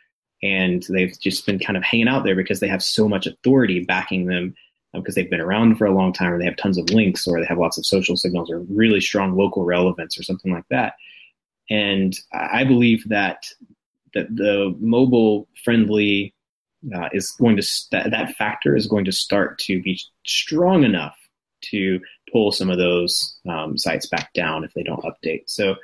and 0.42 0.84
they've 0.90 1.18
just 1.20 1.46
been 1.46 1.58
kind 1.58 1.76
of 1.76 1.82
hanging 1.82 2.08
out 2.08 2.24
there 2.24 2.36
because 2.36 2.60
they 2.60 2.68
have 2.68 2.82
so 2.82 3.08
much 3.08 3.26
authority 3.26 3.84
backing 3.84 4.26
them 4.26 4.54
because 4.92 5.16
uh, 5.16 5.20
they've 5.20 5.30
been 5.30 5.40
around 5.40 5.76
for 5.76 5.86
a 5.86 5.94
long 5.94 6.12
time, 6.12 6.32
or 6.32 6.38
they 6.38 6.44
have 6.44 6.56
tons 6.56 6.76
of 6.76 6.90
links, 6.90 7.26
or 7.26 7.40
they 7.40 7.46
have 7.46 7.58
lots 7.58 7.78
of 7.78 7.86
social 7.86 8.16
signals, 8.16 8.50
or 8.50 8.60
really 8.68 9.00
strong 9.00 9.34
local 9.34 9.64
relevance, 9.64 10.18
or 10.18 10.22
something 10.22 10.52
like 10.52 10.66
that. 10.70 10.94
And 11.70 12.14
I 12.32 12.64
believe 12.64 13.08
that 13.08 13.46
that 14.14 14.34
the 14.34 14.76
mobile 14.78 15.48
friendly 15.64 16.34
uh, 16.94 17.08
is 17.12 17.30
going 17.30 17.56
to 17.56 17.66
that, 17.92 18.10
that 18.10 18.34
factor 18.34 18.76
is 18.76 18.86
going 18.86 19.04
to 19.06 19.12
start 19.12 19.58
to 19.60 19.80
be 19.82 19.98
strong 20.26 20.84
enough 20.84 21.16
to 21.70 22.00
pull 22.32 22.52
some 22.52 22.70
of 22.70 22.78
those 22.78 23.38
um, 23.48 23.76
sites 23.76 24.06
back 24.06 24.32
down 24.32 24.64
if 24.64 24.72
they 24.74 24.82
don't 24.82 25.04
update. 25.04 25.44
So 25.46 25.76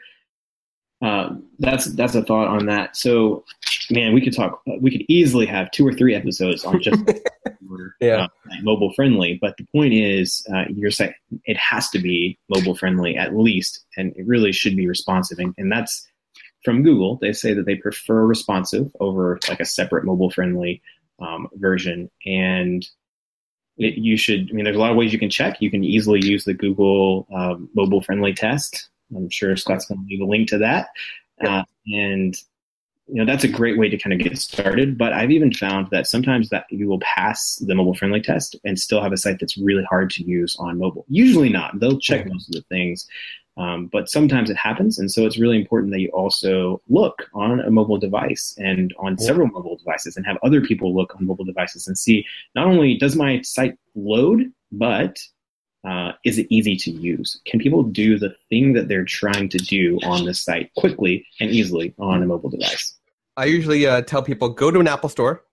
uh, 1.01 1.31
that's 1.59 1.87
that's 1.95 2.15
a 2.15 2.25
thought 2.25 2.49
on 2.49 2.67
that. 2.67 2.97
So, 2.97 3.45
man, 3.91 4.13
we 4.15 4.21
could 4.21 4.35
talk. 4.35 4.63
We 4.81 4.91
could 4.91 5.05
easily 5.09 5.47
have 5.47 5.71
two 5.71 5.87
or 5.87 5.93
three 5.93 6.15
episodes 6.15 6.65
on 6.65 6.83
just 6.83 7.01
yeah. 8.01 8.25
uh, 8.25 8.29
mobile 8.63 8.93
friendly. 8.95 9.39
But 9.41 9.57
the 9.59 9.67
point 9.73 9.95
is, 9.95 10.45
uh, 10.53 10.65
your 10.75 10.91
site 10.91 11.15
it 11.45 11.57
has 11.57 11.89
to 11.91 12.01
be 12.01 12.39
mobile 12.49 12.75
friendly 12.75 13.17
at 13.17 13.37
least, 13.37 13.85
and 13.97 14.13
it 14.17 14.27
really 14.27 14.53
should 14.53 14.77
be 14.77 14.89
responsive. 14.89 15.39
And, 15.39 15.55
and 15.57 15.71
that's 15.71 16.07
from 16.65 16.83
Google. 16.83 17.17
They 17.17 17.33
say 17.33 17.55
that 17.55 17.65
they 17.65 17.77
prefer 17.77 18.27
responsive 18.27 18.91
over 18.99 19.39
like 19.49 19.61
a 19.61 19.65
separate 19.65 20.05
mobile 20.05 20.31
friendly 20.31 20.83
um, 21.21 21.47
version, 21.55 22.11
and 22.27 22.85
it, 23.79 23.95
you 23.95 24.17
should, 24.17 24.51
I 24.51 24.53
mean, 24.53 24.65
there's 24.65 24.77
a 24.77 24.81
lot 24.81 24.91
of 24.91 24.97
ways 24.97 25.13
you 25.13 25.19
can 25.19 25.31
check. 25.31 25.61
You 25.61 25.71
can 25.71 25.85
easily 25.85 26.21
use 26.25 26.45
the 26.45 26.55
Google 26.55 27.27
um, 27.35 27.69
mobile 27.75 28.03
friendly 28.03 28.35
test. 28.35 28.89
I'm 29.15 29.31
sure 29.31 29.57
Scott's 29.57 29.87
going 29.87 30.01
to 30.01 30.07
leave 30.09 30.21
a 30.21 30.25
link 30.25 30.49
to 30.49 30.59
that. 30.59 30.89
Uh, 31.43 31.63
and, 31.87 32.37
you 33.07 33.15
know, 33.15 33.25
that's 33.25 33.45
a 33.45 33.49
great 33.49 33.79
way 33.79 33.89
to 33.89 33.97
kind 33.97 34.13
of 34.13 34.19
get 34.19 34.37
started. 34.37 34.99
But 34.99 35.13
I've 35.13 35.31
even 35.31 35.53
found 35.53 35.89
that 35.91 36.07
sometimes 36.07 36.51
that 36.51 36.67
you 36.71 36.89
will 36.89 37.01
pass 37.01 37.57
the 37.57 37.75
mobile 37.75 37.95
friendly 37.95 38.21
test 38.21 38.57
and 38.65 38.79
still 38.79 39.03
have 39.03 39.13
a 39.13 39.17
site 39.17 39.39
that's 39.41 39.57
really 39.57 39.85
hard 39.85 40.11
to 40.11 40.25
use 40.25 40.57
on 40.59 40.79
mobile. 40.79 41.07
Usually 41.09 41.49
not. 41.49 41.81
They'll 41.81 41.99
check 41.99 42.27
most 42.27 42.49
of 42.49 42.55
the 42.55 42.65
things. 42.69 43.07
Um, 43.59 43.87
but 43.87 44.09
sometimes 44.09 44.51
it 44.51 44.57
happens, 44.57 44.99
and 44.99 45.11
so 45.11 45.27
it's 45.27 45.37
really 45.37 45.59
important 45.61 45.93
that 45.93 46.01
you 46.01 46.11
also 46.11 46.81
look 46.89 47.29
on 47.35 47.59
a 47.59 47.71
mobile 47.71 47.99
device 47.99 48.55
and 48.57 48.95
on 49.01 49.17
yeah. 49.19 49.27
several 49.27 49.49
mobile 49.49 49.77
devices, 49.77 50.17
and 50.17 50.25
have 50.25 50.39
other 50.45 50.61
people 50.61 50.95
look 50.95 51.17
on 51.17 51.27
mobile 51.27 51.45
devices 51.45 51.89
and 51.89 51.99
see 51.99 52.25
not 52.55 52.69
only 52.69 52.97
does 52.97 53.17
my 53.17 53.41
site 53.43 53.77
load, 53.97 54.53
but 54.71 55.19
uh, 55.85 56.13
is 56.25 56.39
it 56.39 56.47
easy 56.51 56.77
to 56.77 56.91
use? 56.93 57.41
Can 57.47 57.59
people 57.59 57.83
do 57.83 58.17
the 58.17 58.35
thing 58.49 58.75
that 58.75 58.87
they're 58.87 59.05
trying 59.05 59.49
to 59.49 59.59
do 59.59 59.99
on 60.05 60.25
this 60.25 60.43
site 60.43 60.73
quickly 60.77 61.27
and 61.41 61.51
easily 61.51 61.95
on 61.99 62.23
a 62.23 62.27
mobile 62.27 62.51
device? 62.51 62.95
I 63.37 63.47
usually 63.47 63.87
uh, 63.87 64.03
tell 64.03 64.23
people 64.23 64.51
go 64.51 64.71
to 64.71 64.79
an 64.81 64.89
Apple 64.89 65.09
store, 65.09 65.45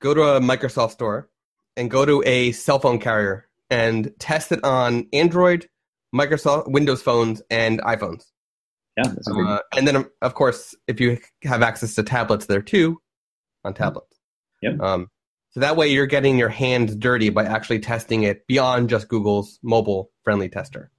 go 0.00 0.14
to 0.14 0.22
a 0.22 0.40
Microsoft 0.40 0.92
store, 0.92 1.28
and 1.76 1.90
go 1.90 2.04
to 2.04 2.22
a 2.26 2.52
cell 2.52 2.78
phone 2.78 2.98
carrier 2.98 3.48
and 3.68 4.12
test 4.18 4.50
it 4.50 4.64
on 4.64 5.06
Android 5.12 5.68
Microsoft 6.14 6.70
Windows 6.70 7.02
phones 7.02 7.42
and 7.50 7.80
iPhones. 7.82 8.24
Yeah, 8.96 9.12
uh, 9.28 9.60
and 9.76 9.86
then 9.86 10.04
of 10.20 10.34
course, 10.34 10.74
if 10.86 11.00
you 11.00 11.18
have 11.44 11.62
access 11.62 11.94
to 11.94 12.02
tablets 12.02 12.46
there 12.46 12.62
too, 12.62 13.00
on 13.64 13.74
tablets. 13.74 14.18
Yep. 14.62 14.80
Um, 14.80 15.08
so 15.50 15.60
that 15.60 15.76
way 15.76 15.88
you're 15.88 16.06
getting 16.06 16.38
your 16.38 16.48
hands 16.48 16.94
dirty 16.94 17.28
by 17.28 17.44
actually 17.44 17.80
testing 17.80 18.22
it 18.22 18.46
beyond 18.46 18.88
just 18.88 19.08
Google's 19.08 19.58
mobile 19.62 20.10
friendly 20.22 20.48
tester. 20.48 20.90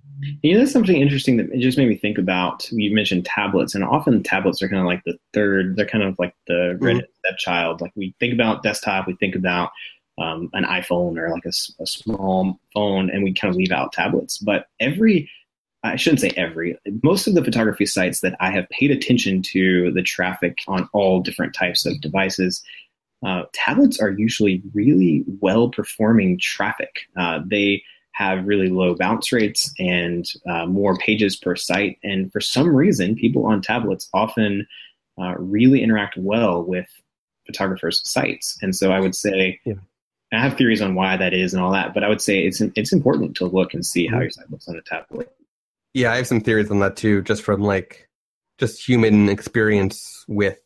You 0.44 0.54
know, 0.54 0.60
that's 0.60 0.72
something 0.72 0.98
interesting 0.98 1.38
that 1.38 1.50
it 1.52 1.60
just 1.60 1.78
made 1.78 1.88
me 1.88 1.96
think 1.96 2.18
about. 2.18 2.70
You 2.72 2.94
mentioned 2.94 3.26
tablets, 3.26 3.74
and 3.74 3.84
often 3.84 4.22
tablets 4.22 4.62
are 4.62 4.70
kind 4.70 4.82
of 4.82 4.86
like 4.86 5.02
the 5.06 5.18
third. 5.34 5.76
They're 5.76 5.86
kind 5.86 6.04
of 6.04 6.16
like 6.20 6.36
the 6.48 6.78
mm-hmm. 6.80 7.00
stepchild. 7.26 7.82
Like 7.82 7.94
we 7.96 8.14
think 8.20 8.34
about 8.34 8.62
desktop, 8.62 9.08
we 9.08 9.16
think 9.16 9.36
about 9.36 9.72
um, 10.22 10.50
an 10.54 10.64
iPhone 10.64 11.18
or 11.18 11.30
like 11.30 11.46
a, 11.46 11.54
a, 11.82 11.88
small 11.88 12.60
phone, 12.74 13.10
and 13.10 13.24
we 13.24 13.34
kind 13.34 13.52
of 13.52 13.58
leave 13.58 13.72
out 13.72 13.94
tablets. 13.94 14.38
But 14.38 14.68
every, 14.80 15.30
I 15.84 15.96
shouldn't 15.96 16.22
say 16.22 16.32
every, 16.38 16.78
most 17.04 17.28
of 17.28 17.34
the 17.34 17.44
photography 17.44 17.86
sites 17.86 18.22
that 18.22 18.36
I 18.40 18.52
have 18.52 18.70
paid 18.70 18.92
attention 18.92 19.42
to 19.44 19.92
the 19.92 20.04
traffic 20.04 20.60
on 20.68 20.88
all 20.94 21.22
different 21.22 21.54
types 21.54 21.86
of 21.86 22.00
devices, 22.02 22.62
uh, 23.26 23.44
tablets 23.54 24.00
are 24.00 24.12
usually 24.12 24.62
really 24.74 25.24
well 25.40 25.70
performing 25.70 26.40
traffic. 26.40 27.02
Uh, 27.18 27.40
they 27.46 27.84
have 28.14 28.46
really 28.46 28.70
low 28.70 28.94
bounce 28.94 29.32
rates 29.32 29.74
and 29.80 30.26
uh, 30.50 30.66
more 30.66 30.98
pages 30.98 31.36
per 31.36 31.56
site. 31.56 31.98
And 32.04 32.32
for 32.32 32.42
some 32.42 32.76
reason, 32.76 33.16
people 33.16 33.46
on 33.46 33.62
tablets 33.62 34.10
often 34.14 34.68
uh, 35.20 35.36
really 35.38 35.82
interact 35.82 36.18
well 36.18 36.64
with 36.64 36.88
photographers' 37.46 38.02
sites. 38.04 38.58
And 38.62 38.76
so 38.76 38.92
I 38.92 39.00
would 39.00 39.16
say 39.16 39.60
yeah. 39.66 39.76
I 40.32 40.40
have 40.40 40.58
theories 40.58 40.82
on 40.82 40.96
why 40.96 41.18
that 41.18 41.34
is 41.34 41.54
and 41.54 41.62
all 41.62 41.74
that, 41.74 41.94
but 41.94 42.04
I 42.04 42.10
would 42.10 42.22
say 42.22 42.40
it's 42.40 42.62
it's 42.62 42.94
important 42.94 43.36
to 43.38 43.46
look 43.46 43.74
and 43.74 43.86
see 43.86 44.08
how 44.08 44.14
mm-hmm. 44.14 44.22
your 44.22 44.30
site 44.32 44.52
looks 44.52 44.68
on 44.68 44.78
a 44.78 44.82
tablet. 44.82 45.32
Yeah, 45.94 46.14
I 46.14 46.18
have 46.18 46.28
some 46.28 46.42
theories 46.42 46.72
on 46.72 46.80
that 46.80 46.96
too, 46.96 47.22
just 47.22 47.44
from 47.44 47.62
like 47.62 48.08
just 48.58 48.88
human 48.88 49.28
experience 49.28 50.24
with 50.28 50.60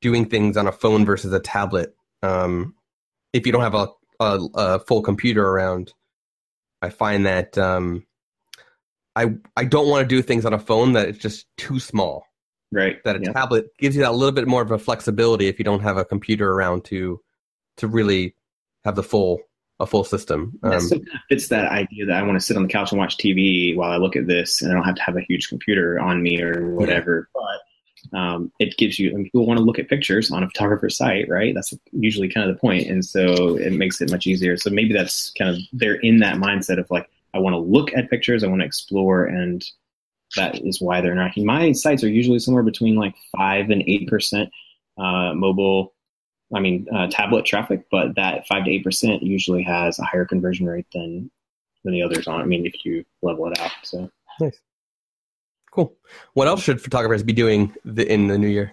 doing 0.00 0.26
things 0.26 0.56
on 0.56 0.66
a 0.66 0.72
phone 0.72 1.04
versus 1.04 1.32
a 1.32 1.40
tablet. 1.40 1.94
Um, 2.22 2.74
if 3.32 3.46
you 3.46 3.52
don't 3.52 3.62
have 3.62 3.74
a, 3.74 3.88
a, 4.20 4.40
a, 4.54 4.78
full 4.78 5.02
computer 5.02 5.46
around, 5.46 5.92
I 6.80 6.90
find 6.90 7.26
that 7.26 7.58
um, 7.58 8.06
I 9.14 9.34
I 9.56 9.64
don't 9.64 9.88
want 9.88 10.08
to 10.08 10.14
do 10.14 10.22
things 10.22 10.46
on 10.46 10.54
a 10.54 10.58
phone 10.58 10.92
that 10.92 11.08
it's 11.08 11.18
just 11.18 11.46
too 11.58 11.78
small. 11.78 12.24
Right. 12.72 13.04
That 13.04 13.16
a 13.16 13.20
yeah. 13.20 13.32
tablet 13.32 13.66
gives 13.78 13.96
you 13.96 14.02
that 14.02 14.14
little 14.14 14.32
bit 14.32 14.48
more 14.48 14.62
of 14.62 14.70
a 14.70 14.78
flexibility 14.78 15.48
if 15.48 15.58
you 15.58 15.64
don't 15.64 15.82
have 15.82 15.98
a 15.98 16.06
computer 16.06 16.50
around 16.50 16.84
to 16.86 17.20
to 17.76 17.86
really 17.86 18.34
have 18.84 18.96
the 18.96 19.02
full 19.02 19.40
a 19.80 19.86
full 19.86 20.04
system. 20.04 20.58
Um, 20.62 20.80
so 20.80 20.96
fits 21.28 21.48
that 21.48 21.66
idea 21.70 22.06
that 22.06 22.16
I 22.16 22.22
want 22.22 22.38
to 22.38 22.44
sit 22.44 22.56
on 22.56 22.62
the 22.62 22.68
couch 22.68 22.92
and 22.92 22.98
watch 22.98 23.18
TV 23.18 23.76
while 23.76 23.90
I 23.90 23.96
look 23.96 24.16
at 24.16 24.26
this, 24.26 24.62
and 24.62 24.70
I 24.70 24.74
don't 24.74 24.84
have 24.84 24.94
to 24.94 25.02
have 25.02 25.16
a 25.16 25.22
huge 25.28 25.48
computer 25.48 25.98
on 25.98 26.22
me 26.22 26.40
or 26.40 26.70
whatever. 26.74 27.28
Yeah. 27.34 27.40
But 27.40 28.18
um, 28.18 28.52
it 28.58 28.76
gives 28.76 28.98
you, 28.98 29.12
mean, 29.12 29.24
people 29.24 29.46
want 29.46 29.58
to 29.58 29.64
look 29.64 29.78
at 29.78 29.88
pictures 29.88 30.30
on 30.30 30.42
a 30.42 30.46
photographer's 30.46 30.96
site, 30.96 31.28
right? 31.28 31.54
That's 31.54 31.74
usually 31.90 32.28
kind 32.28 32.48
of 32.48 32.54
the 32.54 32.60
point, 32.60 32.86
and 32.88 33.04
so 33.04 33.56
it 33.56 33.72
makes 33.72 34.00
it 34.00 34.10
much 34.10 34.26
easier. 34.26 34.56
So 34.56 34.70
maybe 34.70 34.92
that's 34.92 35.32
kind 35.32 35.50
of 35.50 35.60
they're 35.72 35.94
in 35.94 36.18
that 36.18 36.36
mindset 36.36 36.78
of 36.78 36.90
like, 36.90 37.08
I 37.34 37.38
want 37.38 37.54
to 37.54 37.58
look 37.58 37.92
at 37.94 38.10
pictures, 38.10 38.44
I 38.44 38.48
want 38.48 38.60
to 38.60 38.66
explore, 38.66 39.24
and 39.24 39.64
that 40.36 40.64
is 40.64 40.80
why 40.80 41.00
they're 41.00 41.14
not. 41.14 41.36
My 41.36 41.72
sites 41.72 42.04
are 42.04 42.08
usually 42.08 42.38
somewhere 42.38 42.62
between 42.62 42.94
like 42.94 43.14
five 43.36 43.70
and 43.70 43.82
eight 43.86 44.08
percent 44.08 44.50
uh, 44.98 45.32
mobile 45.34 45.91
I 46.54 46.60
mean, 46.60 46.86
uh, 46.94 47.08
tablet 47.10 47.44
traffic, 47.44 47.86
but 47.90 48.14
that 48.16 48.46
five 48.46 48.64
to 48.64 48.70
eight 48.70 48.84
percent 48.84 49.22
usually 49.22 49.62
has 49.62 49.98
a 49.98 50.04
higher 50.04 50.24
conversion 50.24 50.66
rate 50.66 50.86
than 50.92 51.30
than 51.84 51.92
the 51.94 52.02
others 52.02 52.28
on. 52.28 52.40
I 52.40 52.44
mean, 52.44 52.66
if 52.66 52.84
you 52.84 53.04
level 53.22 53.46
it 53.48 53.58
out. 53.58 53.72
So 53.82 54.10
nice, 54.40 54.60
cool. 55.70 55.94
What 56.34 56.48
else 56.48 56.62
should 56.62 56.80
photographers 56.80 57.22
be 57.22 57.32
doing 57.32 57.74
the, 57.84 58.10
in 58.10 58.28
the 58.28 58.38
new 58.38 58.48
year? 58.48 58.72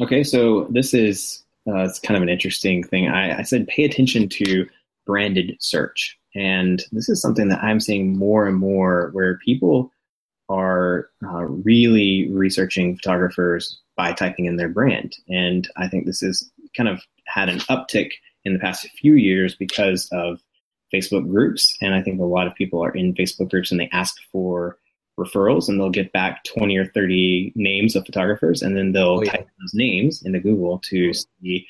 Okay, 0.00 0.24
so 0.24 0.66
this 0.70 0.94
is 0.94 1.42
uh, 1.68 1.84
it's 1.84 1.98
kind 1.98 2.16
of 2.16 2.22
an 2.22 2.28
interesting 2.28 2.82
thing. 2.82 3.08
I, 3.08 3.40
I 3.40 3.42
said 3.42 3.66
pay 3.66 3.84
attention 3.84 4.28
to 4.30 4.66
branded 5.06 5.56
search, 5.60 6.18
and 6.34 6.82
this 6.92 7.08
is 7.08 7.20
something 7.20 7.48
that 7.48 7.62
I'm 7.62 7.80
seeing 7.80 8.16
more 8.16 8.46
and 8.46 8.56
more 8.56 9.10
where 9.12 9.38
people 9.38 9.92
are 10.48 11.08
uh, 11.24 11.44
really 11.44 12.28
researching 12.30 12.96
photographers 12.96 13.80
by 13.96 14.12
typing 14.12 14.46
in 14.46 14.56
their 14.56 14.68
brand. 14.68 15.16
And 15.28 15.68
I 15.76 15.88
think 15.88 16.04
this 16.04 16.20
has 16.20 16.50
kind 16.76 16.88
of 16.88 17.02
had 17.26 17.48
an 17.48 17.58
uptick 17.60 18.10
in 18.44 18.52
the 18.52 18.58
past 18.58 18.88
few 18.98 19.14
years 19.14 19.54
because 19.54 20.08
of 20.12 20.40
Facebook 20.92 21.28
groups. 21.28 21.76
And 21.80 21.94
I 21.94 22.02
think 22.02 22.20
a 22.20 22.24
lot 22.24 22.46
of 22.46 22.54
people 22.54 22.84
are 22.84 22.90
in 22.90 23.14
Facebook 23.14 23.50
groups 23.50 23.70
and 23.70 23.80
they 23.80 23.88
ask 23.92 24.16
for 24.30 24.78
referrals 25.18 25.68
and 25.68 25.78
they'll 25.78 25.90
get 25.90 26.12
back 26.12 26.44
20 26.44 26.76
or 26.76 26.86
30 26.86 27.52
names 27.54 27.96
of 27.96 28.04
photographers 28.06 28.62
and 28.62 28.76
then 28.76 28.92
they'll 28.92 29.18
oh, 29.18 29.22
yeah. 29.22 29.32
type 29.32 29.48
those 29.60 29.74
names 29.74 30.22
into 30.22 30.40
Google 30.40 30.78
to 30.90 31.12
see 31.12 31.66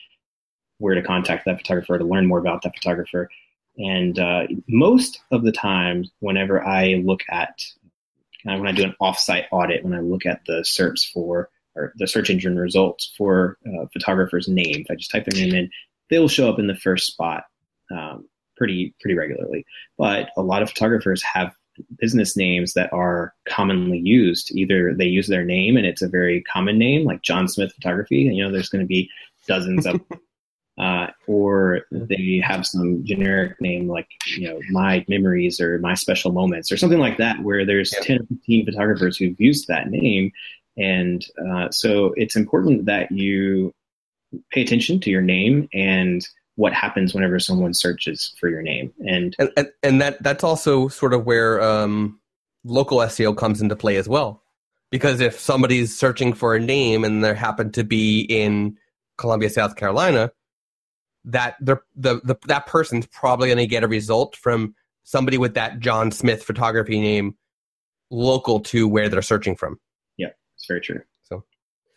where 0.79 0.95
to 0.95 1.03
contact 1.03 1.45
that 1.45 1.59
photographer 1.59 1.99
to 1.99 2.05
learn 2.05 2.27
more 2.27 2.39
about 2.39 2.63
that 2.63 2.75
photographer. 2.75 3.29
And 3.79 4.19
uh, 4.19 4.47
most 4.69 5.21
of 5.31 5.45
the 5.45 5.53
time, 5.53 6.05
whenever 6.21 6.65
I 6.65 7.03
look 7.05 7.23
at, 7.31 7.63
uh, 8.47 8.57
when 8.57 8.67
I 8.67 8.73
do 8.73 8.85
an 8.85 8.95
offsite 9.01 9.47
audit, 9.51 9.85
when 9.85 9.95
I 9.95 10.01
look 10.01 10.27
at 10.27 10.45
the 10.47 10.65
search 10.65 11.11
for, 11.13 11.49
or 11.75 11.93
the 11.97 12.07
search 12.07 12.31
engine 12.31 12.59
results 12.59 13.13
for 13.17 13.59
uh, 13.67 13.87
photographers' 13.93 14.49
names, 14.49 14.87
I 14.91 14.95
just 14.95 15.11
type 15.11 15.25
their 15.25 15.41
name 15.41 15.55
in, 15.55 15.71
they'll 16.11 16.29
show 16.29 16.51
up 16.51 16.59
in 16.59 16.67
the 16.67 16.77
first 16.77 17.07
spot 17.07 17.45
um, 17.91 18.29
pretty 18.57 18.95
pretty 19.01 19.17
regularly. 19.17 19.65
But 19.99 20.31
a 20.37 20.43
lot 20.43 20.63
of 20.63 20.71
photographers 20.71 21.23
have 21.23 21.53
business 21.99 22.37
names 22.37 22.75
that 22.75 22.93
are 22.93 23.35
commonly 23.49 23.99
used. 23.99 24.53
Either 24.55 24.95
they 24.95 25.07
use 25.07 25.29
their 25.29 25.45
name 25.45 25.77
and 25.77 25.87
it's 25.87 26.03
a 26.03 26.09
very 26.09 26.43
common 26.43 26.79
name, 26.79 27.05
like 27.05 27.23
John 27.23 27.49
Smith 27.49 27.73
Photography, 27.75 28.27
and 28.27 28.37
you 28.37 28.45
know 28.45 28.53
there's 28.53 28.69
going 28.69 28.85
to 28.85 28.87
be 28.87 29.11
dozens 29.47 29.87
of, 29.87 30.01
uh, 30.79 31.09
or 31.27 31.81
they 31.91 32.43
have 32.45 32.67
some 32.67 33.05
generic 33.05 33.61
name 33.61 33.89
like 33.89 34.09
you 34.37 34.49
know 34.49 34.61
My 34.71 35.05
Memories 35.09 35.61
or 35.61 35.79
My 35.79 35.95
Special 35.95 36.33
Moments 36.33 36.71
or 36.71 36.77
something 36.77 37.01
like 37.01 37.19
that, 37.19 37.43
where 37.43 37.65
there's 37.65 37.93
yep. 37.93 38.03
ten 38.03 38.19
or 38.19 38.27
fifteen 38.27 38.65
photographers 38.65 39.17
who've 39.17 39.41
used 39.41 39.69
that 39.69 39.89
name, 39.89 40.31
and 40.77 41.25
uh, 41.39 41.71
so 41.71 42.15
it's 42.17 42.37
important 42.37 42.87
that 42.87 43.11
you 43.13 43.73
pay 44.51 44.63
attention 44.63 45.01
to 45.01 45.11
your 45.11 45.23
name 45.23 45.69
and 45.73 46.27
what 46.57 46.73
happens 46.73 47.15
whenever 47.15 47.39
someone 47.39 47.75
searches 47.75 48.35
for 48.39 48.49
your 48.49 48.63
name. 48.63 48.93
And 49.07 49.35
and, 49.39 49.51
and, 49.57 49.69
and 49.83 50.01
that 50.01 50.23
that's 50.23 50.45
also 50.45 50.89
sort 50.89 51.15
of 51.15 51.25
where 51.25 51.61
um, 51.63 52.21
local 52.65 52.99
SEO 52.99 53.37
comes 53.37 53.61
into 53.61 53.77
play 53.77 53.97
as 53.97 54.09
well. 54.09 54.43
Because 54.91 55.21
if 55.21 55.41
somebody's 55.41 55.99
searching 55.99 56.35
for 56.35 56.55
a 56.55 56.61
name 56.61 57.05
and 57.05 57.25
they 57.25 57.35
happen 57.35 57.73
to 57.73 57.85
be 57.85 58.21
in 58.21 58.77
Columbia, 59.17 59.49
South 59.49 59.77
Carolina, 59.77 60.31
that 61.25 61.57
the, 61.61 61.79
the, 61.97 62.21
the 62.25 62.37
that 62.47 62.67
person's 62.67 63.07
probably 63.07 63.49
going 63.49 63.59
to 63.59 63.67
get 63.67 63.85
a 63.85 63.89
result 63.89 64.37
from 64.37 64.75
somebody 65.05 65.39
with 65.39 65.55
that 65.55 65.81
John 65.81 66.11
Smith 66.11 66.43
photography 66.43 67.01
name 67.01 67.37
local 68.11 68.61
to 68.61 68.87
where 68.87 69.09
they're 69.09 69.23
searching 69.23 69.57
from. 69.57 69.79
It's 70.63 70.69
very 70.69 70.81
true 70.81 71.01
So 71.25 71.43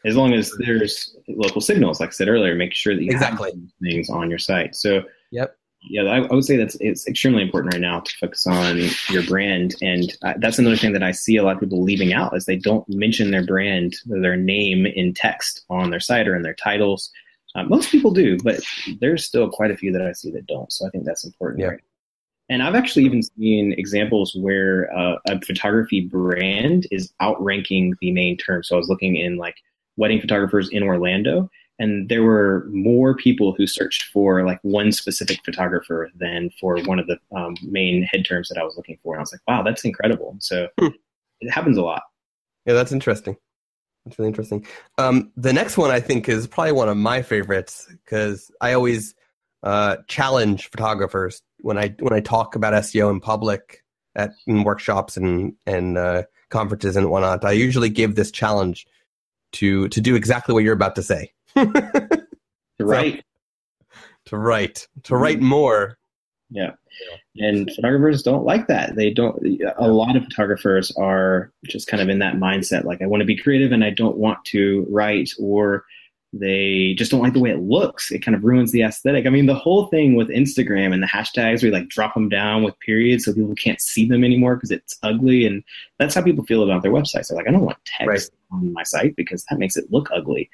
as 0.06 0.16
long 0.16 0.34
as 0.34 0.52
there's 0.58 1.16
local 1.28 1.62
signals, 1.62 2.00
like 2.00 2.10
I 2.10 2.14
said 2.14 2.28
earlier, 2.28 2.56
make 2.56 2.74
sure 2.74 2.96
that 2.96 3.04
you 3.04 3.12
exactly. 3.12 3.52
have 3.52 3.60
things 3.80 4.10
on 4.10 4.28
your 4.28 4.40
site. 4.40 4.76
So, 4.76 5.04
yep. 5.32 5.56
Yeah, 5.88 6.02
I, 6.06 6.22
I, 6.22 6.34
would 6.34 6.44
say 6.44 6.58
that's 6.58 6.76
it's 6.80 7.08
extremely 7.08 7.44
important 7.44 7.76
right 7.76 7.82
now 7.82 8.00
to 8.00 8.12
focus 8.20 8.48
on 8.48 8.80
your 9.12 9.22
brand, 9.22 9.76
and 9.84 10.12
uh, 10.24 10.34
that's 10.38 10.58
another 10.58 10.78
thing 10.78 10.94
that 10.94 11.04
I 11.04 11.12
see 11.12 11.38
a 11.38 11.44
lot 11.44 11.54
of 11.54 11.60
people 11.60 11.84
leaving 11.84 12.12
out 12.12 12.36
is 12.36 12.46
they 12.46 12.56
don't 12.56 12.90
mention 12.90 13.30
their 13.30 13.46
brand, 13.46 13.94
their 14.08 14.36
name 14.36 14.88
in 14.88 15.14
text 15.14 15.64
on 15.70 15.92
their 15.92 16.00
site 16.00 16.28
or 16.28 16.36
in 16.36 16.42
their 16.42 16.56
titles. 16.56 17.12
Uh, 17.54 17.66
most 17.66 17.92
people 17.92 18.10
do, 18.10 18.36
but 18.44 18.62
there's 19.00 19.28
still 19.28 19.48
quite 19.48 19.70
a 19.70 19.78
few 19.78 19.92
that 19.92 20.02
I 20.02 20.14
see 20.14 20.32
that 20.32 20.48
don't. 20.48 20.72
So 20.72 20.88
I 20.88 20.90
think 20.90 21.06
that's 21.06 21.24
important. 21.24 21.60
Yeah. 21.60 21.68
Right? 21.68 21.82
And 22.50 22.62
I've 22.62 22.76
actually 22.76 23.06
even 23.06 23.24
seen 23.24 23.74
examples 23.78 24.36
where 24.36 24.96
uh, 24.96 25.16
a 25.28 25.42
photography 25.42 26.02
brand 26.02 26.86
is 26.92 27.12
outranking 27.22 27.96
the 28.02 28.12
main 28.12 28.38
term. 28.38 28.64
So 28.64 28.76
I 28.76 28.78
was 28.78 28.90
looking 28.90 29.16
in 29.16 29.38
like 29.38 29.56
wedding 29.98 30.22
photographers 30.22 30.70
in 30.70 30.84
Orlando, 30.84 31.50
and 31.80 32.08
there 32.08 32.24
were 32.24 32.68
more 32.70 33.16
people 33.16 33.54
who 33.58 33.66
searched 33.66 34.04
for 34.14 34.46
like 34.46 34.60
one 34.62 34.92
specific 34.92 35.40
photographer 35.44 36.10
than 36.16 36.52
for 36.60 36.80
one 36.84 37.00
of 37.00 37.08
the 37.08 37.18
um, 37.36 37.56
main 37.64 38.04
head 38.04 38.26
terms 38.26 38.50
that 38.50 38.60
I 38.60 38.64
was 38.64 38.78
looking 38.78 38.98
for. 39.02 39.16
And 39.16 39.20
I 39.20 39.24
was 39.24 39.34
like, 39.34 39.42
wow, 39.48 39.64
that's 39.64 39.84
incredible. 39.84 40.38
So 40.40 40.68
hmm. 40.80 40.88
it 41.42 41.52
happens 41.52 41.78
a 41.78 41.82
lot. 41.82 42.04
Yeah, 42.66 42.74
that's 42.74 42.92
interesting. 42.92 43.38
That's 44.06 44.20
really 44.20 44.30
interesting. 44.30 44.66
Um, 44.98 45.32
the 45.36 45.52
next 45.52 45.78
one 45.78 45.90
I 45.90 46.00
think 46.00 46.30
is 46.30 46.46
probably 46.46 46.74
one 46.74 46.90
of 46.90 46.98
my 46.98 47.24
favorites 47.24 47.88
because 48.06 48.52
I 48.62 48.74
always 48.74 49.16
uh, 49.64 49.98
challenge 50.08 50.70
photographers 50.70 51.42
when 51.66 51.80
I 51.80 51.96
when 52.00 52.14
I 52.14 52.20
talk 52.20 52.56
about 52.56 52.74
SEO 52.74 53.10
in 53.10 53.20
public 53.20 53.84
at 54.16 54.34
in 54.46 54.64
workshops 54.64 55.18
and 55.18 55.56
and 55.66 55.98
uh, 55.98 56.24
conferences 56.50 56.96
and 56.96 57.10
whatnot. 57.10 57.44
I 57.44 57.54
usually 57.54 57.90
give 57.90 58.16
this 58.16 58.30
challenge 58.30 58.86
to 59.54 59.90
to 59.90 60.00
do 60.00 60.16
exactly 60.16 60.54
what 60.54 60.64
you're 60.64 60.74
about 60.74 60.96
to 60.96 61.04
say. 61.04 61.34
to 61.56 62.20
write. 62.80 63.24
So, 63.88 63.98
to 64.28 64.38
write. 64.38 64.88
To 65.06 65.16
write 65.16 65.38
mm-hmm. 65.38 65.48
more. 65.48 65.98
Yeah. 66.52 66.74
And 67.38 67.70
photographers 67.76 68.22
don't 68.22 68.46
like 68.46 68.68
that. 68.68 68.96
They 68.96 69.10
don't 69.10 69.36
a 69.78 69.88
lot 69.88 70.16
of 70.16 70.24
photographers 70.24 70.92
are 70.98 71.52
just 71.66 71.88
kind 71.88 72.02
of 72.02 72.10
in 72.10 72.20
that 72.20 72.36
mindset 72.36 72.84
like 72.84 73.02
I 73.02 73.08
want 73.08 73.22
to 73.22 73.26
be 73.26 73.36
creative 73.36 73.72
and 73.72 73.84
I 73.84 73.90
don't 73.90 74.18
want 74.18 74.46
to 74.46 74.86
write 74.88 75.32
or 75.40 75.84
they 76.38 76.94
just 76.98 77.12
don't 77.12 77.22
like 77.22 77.34
the 77.34 77.40
way 77.40 77.50
it 77.50 77.62
looks. 77.62 78.12
It 78.12 78.20
kind 78.20 78.36
of 78.36 78.44
ruins 78.44 78.72
the 78.72 78.84
aesthetic. 78.84 79.26
I 79.26 79.30
mean, 79.30 79.46
the 79.46 79.56
whole 79.56 79.88
thing 79.88 80.16
with 80.16 80.28
Instagram 80.28 80.94
and 80.94 81.02
the 81.02 81.08
hashtags, 81.08 81.64
we 81.64 81.72
like 81.72 81.88
drop 81.88 82.14
them 82.14 82.28
down 82.28 82.62
with 82.62 82.78
periods 82.80 83.24
so 83.24 83.34
people 83.34 83.56
can't 83.56 83.80
see 83.80 84.06
them 84.06 84.24
anymore 84.24 84.56
because 84.56 84.72
it's 84.72 84.98
ugly. 85.02 85.46
And 85.46 85.64
that's 85.98 86.14
how 86.14 86.22
people 86.22 86.44
feel 86.44 86.64
about 86.64 86.84
their 86.84 86.92
websites. 86.92 87.30
They're 87.30 87.38
like, 87.38 87.48
I 87.48 87.52
don't 87.52 87.62
want 87.62 87.78
text 87.86 88.08
right. 88.08 88.30
on 88.52 88.74
my 88.74 88.84
site 88.84 89.16
because 89.16 89.46
that 89.50 89.60
makes 89.60 89.78
it 89.78 89.92
look 89.92 90.10
ugly. 90.14 90.50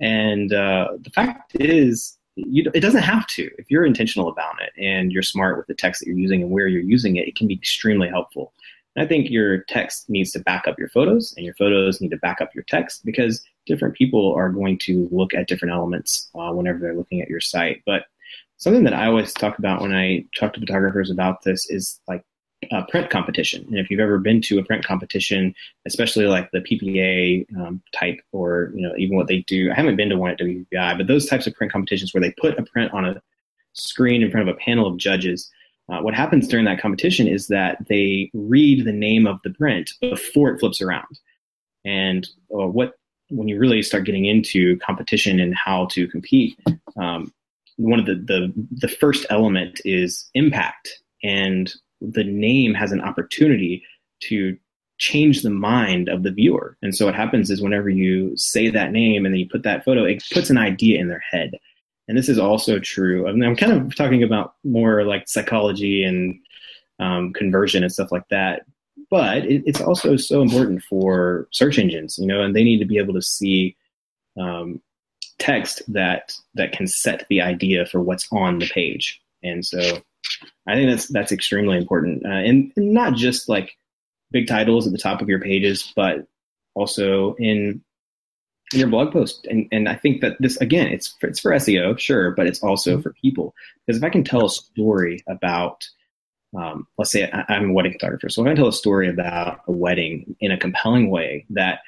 And 0.00 0.52
uh, 0.54 0.96
the 1.02 1.10
fact 1.10 1.54
is, 1.56 2.16
you, 2.36 2.70
it 2.74 2.80
doesn't 2.80 3.02
have 3.02 3.26
to. 3.28 3.50
If 3.58 3.70
you're 3.70 3.84
intentional 3.84 4.28
about 4.28 4.56
it 4.62 4.72
and 4.82 5.12
you're 5.12 5.22
smart 5.22 5.58
with 5.58 5.66
the 5.66 5.74
text 5.74 6.00
that 6.00 6.06
you're 6.06 6.18
using 6.18 6.42
and 6.42 6.50
where 6.50 6.66
you're 6.66 6.82
using 6.82 7.16
it, 7.16 7.28
it 7.28 7.36
can 7.36 7.46
be 7.46 7.54
extremely 7.54 8.08
helpful. 8.08 8.52
And 8.96 9.04
I 9.04 9.08
think 9.08 9.30
your 9.30 9.58
text 9.58 10.08
needs 10.08 10.32
to 10.32 10.40
back 10.40 10.66
up 10.66 10.78
your 10.78 10.88
photos, 10.88 11.34
and 11.36 11.44
your 11.44 11.54
photos 11.54 12.00
need 12.00 12.10
to 12.10 12.16
back 12.16 12.40
up 12.40 12.54
your 12.54 12.64
text 12.64 13.04
because 13.04 13.44
different 13.66 13.94
people 13.94 14.34
are 14.34 14.48
going 14.48 14.78
to 14.78 15.08
look 15.12 15.34
at 15.34 15.48
different 15.48 15.74
elements 15.74 16.30
uh, 16.34 16.50
whenever 16.52 16.78
they're 16.78 16.96
looking 16.96 17.20
at 17.20 17.28
your 17.28 17.40
site. 17.40 17.82
But 17.84 18.06
something 18.56 18.84
that 18.84 18.94
I 18.94 19.06
always 19.06 19.34
talk 19.34 19.58
about 19.58 19.82
when 19.82 19.94
I 19.94 20.24
talk 20.34 20.54
to 20.54 20.60
photographers 20.60 21.10
about 21.10 21.42
this 21.42 21.68
is 21.68 22.00
like 22.08 22.24
a 22.72 22.84
print 22.84 23.10
competition. 23.10 23.66
And 23.68 23.78
if 23.78 23.90
you've 23.90 24.00
ever 24.00 24.18
been 24.18 24.40
to 24.42 24.58
a 24.58 24.64
print 24.64 24.84
competition, 24.84 25.54
especially 25.86 26.26
like 26.26 26.50
the 26.52 26.60
PPA 26.60 27.46
um, 27.60 27.82
type, 27.94 28.20
or 28.32 28.72
you 28.74 28.80
know 28.80 28.94
even 28.96 29.16
what 29.16 29.28
they 29.28 29.40
do, 29.42 29.70
I 29.70 29.74
haven't 29.74 29.96
been 29.96 30.08
to 30.08 30.16
one 30.16 30.30
at 30.30 30.38
WPPI, 30.38 30.96
but 30.96 31.06
those 31.06 31.26
types 31.26 31.46
of 31.46 31.54
print 31.54 31.72
competitions 31.72 32.14
where 32.14 32.22
they 32.22 32.32
put 32.40 32.58
a 32.58 32.62
print 32.62 32.92
on 32.94 33.04
a 33.04 33.20
screen 33.74 34.22
in 34.22 34.30
front 34.30 34.48
of 34.48 34.54
a 34.54 34.58
panel 34.58 34.86
of 34.86 34.96
judges. 34.96 35.50
Uh, 35.88 36.00
what 36.00 36.14
happens 36.14 36.48
during 36.48 36.64
that 36.64 36.80
competition 36.80 37.28
is 37.28 37.46
that 37.46 37.78
they 37.88 38.30
read 38.34 38.84
the 38.84 38.92
name 38.92 39.26
of 39.26 39.40
the 39.42 39.50
print 39.50 39.92
before 40.00 40.50
it 40.50 40.58
flips 40.58 40.80
around. 40.80 41.20
And 41.84 42.26
uh, 42.52 42.66
what 42.66 42.94
when 43.28 43.48
you 43.48 43.58
really 43.58 43.82
start 43.82 44.04
getting 44.04 44.24
into 44.24 44.76
competition 44.78 45.40
and 45.40 45.54
how 45.54 45.86
to 45.86 46.06
compete, 46.08 46.58
um, 46.96 47.32
one 47.76 48.00
of 48.00 48.06
the, 48.06 48.14
the 48.14 48.52
the 48.70 48.88
first 48.88 49.26
element 49.30 49.80
is 49.84 50.28
impact, 50.34 50.88
and 51.22 51.72
the 52.00 52.24
name 52.24 52.74
has 52.74 52.92
an 52.92 53.00
opportunity 53.00 53.82
to 54.20 54.56
change 54.98 55.42
the 55.42 55.50
mind 55.50 56.08
of 56.08 56.22
the 56.22 56.30
viewer. 56.30 56.76
And 56.82 56.96
so 56.96 57.04
what 57.04 57.14
happens 57.14 57.50
is 57.50 57.60
whenever 57.60 57.90
you 57.90 58.36
say 58.36 58.70
that 58.70 58.92
name 58.92 59.24
and 59.24 59.34
then 59.34 59.40
you 59.40 59.48
put 59.48 59.62
that 59.64 59.84
photo, 59.84 60.04
it 60.04 60.22
puts 60.32 60.48
an 60.48 60.56
idea 60.56 60.98
in 61.00 61.08
their 61.08 61.22
head. 61.30 61.52
And 62.08 62.16
this 62.16 62.28
is 62.28 62.38
also 62.38 62.78
true. 62.78 63.28
I 63.28 63.32
mean, 63.32 63.42
I'm 63.42 63.56
kind 63.56 63.72
of 63.72 63.94
talking 63.94 64.22
about 64.22 64.54
more 64.64 65.04
like 65.04 65.28
psychology 65.28 66.04
and 66.04 66.38
um, 67.00 67.32
conversion 67.32 67.82
and 67.82 67.92
stuff 67.92 68.12
like 68.12 68.28
that 68.30 68.62
but 69.10 69.44
it, 69.44 69.62
it's 69.66 69.80
also 69.80 70.16
so 70.16 70.42
important 70.42 70.82
for 70.82 71.48
search 71.52 71.78
engines, 71.78 72.18
you 72.18 72.26
know, 72.26 72.42
and 72.42 72.54
they 72.54 72.64
need 72.64 72.78
to 72.78 72.84
be 72.84 72.98
able 72.98 73.14
to 73.14 73.22
see 73.22 73.76
um, 74.38 74.80
text 75.38 75.82
that 75.88 76.32
that 76.54 76.72
can 76.72 76.86
set 76.86 77.26
the 77.28 77.40
idea 77.40 77.86
for 77.86 78.00
what's 78.00 78.28
on 78.32 78.58
the 78.58 78.68
page. 78.68 79.20
And 79.42 79.64
so, 79.64 80.02
I 80.66 80.74
think 80.74 80.90
that's 80.90 81.08
that's 81.08 81.32
extremely 81.32 81.78
important, 81.78 82.24
uh, 82.24 82.30
and, 82.30 82.72
and 82.76 82.92
not 82.92 83.14
just 83.14 83.48
like 83.48 83.76
big 84.32 84.48
titles 84.48 84.86
at 84.86 84.92
the 84.92 84.98
top 84.98 85.22
of 85.22 85.28
your 85.28 85.40
pages, 85.40 85.92
but 85.94 86.26
also 86.74 87.34
in 87.34 87.82
in 88.72 88.80
your 88.80 88.88
blog 88.88 89.12
post. 89.12 89.46
And 89.46 89.66
and 89.72 89.88
I 89.88 89.94
think 89.94 90.20
that 90.20 90.36
this 90.40 90.56
again, 90.58 90.88
it's 90.88 91.14
for, 91.20 91.28
it's 91.28 91.40
for 91.40 91.52
SEO, 91.52 91.98
sure, 91.98 92.32
but 92.32 92.46
it's 92.46 92.62
also 92.62 92.92
mm-hmm. 92.92 93.02
for 93.02 93.12
people 93.12 93.54
because 93.86 93.98
if 93.98 94.04
I 94.04 94.10
can 94.10 94.24
tell 94.24 94.46
a 94.46 94.50
story 94.50 95.22
about 95.28 95.88
um, 96.56 96.86
let's 96.96 97.10
say 97.10 97.30
I, 97.30 97.56
am 97.56 97.70
a 97.70 97.72
wedding 97.72 97.92
photographer, 97.92 98.28
so 98.28 98.42
if 98.42 98.48
to 98.48 98.60
tell 98.60 98.68
a 98.68 98.72
story 98.72 99.08
about 99.08 99.60
a 99.66 99.72
wedding 99.72 100.36
in 100.40 100.52
a 100.52 100.58
compelling 100.58 101.10
way 101.10 101.44
that 101.50 101.80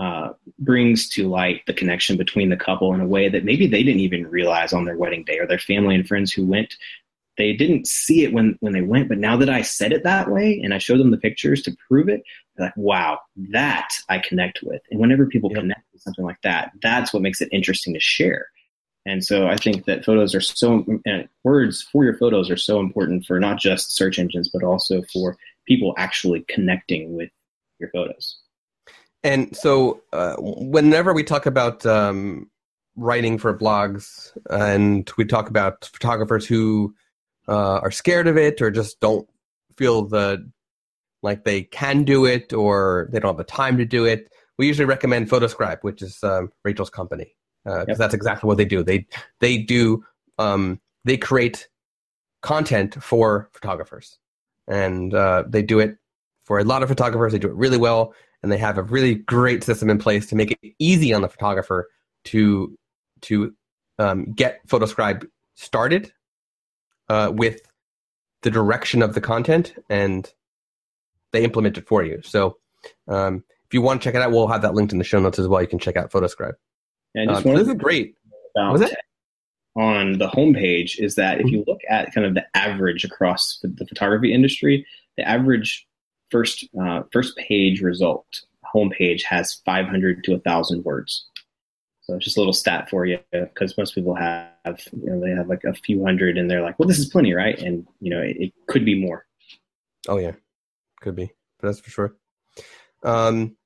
uh, 0.00 0.30
brings 0.58 1.08
to 1.10 1.28
light 1.28 1.62
the 1.66 1.74
connection 1.74 2.16
between 2.16 2.48
the 2.48 2.56
couple 2.56 2.92
in 2.94 3.00
a 3.00 3.06
way 3.06 3.28
that 3.28 3.44
maybe 3.44 3.66
they 3.66 3.82
didn't 3.82 4.00
even 4.00 4.26
realize 4.26 4.72
on 4.72 4.84
their 4.84 4.96
wedding 4.96 5.24
day, 5.24 5.38
or 5.38 5.46
their 5.46 5.58
family 5.58 5.94
and 5.94 6.08
friends 6.08 6.32
who 6.32 6.46
went 6.46 6.74
they 7.36 7.52
didn't 7.52 7.86
see 7.86 8.24
it 8.24 8.32
when 8.32 8.56
when 8.60 8.72
they 8.72 8.82
went, 8.82 9.08
but 9.08 9.18
now 9.18 9.36
that 9.36 9.50
I 9.50 9.62
said 9.62 9.92
it 9.92 10.04
that 10.04 10.30
way 10.30 10.60
and 10.62 10.72
I 10.72 10.78
showed 10.78 11.00
them 11.00 11.10
the 11.10 11.16
pictures 11.16 11.62
to 11.62 11.76
prove 11.88 12.08
it, 12.08 12.22
like, 12.58 12.76
wow, 12.76 13.18
that 13.50 13.90
I 14.08 14.18
connect 14.18 14.60
with. 14.62 14.82
And 14.90 15.00
whenever 15.00 15.26
people 15.26 15.50
yep. 15.50 15.60
connect 15.60 15.82
with 15.92 16.02
something 16.02 16.24
like 16.24 16.40
that, 16.42 16.72
that's 16.82 17.12
what 17.12 17.22
makes 17.22 17.40
it 17.40 17.48
interesting 17.52 17.94
to 17.94 18.00
share. 18.00 18.48
And 19.06 19.24
so 19.24 19.48
I 19.48 19.56
think 19.56 19.84
that 19.84 20.04
photos 20.04 20.34
are 20.34 20.40
so 20.40 20.84
and 21.04 21.28
words 21.42 21.82
for 21.82 22.04
your 22.04 22.16
photos 22.16 22.50
are 22.50 22.56
so 22.56 22.80
important 22.80 23.26
for 23.26 23.38
not 23.38 23.58
just 23.58 23.94
search 23.94 24.18
engines, 24.18 24.48
but 24.52 24.62
also 24.62 25.02
for 25.12 25.36
people 25.66 25.94
actually 25.98 26.44
connecting 26.48 27.14
with 27.14 27.30
your 27.78 27.90
photos. 27.90 28.38
And 29.22 29.54
so, 29.56 30.02
uh, 30.12 30.36
whenever 30.38 31.12
we 31.12 31.24
talk 31.24 31.46
about 31.46 31.84
um, 31.86 32.50
writing 32.96 33.38
for 33.38 33.56
blogs, 33.56 34.36
and 34.50 35.10
we 35.16 35.24
talk 35.24 35.48
about 35.48 35.90
photographers 35.92 36.46
who 36.46 36.94
uh, 37.48 37.78
are 37.78 37.90
scared 37.90 38.26
of 38.26 38.36
it 38.36 38.60
or 38.62 38.70
just 38.70 39.00
don't 39.00 39.28
feel 39.76 40.06
the 40.06 40.50
like 41.24 41.44
they 41.44 41.62
can 41.62 42.04
do 42.04 42.26
it 42.26 42.52
or 42.52 43.08
they 43.10 43.18
don't 43.18 43.30
have 43.30 43.38
the 43.38 43.44
time 43.44 43.78
to 43.78 43.86
do 43.86 44.04
it, 44.04 44.30
we 44.58 44.66
usually 44.66 44.84
recommend 44.84 45.28
Photoscribe, 45.28 45.78
which 45.80 46.02
is 46.02 46.22
um, 46.22 46.52
Rachel's 46.64 46.90
company, 46.90 47.34
because 47.64 47.78
uh, 47.78 47.84
yep. 47.88 47.96
that's 47.96 48.14
exactly 48.14 48.46
what 48.46 48.58
they 48.58 48.66
do. 48.66 48.84
They 48.84 49.06
they 49.40 49.58
do 49.58 50.04
um, 50.38 50.80
they 51.04 51.16
create 51.16 51.66
content 52.42 53.02
for 53.02 53.48
photographers, 53.54 54.18
and 54.68 55.14
uh, 55.14 55.44
they 55.48 55.62
do 55.62 55.80
it 55.80 55.96
for 56.44 56.58
a 56.58 56.64
lot 56.64 56.82
of 56.82 56.88
photographers. 56.90 57.32
They 57.32 57.38
do 57.38 57.48
it 57.48 57.54
really 57.54 57.78
well, 57.78 58.14
and 58.42 58.52
they 58.52 58.58
have 58.58 58.76
a 58.76 58.82
really 58.82 59.14
great 59.14 59.64
system 59.64 59.88
in 59.88 59.98
place 59.98 60.26
to 60.26 60.36
make 60.36 60.52
it 60.52 60.74
easy 60.78 61.14
on 61.14 61.22
the 61.22 61.28
photographer 61.28 61.88
to 62.26 62.76
to 63.22 63.54
um, 63.98 64.30
get 64.32 64.60
Photoscribe 64.68 65.26
started 65.54 66.12
uh, 67.08 67.32
with 67.34 67.62
the 68.42 68.50
direction 68.50 69.00
of 69.00 69.14
the 69.14 69.22
content, 69.22 69.74
and 69.88 70.30
they 71.34 71.44
implement 71.44 71.76
it 71.76 71.86
for 71.86 72.02
you. 72.02 72.20
So 72.22 72.56
um, 73.08 73.44
if 73.66 73.74
you 73.74 73.82
want 73.82 74.00
to 74.00 74.04
check 74.04 74.14
it 74.14 74.22
out, 74.22 74.30
we'll 74.30 74.46
have 74.46 74.62
that 74.62 74.74
linked 74.74 74.92
in 74.92 74.98
the 74.98 75.04
show 75.04 75.18
notes 75.18 75.38
as 75.38 75.48
well. 75.48 75.60
You 75.60 75.68
can 75.68 75.78
check 75.78 75.96
out 75.96 76.10
Photoscribe. 76.10 76.54
And 77.14 77.28
just 77.28 77.44
um, 77.44 77.54
this 77.54 77.68
is 77.68 77.74
great. 77.74 78.14
Was 78.56 78.80
it? 78.80 78.96
On 79.76 80.18
the 80.18 80.28
homepage 80.28 81.00
is 81.00 81.16
that 81.16 81.40
if 81.40 81.50
you 81.50 81.64
look 81.66 81.80
at 81.90 82.14
kind 82.14 82.24
of 82.24 82.34
the 82.34 82.46
average 82.54 83.04
across 83.04 83.58
the, 83.60 83.68
the 83.68 83.84
photography 83.84 84.32
industry, 84.32 84.86
the 85.16 85.28
average 85.28 85.86
first 86.30 86.64
uh, 86.80 87.02
first 87.12 87.36
page 87.36 87.80
result 87.80 88.24
homepage 88.74 89.22
has 89.24 89.54
500 89.64 90.24
to 90.24 90.32
1,000 90.32 90.84
words. 90.84 91.26
So 92.02 92.18
just 92.18 92.36
a 92.36 92.40
little 92.40 92.52
stat 92.52 92.88
for 92.90 93.06
you, 93.06 93.18
because 93.32 93.76
most 93.78 93.94
people 93.94 94.14
have, 94.14 94.80
you 94.92 95.10
know, 95.10 95.20
they 95.20 95.30
have 95.30 95.48
like 95.48 95.64
a 95.64 95.72
few 95.72 96.04
hundred, 96.04 96.36
and 96.36 96.50
they're 96.50 96.60
like, 96.60 96.78
"Well, 96.78 96.86
this 96.86 96.98
is 96.98 97.06
plenty, 97.06 97.32
right?" 97.32 97.58
And 97.58 97.86
you 98.00 98.10
know, 98.10 98.20
it, 98.20 98.36
it 98.38 98.52
could 98.66 98.84
be 98.84 99.00
more. 99.00 99.24
Oh 100.06 100.18
yeah, 100.18 100.32
could 101.04 101.14
be, 101.14 101.30
but 101.60 101.68
that's 101.68 101.80
for 101.80 101.90
sure. 101.90 102.16
Um, 103.04 103.56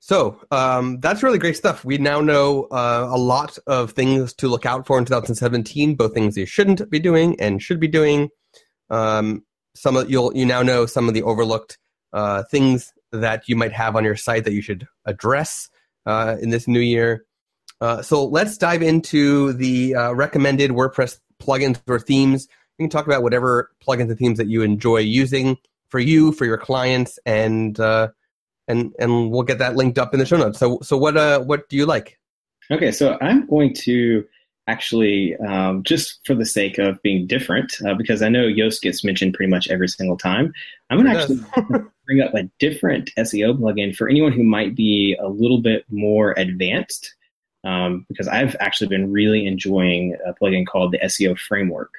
so 0.00 0.40
um, 0.50 1.00
that's 1.00 1.22
really 1.22 1.38
great 1.38 1.56
stuff. 1.56 1.84
We 1.84 1.98
now 1.98 2.20
know 2.20 2.64
uh, 2.64 3.08
a 3.10 3.16
lot 3.16 3.58
of 3.66 3.92
things 3.92 4.34
to 4.34 4.48
look 4.48 4.66
out 4.66 4.86
for 4.86 4.98
in 4.98 5.04
2017, 5.04 5.94
both 5.94 6.12
things 6.12 6.36
you 6.36 6.46
shouldn't 6.46 6.90
be 6.90 6.98
doing 6.98 7.40
and 7.40 7.62
should 7.62 7.80
be 7.80 7.88
doing. 7.88 8.28
Um, 8.90 9.44
some 9.74 9.96
of 9.96 10.10
you'll 10.10 10.36
you 10.36 10.44
now 10.44 10.62
know 10.62 10.84
some 10.84 11.08
of 11.08 11.14
the 11.14 11.22
overlooked 11.22 11.78
uh, 12.12 12.42
things 12.50 12.92
that 13.12 13.48
you 13.48 13.56
might 13.56 13.72
have 13.72 13.96
on 13.96 14.04
your 14.04 14.16
site 14.16 14.44
that 14.44 14.52
you 14.52 14.62
should 14.62 14.86
address 15.04 15.68
uh, 16.06 16.36
in 16.40 16.50
this 16.50 16.68
new 16.68 16.80
year. 16.80 17.24
Uh, 17.80 18.02
so 18.02 18.24
let's 18.26 18.58
dive 18.58 18.82
into 18.82 19.52
the 19.54 19.94
uh, 19.94 20.12
recommended 20.12 20.70
WordPress 20.70 21.18
plugins 21.40 21.80
or 21.88 21.98
themes. 21.98 22.46
You 22.78 22.84
can 22.84 22.90
talk 22.90 23.06
about 23.06 23.22
whatever 23.22 23.70
plugins 23.86 24.10
and 24.10 24.18
themes 24.18 24.38
that 24.38 24.48
you 24.48 24.62
enjoy 24.62 24.98
using 24.98 25.56
for 25.90 25.98
you, 25.98 26.32
for 26.32 26.44
your 26.44 26.58
clients, 26.58 27.18
and 27.26 27.78
uh, 27.78 28.08
and 28.68 28.94
and 28.98 29.30
we'll 29.30 29.42
get 29.42 29.58
that 29.58 29.76
linked 29.76 29.98
up 29.98 30.14
in 30.14 30.20
the 30.20 30.26
show 30.26 30.36
notes. 30.36 30.58
So 30.58 30.78
so 30.82 30.96
what 30.96 31.16
uh 31.16 31.40
what 31.40 31.68
do 31.68 31.76
you 31.76 31.86
like? 31.86 32.18
Okay, 32.70 32.92
so 32.92 33.18
I'm 33.20 33.46
going 33.46 33.74
to 33.80 34.24
actually 34.68 35.36
um, 35.38 35.82
just 35.82 36.20
for 36.24 36.34
the 36.34 36.46
sake 36.46 36.78
of 36.78 37.02
being 37.02 37.26
different, 37.26 37.74
uh, 37.84 37.94
because 37.94 38.22
I 38.22 38.28
know 38.28 38.46
Yoast 38.46 38.80
gets 38.80 39.04
mentioned 39.04 39.34
pretty 39.34 39.50
much 39.50 39.68
every 39.68 39.88
single 39.88 40.16
time. 40.16 40.52
I'm 40.88 41.02
going 41.02 41.12
to 41.12 41.20
actually 41.20 41.84
bring 42.06 42.20
up 42.20 42.34
a 42.34 42.44
different 42.60 43.10
SEO 43.18 43.58
plugin 43.58 43.94
for 43.94 44.08
anyone 44.08 44.32
who 44.32 44.44
might 44.44 44.76
be 44.76 45.16
a 45.20 45.28
little 45.28 45.60
bit 45.60 45.84
more 45.90 46.34
advanced. 46.36 47.14
Um, 47.62 48.06
because 48.08 48.26
I've 48.26 48.56
actually 48.58 48.86
been 48.86 49.12
really 49.12 49.46
enjoying 49.46 50.16
a 50.24 50.32
plugin 50.32 50.66
called 50.66 50.92
the 50.92 50.98
SEO 51.00 51.38
Framework. 51.38 51.90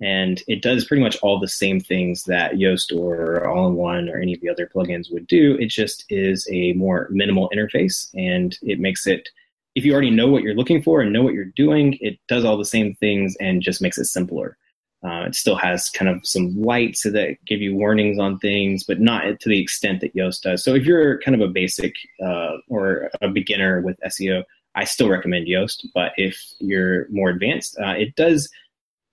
And 0.00 0.42
it 0.48 0.60
does 0.60 0.84
pretty 0.84 1.02
much 1.02 1.16
all 1.22 1.38
the 1.38 1.48
same 1.48 1.80
things 1.80 2.24
that 2.24 2.54
Yoast 2.54 2.94
or 2.94 3.48
All 3.48 3.68
in 3.68 3.74
One 3.74 4.08
or 4.08 4.18
any 4.18 4.34
of 4.34 4.40
the 4.40 4.50
other 4.50 4.68
plugins 4.74 5.12
would 5.12 5.26
do. 5.26 5.56
It 5.60 5.66
just 5.66 6.04
is 6.10 6.46
a 6.50 6.72
more 6.72 7.08
minimal 7.10 7.50
interface 7.54 8.10
and 8.14 8.58
it 8.62 8.80
makes 8.80 9.06
it 9.06 9.28
if 9.74 9.84
you 9.84 9.92
already 9.92 10.10
know 10.10 10.28
what 10.28 10.42
you're 10.42 10.54
looking 10.54 10.82
for 10.82 11.00
and 11.00 11.12
know 11.12 11.22
what 11.22 11.34
you're 11.34 11.44
doing, 11.44 11.98
it 12.00 12.18
does 12.28 12.44
all 12.44 12.56
the 12.56 12.64
same 12.64 12.94
things 12.94 13.36
and 13.40 13.62
just 13.62 13.82
makes 13.82 13.98
it 13.98 14.04
simpler. 14.04 14.56
Uh, 15.04 15.24
it 15.26 15.34
still 15.34 15.56
has 15.56 15.90
kind 15.90 16.08
of 16.08 16.26
some 16.26 16.54
lights 16.62 17.02
that 17.02 17.36
give 17.44 17.60
you 17.60 17.74
warnings 17.74 18.18
on 18.18 18.38
things, 18.38 18.84
but 18.84 19.00
not 19.00 19.38
to 19.40 19.48
the 19.48 19.60
extent 19.60 20.00
that 20.00 20.14
Yoast 20.14 20.42
does. 20.42 20.64
So 20.64 20.74
if 20.74 20.86
you're 20.86 21.18
kind 21.20 21.34
of 21.34 21.46
a 21.46 21.52
basic 21.52 21.94
uh, 22.24 22.56
or 22.68 23.10
a 23.20 23.28
beginner 23.28 23.82
with 23.82 23.98
SEO, 24.06 24.44
I 24.76 24.84
still 24.84 25.10
recommend 25.10 25.46
Yoast. 25.46 25.84
But 25.92 26.12
if 26.16 26.40
you're 26.58 27.06
more 27.10 27.28
advanced, 27.28 27.78
uh, 27.78 27.94
it 27.98 28.16
does 28.16 28.48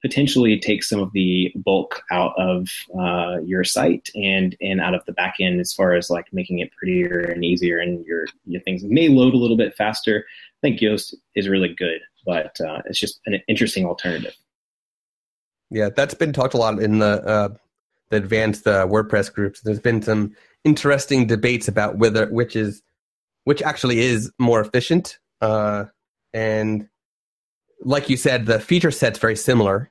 potentially 0.01 0.59
take 0.59 0.83
some 0.83 0.99
of 0.99 1.11
the 1.13 1.51
bulk 1.55 2.03
out 2.11 2.33
of 2.37 2.69
uh, 2.99 3.37
your 3.45 3.63
site 3.63 4.09
and 4.15 4.55
and 4.61 4.81
out 4.81 4.95
of 4.95 5.05
the 5.05 5.13
back 5.13 5.35
end 5.39 5.59
as 5.59 5.73
far 5.73 5.93
as 5.93 6.09
like 6.09 6.25
making 6.33 6.59
it 6.59 6.71
prettier 6.71 7.19
and 7.19 7.45
easier 7.45 7.79
and 7.79 8.05
your 8.05 8.25
your 8.45 8.61
things 8.61 8.83
may 8.83 9.07
load 9.07 9.33
a 9.33 9.37
little 9.37 9.57
bit 9.57 9.75
faster 9.75 10.25
I 10.61 10.67
think 10.67 10.79
Yoast 10.79 11.15
is 11.35 11.49
really 11.49 11.73
good, 11.73 12.01
but 12.25 12.59
uh, 12.61 12.81
it's 12.85 12.99
just 12.99 13.19
an 13.25 13.41
interesting 13.47 13.85
alternative. 13.85 14.35
Yeah, 15.71 15.89
that's 15.89 16.13
been 16.13 16.33
talked 16.33 16.53
a 16.53 16.57
lot 16.57 16.79
in 16.79 16.99
the 16.99 17.25
uh, 17.25 17.49
the 18.09 18.17
advanced 18.17 18.67
uh, 18.67 18.85
WordPress 18.85 19.33
groups. 19.33 19.61
There's 19.61 19.79
been 19.79 20.01
some 20.01 20.35
interesting 20.63 21.25
debates 21.25 21.67
about 21.67 21.97
whether 21.97 22.27
which 22.27 22.55
is 22.55 22.83
which 23.45 23.63
actually 23.63 23.99
is 23.99 24.31
more 24.37 24.61
efficient. 24.61 25.17
Uh, 25.39 25.85
and 26.33 26.87
like 27.83 28.09
you 28.09 28.17
said, 28.17 28.45
the 28.45 28.59
feature 28.59 28.91
set's 28.91 29.17
very 29.17 29.35
similar. 29.35 29.89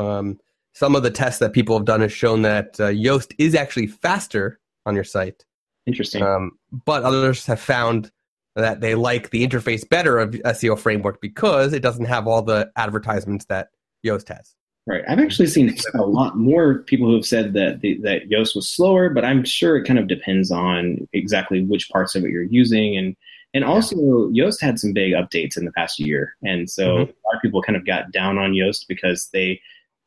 Um, 0.00 0.38
some 0.72 0.94
of 0.94 1.02
the 1.02 1.10
tests 1.10 1.40
that 1.40 1.52
people 1.52 1.76
have 1.76 1.84
done 1.84 2.00
has 2.00 2.12
shown 2.12 2.42
that 2.42 2.78
uh, 2.80 2.88
Yoast 2.88 3.34
is 3.38 3.54
actually 3.54 3.86
faster 3.86 4.58
on 4.86 4.94
your 4.94 5.04
site. 5.04 5.44
Interesting. 5.86 6.22
Um, 6.22 6.52
but 6.70 7.02
others 7.02 7.46
have 7.46 7.60
found 7.60 8.10
that 8.56 8.80
they 8.80 8.94
like 8.94 9.30
the 9.30 9.46
interface 9.46 9.88
better 9.88 10.18
of 10.18 10.30
SEO 10.30 10.78
framework 10.78 11.20
because 11.20 11.72
it 11.72 11.80
doesn't 11.80 12.06
have 12.06 12.26
all 12.26 12.42
the 12.42 12.70
advertisements 12.76 13.46
that 13.46 13.68
Yoast 14.04 14.28
has. 14.28 14.54
Right. 14.86 15.04
I've 15.08 15.20
actually 15.20 15.46
seen 15.46 15.76
a 15.94 16.02
lot 16.02 16.36
more 16.36 16.78
people 16.80 17.06
who 17.06 17.14
have 17.14 17.26
said 17.26 17.52
that 17.52 17.80
the, 17.80 17.98
that 18.02 18.28
Yoast 18.28 18.56
was 18.56 18.68
slower, 18.68 19.10
but 19.10 19.24
I'm 19.24 19.44
sure 19.44 19.76
it 19.76 19.86
kind 19.86 19.98
of 19.98 20.08
depends 20.08 20.50
on 20.50 21.06
exactly 21.12 21.62
which 21.62 21.90
parts 21.90 22.14
of 22.14 22.24
it 22.24 22.30
you're 22.30 22.42
using, 22.42 22.96
and 22.96 23.14
and 23.52 23.62
also 23.62 24.30
yeah. 24.30 24.44
Yoast 24.44 24.60
had 24.60 24.78
some 24.78 24.92
big 24.92 25.12
updates 25.12 25.56
in 25.56 25.64
the 25.64 25.72
past 25.72 26.00
year, 26.00 26.34
and 26.42 26.68
so 26.68 26.86
mm-hmm. 26.86 27.02
a 27.02 27.22
lot 27.26 27.36
of 27.36 27.42
people 27.42 27.62
kind 27.62 27.76
of 27.76 27.86
got 27.86 28.10
down 28.10 28.38
on 28.38 28.52
Yoast 28.52 28.88
because 28.88 29.28
they 29.32 29.60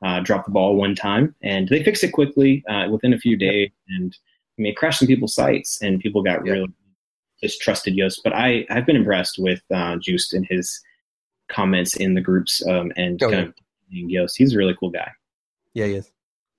uh, 0.03 0.19
dropped 0.19 0.45
the 0.45 0.51
ball 0.51 0.75
one 0.75 0.95
time, 0.95 1.33
and 1.41 1.67
they 1.69 1.83
fixed 1.83 2.03
it 2.03 2.11
quickly 2.11 2.63
uh, 2.69 2.87
within 2.91 3.13
a 3.13 3.17
few 3.17 3.37
days, 3.37 3.69
and 3.87 4.15
I 4.57 4.61
mean, 4.61 4.71
it 4.71 4.77
crashed 4.77 4.99
some 4.99 5.07
people's 5.07 5.33
sites, 5.33 5.81
and 5.81 5.99
people 5.99 6.21
got 6.21 6.45
yeah. 6.45 6.53
really 6.53 6.73
just 7.41 7.61
trusted 7.61 7.95
Yoast. 7.95 8.19
But 8.23 8.33
I 8.33 8.65
I've 8.69 8.85
been 8.85 8.95
impressed 8.95 9.37
with 9.39 9.61
uh, 9.73 9.97
Joost 10.01 10.33
and 10.33 10.45
his 10.49 10.79
comments 11.49 11.95
in 11.95 12.13
the 12.13 12.21
groups 12.21 12.65
um, 12.67 12.91
and 12.95 13.21
oh, 13.23 13.29
kind 13.29 13.53
yeah. 13.89 14.03
of 14.03 14.09
Yoast. 14.09 14.33
He's 14.37 14.53
a 14.53 14.57
really 14.57 14.75
cool 14.79 14.89
guy. 14.89 15.11
Yeah, 15.73 15.85
he 15.85 15.93
is. 15.95 16.11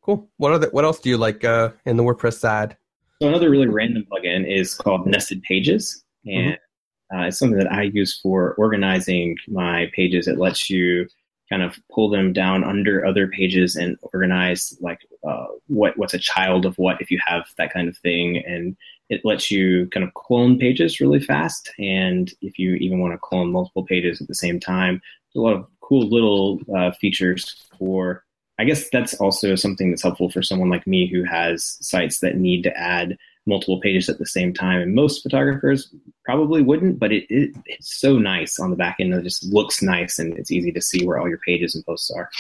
Cool. 0.02 0.28
What 0.38 0.52
other 0.52 0.68
what 0.70 0.84
else 0.84 0.98
do 0.98 1.08
you 1.08 1.16
like 1.16 1.44
uh, 1.44 1.70
in 1.86 1.96
the 1.96 2.02
WordPress 2.02 2.38
side? 2.38 2.76
So 3.22 3.28
another 3.28 3.48
really 3.48 3.68
random 3.68 4.06
plugin 4.10 4.46
is 4.46 4.74
called 4.74 5.06
Nested 5.06 5.42
Pages, 5.42 6.02
and 6.26 6.54
mm-hmm. 6.54 7.16
uh, 7.16 7.26
it's 7.26 7.38
something 7.38 7.58
that 7.58 7.72
I 7.72 7.82
use 7.82 8.18
for 8.20 8.54
organizing 8.54 9.36
my 9.48 9.90
pages. 9.94 10.26
It 10.26 10.38
lets 10.38 10.68
you 10.68 11.06
kind 11.54 11.62
of 11.62 11.78
pull 11.92 12.10
them 12.10 12.32
down 12.32 12.64
under 12.64 13.06
other 13.06 13.28
pages 13.28 13.76
and 13.76 13.96
organize 14.12 14.76
like 14.80 14.98
uh, 15.26 15.46
what 15.68 15.96
what's 15.96 16.14
a 16.14 16.18
child 16.18 16.66
of 16.66 16.76
what 16.78 17.00
if 17.00 17.12
you 17.12 17.18
have 17.24 17.44
that 17.58 17.72
kind 17.72 17.88
of 17.88 17.96
thing 17.98 18.38
and 18.38 18.76
it 19.08 19.20
lets 19.22 19.52
you 19.52 19.86
kind 19.92 20.04
of 20.04 20.12
clone 20.14 20.58
pages 20.58 21.00
really 21.00 21.20
fast. 21.20 21.70
And 21.78 22.32
if 22.40 22.58
you 22.58 22.74
even 22.74 22.98
want 22.98 23.12
to 23.12 23.18
clone 23.18 23.52
multiple 23.52 23.84
pages 23.84 24.20
at 24.20 24.26
the 24.26 24.34
same 24.34 24.58
time, 24.58 25.00
there's 25.34 25.42
a 25.42 25.46
lot 25.46 25.56
of 25.56 25.66
cool 25.80 26.08
little 26.08 26.60
uh, 26.76 26.90
features 26.92 27.54
for. 27.78 28.24
I 28.58 28.64
guess 28.64 28.88
that's 28.90 29.14
also 29.14 29.56
something 29.56 29.90
that's 29.90 30.02
helpful 30.02 30.30
for 30.30 30.40
someone 30.40 30.70
like 30.70 30.86
me 30.86 31.08
who 31.08 31.24
has 31.24 31.76
sites 31.80 32.20
that 32.20 32.36
need 32.36 32.62
to 32.62 32.76
add 32.76 33.16
multiple 33.46 33.80
pages 33.80 34.08
at 34.08 34.18
the 34.18 34.26
same 34.26 34.52
time. 34.52 34.80
And 34.80 34.94
most 34.94 35.22
photographers 35.22 35.92
probably 36.24 36.62
wouldn't, 36.62 36.98
but 36.98 37.12
it, 37.12 37.26
it, 37.28 37.50
it's 37.66 38.00
so 38.00 38.18
nice 38.18 38.58
on 38.58 38.70
the 38.70 38.76
back 38.76 38.96
end. 39.00 39.12
It 39.12 39.22
just 39.22 39.44
looks 39.44 39.82
nice 39.82 40.18
and 40.18 40.36
it's 40.38 40.50
easy 40.50 40.72
to 40.72 40.80
see 40.80 41.04
where 41.04 41.18
all 41.18 41.28
your 41.28 41.38
pages 41.38 41.74
and 41.74 41.84
posts 41.84 42.10
are. 42.10 42.30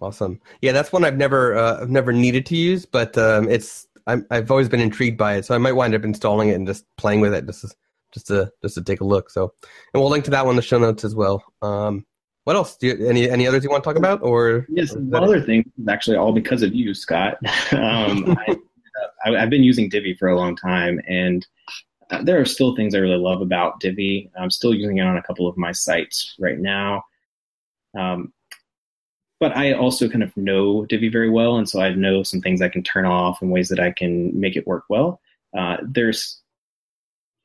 Awesome. 0.00 0.40
Yeah, 0.60 0.72
that's 0.72 0.92
one 0.92 1.04
I've 1.04 1.16
never 1.16 1.56
uh, 1.56 1.80
I've 1.80 1.90
never 1.90 2.12
needed 2.12 2.46
to 2.46 2.56
use, 2.56 2.84
but 2.84 3.16
um, 3.16 3.48
it's 3.48 3.86
i 4.06 4.18
have 4.30 4.50
always 4.50 4.68
been 4.68 4.80
intrigued 4.80 5.16
by 5.16 5.36
it, 5.36 5.46
so 5.46 5.54
I 5.54 5.58
might 5.58 5.72
wind 5.72 5.94
up 5.94 6.04
installing 6.04 6.50
it 6.50 6.54
and 6.54 6.66
just 6.66 6.84
playing 6.98 7.20
with 7.20 7.32
it 7.32 7.46
just 7.46 7.62
to, 7.62 7.68
just 8.12 8.26
to 8.26 8.52
just 8.60 8.74
to 8.74 8.82
take 8.82 9.00
a 9.00 9.04
look. 9.04 9.30
So, 9.30 9.54
and 9.94 10.02
we'll 10.02 10.10
link 10.10 10.24
to 10.26 10.30
that 10.32 10.44
one 10.44 10.52
in 10.52 10.56
the 10.56 10.62
show 10.62 10.78
notes 10.78 11.04
as 11.04 11.14
well. 11.14 11.42
Um, 11.62 12.04
what 12.44 12.56
else? 12.56 12.76
Do 12.76 12.88
you, 12.88 13.06
any 13.06 13.30
any 13.30 13.46
others 13.46 13.64
you 13.64 13.70
want 13.70 13.82
to 13.82 13.88
talk 13.88 13.96
about? 13.96 14.22
Or 14.22 14.66
yes, 14.68 14.94
one 14.94 15.24
other 15.24 15.40
thing 15.40 15.60
is 15.80 15.88
actually 15.88 16.16
all 16.16 16.32
because 16.32 16.62
of 16.62 16.74
you, 16.74 16.92
Scott. 16.92 17.38
um, 17.72 18.36
I, 18.46 18.56
have 19.24 19.50
been 19.50 19.64
using 19.64 19.88
Divi 19.88 20.14
for 20.14 20.28
a 20.28 20.36
long 20.36 20.56
time, 20.56 21.00
and 21.06 21.46
uh, 22.10 22.22
there 22.22 22.40
are 22.40 22.44
still 22.44 22.76
things 22.76 22.94
I 22.94 22.98
really 22.98 23.16
love 23.16 23.40
about 23.40 23.80
Divi. 23.80 24.30
I'm 24.38 24.50
still 24.50 24.74
using 24.74 24.98
it 24.98 25.06
on 25.06 25.16
a 25.16 25.22
couple 25.22 25.48
of 25.48 25.56
my 25.56 25.72
sites 25.72 26.34
right 26.38 26.58
now. 26.58 27.04
Um, 27.98 28.32
but 29.40 29.56
I 29.56 29.72
also 29.72 30.08
kind 30.08 30.22
of 30.22 30.36
know 30.36 30.86
Divi 30.86 31.08
very 31.08 31.30
well, 31.30 31.56
and 31.56 31.68
so 31.68 31.80
I 31.80 31.92
know 31.94 32.22
some 32.22 32.40
things 32.40 32.62
I 32.62 32.68
can 32.68 32.82
turn 32.82 33.04
off 33.04 33.42
and 33.42 33.50
ways 33.50 33.68
that 33.68 33.80
I 33.80 33.90
can 33.90 34.38
make 34.38 34.56
it 34.56 34.66
work 34.66 34.84
well. 34.88 35.20
Uh, 35.56 35.78
there's 35.82 36.40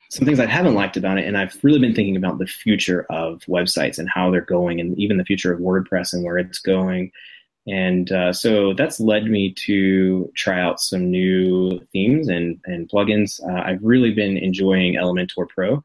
some 0.10 0.26
things 0.26 0.40
I 0.40 0.46
haven't 0.46 0.76
liked 0.76 0.98
about 0.98 1.20
it, 1.20 1.26
and 1.26 1.38
I've 1.38 1.58
really 1.64 1.80
been 1.80 1.94
thinking 1.94 2.16
about 2.16 2.40
the 2.40 2.48
future 2.48 3.06
of 3.10 3.42
websites 3.48 4.00
and 4.00 4.10
how 4.10 4.32
they're 4.32 4.42
going, 4.42 4.80
and 4.80 4.98
even 4.98 5.18
the 5.18 5.26
future 5.26 5.54
of 5.54 5.60
WordPress 5.60 6.14
and 6.14 6.24
where 6.24 6.38
it's 6.38 6.60
going. 6.60 7.12
And 7.68 8.12
uh, 8.12 8.34
so 8.34 8.74
that's 8.74 9.00
led 9.00 9.26
me 9.26 9.54
to 9.66 10.32
try 10.36 10.60
out 10.60 10.80
some 10.80 11.12
new 11.12 11.80
themes 11.92 12.28
and, 12.28 12.60
and 12.66 12.90
plugins. 12.90 13.40
Uh, 13.44 13.62
I've 13.64 13.84
really 13.84 14.12
been 14.12 14.38
enjoying 14.38 14.96
Elementor 14.96 15.48
Pro 15.48 15.84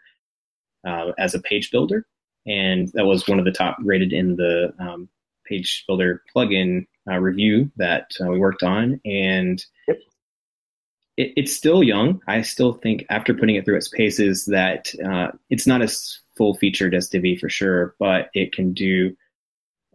uh, 0.87 1.13
as 1.19 1.35
a 1.35 1.41
page 1.41 1.71
builder, 1.71 2.07
and 2.47 2.89
that 2.95 3.07
was 3.07 3.29
one 3.29 3.39
of 3.39 3.45
the 3.45 3.53
top 3.53 3.77
rated 3.81 4.13
in 4.13 4.37
the 4.37 4.73
um, 4.79 5.09
page 5.47 5.85
builder 5.87 6.23
plugin 6.35 6.87
uh, 7.11 7.19
review 7.19 7.71
that 7.77 8.13
uh, 8.21 8.29
we 8.29 8.39
worked 8.39 8.63
on. 8.63 9.01
And 9.05 9.63
yep. 9.87 9.99
it, 11.17 11.33
it's 11.37 11.55
still 11.55 11.83
young. 11.83 12.21
I 12.27 12.43
still 12.43 12.73
think 12.73 13.05
after 13.11 13.35
putting 13.35 13.57
it 13.57 13.65
through 13.65 13.77
its 13.77 13.89
paces 13.89 14.47
that 14.47 14.93
uh, 15.05 15.33
it's 15.51 15.67
not 15.67 15.83
as 15.83 16.21
full 16.37 16.55
featured 16.55 16.95
as 16.95 17.09
Divi 17.09 17.37
for 17.37 17.49
sure, 17.49 17.95
but 17.99 18.31
it 18.33 18.53
can 18.53 18.73
do 18.73 19.15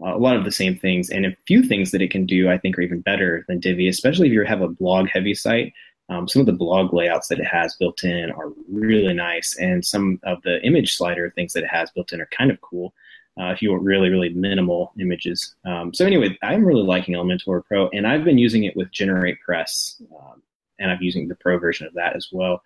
a 0.01 0.17
lot 0.17 0.35
of 0.35 0.45
the 0.45 0.51
same 0.51 0.77
things. 0.77 1.09
And 1.09 1.25
a 1.25 1.35
few 1.45 1.63
things 1.63 1.91
that 1.91 2.01
it 2.01 2.11
can 2.11 2.25
do, 2.25 2.49
I 2.49 2.57
think, 2.57 2.77
are 2.77 2.81
even 2.81 3.01
better 3.01 3.45
than 3.47 3.59
Divi, 3.59 3.87
especially 3.87 4.27
if 4.27 4.33
you 4.33 4.43
have 4.43 4.61
a 4.61 4.67
blog 4.67 5.09
heavy 5.09 5.33
site. 5.33 5.73
Um, 6.09 6.27
some 6.27 6.39
of 6.39 6.47
the 6.47 6.53
blog 6.53 6.91
layouts 6.91 7.27
that 7.27 7.39
it 7.39 7.45
has 7.45 7.75
built 7.75 8.03
in 8.03 8.31
are 8.31 8.51
really 8.67 9.13
nice, 9.13 9.55
and 9.59 9.85
some 9.85 10.19
of 10.23 10.41
the 10.41 10.59
image 10.65 10.95
slider 10.95 11.29
things 11.29 11.53
that 11.53 11.63
it 11.63 11.69
has 11.69 11.91
built 11.91 12.13
in 12.13 12.21
are 12.21 12.29
kind 12.35 12.49
of 12.49 12.59
cool. 12.61 12.93
Uh, 13.39 13.51
if 13.51 13.61
you 13.61 13.71
want 13.71 13.83
really, 13.83 14.09
really 14.09 14.29
minimal 14.29 14.91
images. 14.99 15.55
Um, 15.63 15.93
so 15.93 16.05
anyway, 16.05 16.37
I'm 16.41 16.65
really 16.65 16.83
liking 16.83 17.15
Elementor 17.15 17.63
Pro, 17.63 17.87
and 17.89 18.05
I've 18.05 18.25
been 18.25 18.37
using 18.37 18.65
it 18.65 18.75
with 18.75 18.91
GeneratePress, 18.91 20.01
um, 20.11 20.41
and 20.77 20.91
I'm 20.91 21.01
using 21.01 21.27
the 21.27 21.35
Pro 21.35 21.57
version 21.57 21.87
of 21.87 21.93
that 21.93 22.17
as 22.17 22.29
well. 22.31 22.61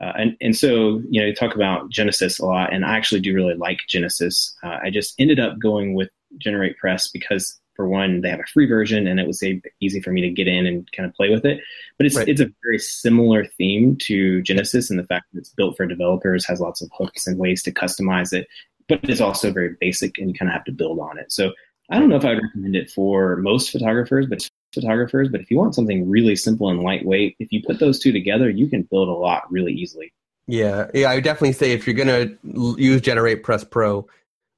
Uh, 0.00 0.12
and 0.16 0.36
and 0.40 0.56
so 0.56 1.02
you 1.10 1.20
know, 1.20 1.26
you 1.26 1.34
talk 1.34 1.54
about 1.54 1.90
Genesis 1.90 2.40
a 2.40 2.46
lot, 2.46 2.72
and 2.72 2.84
I 2.84 2.96
actually 2.96 3.20
do 3.20 3.34
really 3.34 3.54
like 3.54 3.78
Genesis. 3.88 4.54
Uh, 4.62 4.78
I 4.82 4.90
just 4.90 5.14
ended 5.18 5.40
up 5.40 5.58
going 5.58 5.94
with 5.94 6.10
GeneratePress 6.44 7.12
because 7.12 7.60
for 7.78 7.88
one, 7.88 8.22
they 8.22 8.28
have 8.28 8.40
a 8.40 8.52
free 8.52 8.66
version, 8.66 9.06
and 9.06 9.20
it 9.20 9.26
was 9.26 9.42
easy 9.80 10.00
for 10.00 10.10
me 10.10 10.20
to 10.22 10.30
get 10.30 10.48
in 10.48 10.66
and 10.66 10.90
kind 10.90 11.08
of 11.08 11.14
play 11.14 11.30
with 11.30 11.44
it. 11.44 11.60
But 11.96 12.06
it's 12.06 12.16
right. 12.16 12.28
it's 12.28 12.40
a 12.40 12.50
very 12.62 12.78
similar 12.80 13.46
theme 13.46 13.96
to 14.02 14.42
Genesis, 14.42 14.90
and 14.90 14.98
the 14.98 15.06
fact 15.06 15.26
that 15.32 15.38
it's 15.38 15.50
built 15.50 15.76
for 15.76 15.86
developers 15.86 16.44
has 16.46 16.60
lots 16.60 16.82
of 16.82 16.90
hooks 16.92 17.28
and 17.28 17.38
ways 17.38 17.62
to 17.62 17.72
customize 17.72 18.32
it, 18.32 18.48
but 18.88 18.98
it's 19.04 19.20
also 19.20 19.52
very 19.52 19.76
basic, 19.80 20.18
and 20.18 20.28
you 20.28 20.34
kind 20.34 20.48
of 20.48 20.54
have 20.54 20.64
to 20.64 20.72
build 20.72 20.98
on 20.98 21.18
it. 21.18 21.30
So 21.30 21.52
I 21.88 22.00
don't 22.00 22.08
know 22.08 22.16
if 22.16 22.24
I 22.24 22.34
would 22.34 22.42
recommend 22.42 22.74
it 22.74 22.90
for 22.90 23.36
most 23.36 23.70
photographers, 23.70 24.26
but 24.26 24.48
photographers. 24.74 25.28
But 25.28 25.40
if 25.40 25.48
you 25.48 25.56
want 25.56 25.76
something 25.76 26.10
really 26.10 26.34
simple 26.34 26.68
and 26.70 26.82
lightweight, 26.82 27.36
if 27.38 27.52
you 27.52 27.62
put 27.64 27.78
those 27.78 28.00
two 28.00 28.10
together, 28.10 28.50
you 28.50 28.66
can 28.66 28.82
build 28.82 29.08
a 29.08 29.12
lot 29.12 29.50
really 29.52 29.72
easily. 29.72 30.12
Yeah, 30.48 30.90
yeah, 30.94 31.10
I 31.10 31.14
would 31.14 31.24
definitely 31.24 31.52
say 31.52 31.72
if 31.72 31.86
you're 31.86 31.94
gonna 31.94 32.30
use 32.42 33.02
GeneratePress 33.02 33.70
Pro, 33.70 34.08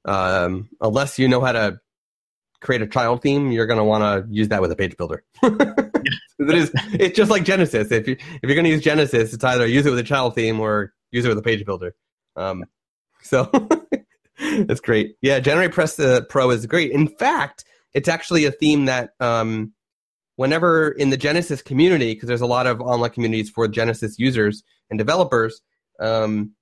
um, 0.05 0.69
unless 0.79 1.19
you 1.19 1.27
know 1.27 1.41
how 1.41 1.51
to 1.51 1.79
create 2.61 2.81
a 2.81 2.87
child 2.87 3.21
theme, 3.21 3.51
you're 3.51 3.65
going 3.65 3.79
to 3.79 3.83
want 3.83 4.03
to 4.03 4.33
use 4.33 4.49
that 4.49 4.61
with 4.61 4.71
a 4.71 4.75
page 4.75 4.95
builder. 4.97 5.23
it 5.43 6.55
is, 6.55 6.71
it's 6.93 7.17
just 7.17 7.31
like 7.31 7.43
Genesis. 7.43 7.91
If 7.91 8.07
you 8.07 8.15
if 8.19 8.43
you're 8.43 8.55
going 8.55 8.65
to 8.65 8.71
use 8.71 8.83
Genesis, 8.83 9.33
it's 9.33 9.43
either 9.43 9.65
use 9.65 9.85
it 9.85 9.89
with 9.89 9.99
a 9.99 10.03
child 10.03 10.35
theme 10.35 10.59
or 10.59 10.93
use 11.11 11.25
it 11.25 11.29
with 11.29 11.37
a 11.37 11.43
page 11.43 11.65
builder. 11.65 11.95
Um, 12.35 12.65
so 13.21 13.51
that's 14.39 14.79
great. 14.79 15.15
Yeah, 15.21 15.39
GeneratePress 15.39 16.03
uh, 16.03 16.21
Pro 16.25 16.49
is 16.51 16.65
great. 16.65 16.91
In 16.91 17.07
fact, 17.07 17.65
it's 17.93 18.07
actually 18.07 18.45
a 18.45 18.51
theme 18.51 18.85
that 18.85 19.11
um, 19.19 19.73
whenever 20.35 20.89
in 20.89 21.09
the 21.09 21.17
Genesis 21.17 21.61
community, 21.61 22.13
because 22.13 22.27
there's 22.27 22.41
a 22.41 22.47
lot 22.47 22.67
of 22.67 22.81
online 22.81 23.11
communities 23.11 23.49
for 23.49 23.67
Genesis 23.67 24.17
users 24.17 24.63
and 24.89 24.97
developers, 24.97 25.61
um, 25.99 26.53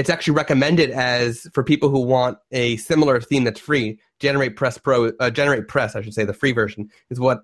it's 0.00 0.08
actually 0.08 0.32
recommended 0.32 0.90
as 0.90 1.46
for 1.52 1.62
people 1.62 1.90
who 1.90 2.00
want 2.00 2.38
a 2.52 2.78
similar 2.78 3.20
theme 3.20 3.44
that's 3.44 3.60
free. 3.60 4.00
GeneratePress 4.18 4.82
Pro, 4.82 5.08
uh, 5.08 5.30
GeneratePress, 5.30 5.94
I 5.94 6.00
should 6.00 6.14
say, 6.14 6.24
the 6.24 6.32
free 6.32 6.52
version 6.52 6.88
is 7.10 7.20
what 7.20 7.42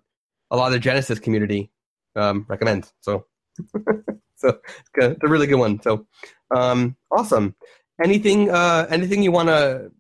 a 0.51 0.57
lot 0.57 0.69
of 0.69 0.73
the 0.73 0.79
Genesis 0.79 1.19
community 1.19 1.71
um, 2.15 2.47
recommends. 2.49 2.95
So, 3.01 3.27
so 4.37 4.59
it's 4.95 5.23
a 5.23 5.29
really 5.29 5.47
good 5.47 5.59
one. 5.59 5.83
So, 5.83 6.07
um, 6.51 6.97
awesome. 7.11 7.55
Anything, 8.03 8.51
uh, 8.51 8.87
anything 8.89 9.23
you 9.23 9.33
want 9.33 9.51
to, 9.51 9.91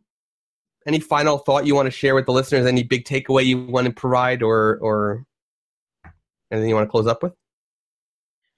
any 0.86 1.00
final 1.00 1.36
thought 1.36 1.66
you 1.66 1.74
want 1.74 1.86
to 1.86 1.90
share 1.90 2.14
with 2.14 2.24
the 2.24 2.32
listeners? 2.32 2.64
Any 2.64 2.84
big 2.84 3.04
takeaway 3.04 3.44
you 3.44 3.66
want 3.66 3.86
to 3.86 3.92
provide, 3.92 4.42
or 4.42 4.78
or 4.80 5.24
anything 6.50 6.68
you 6.68 6.74
want 6.74 6.86
to 6.86 6.90
close 6.90 7.06
up 7.06 7.22
with? 7.22 7.34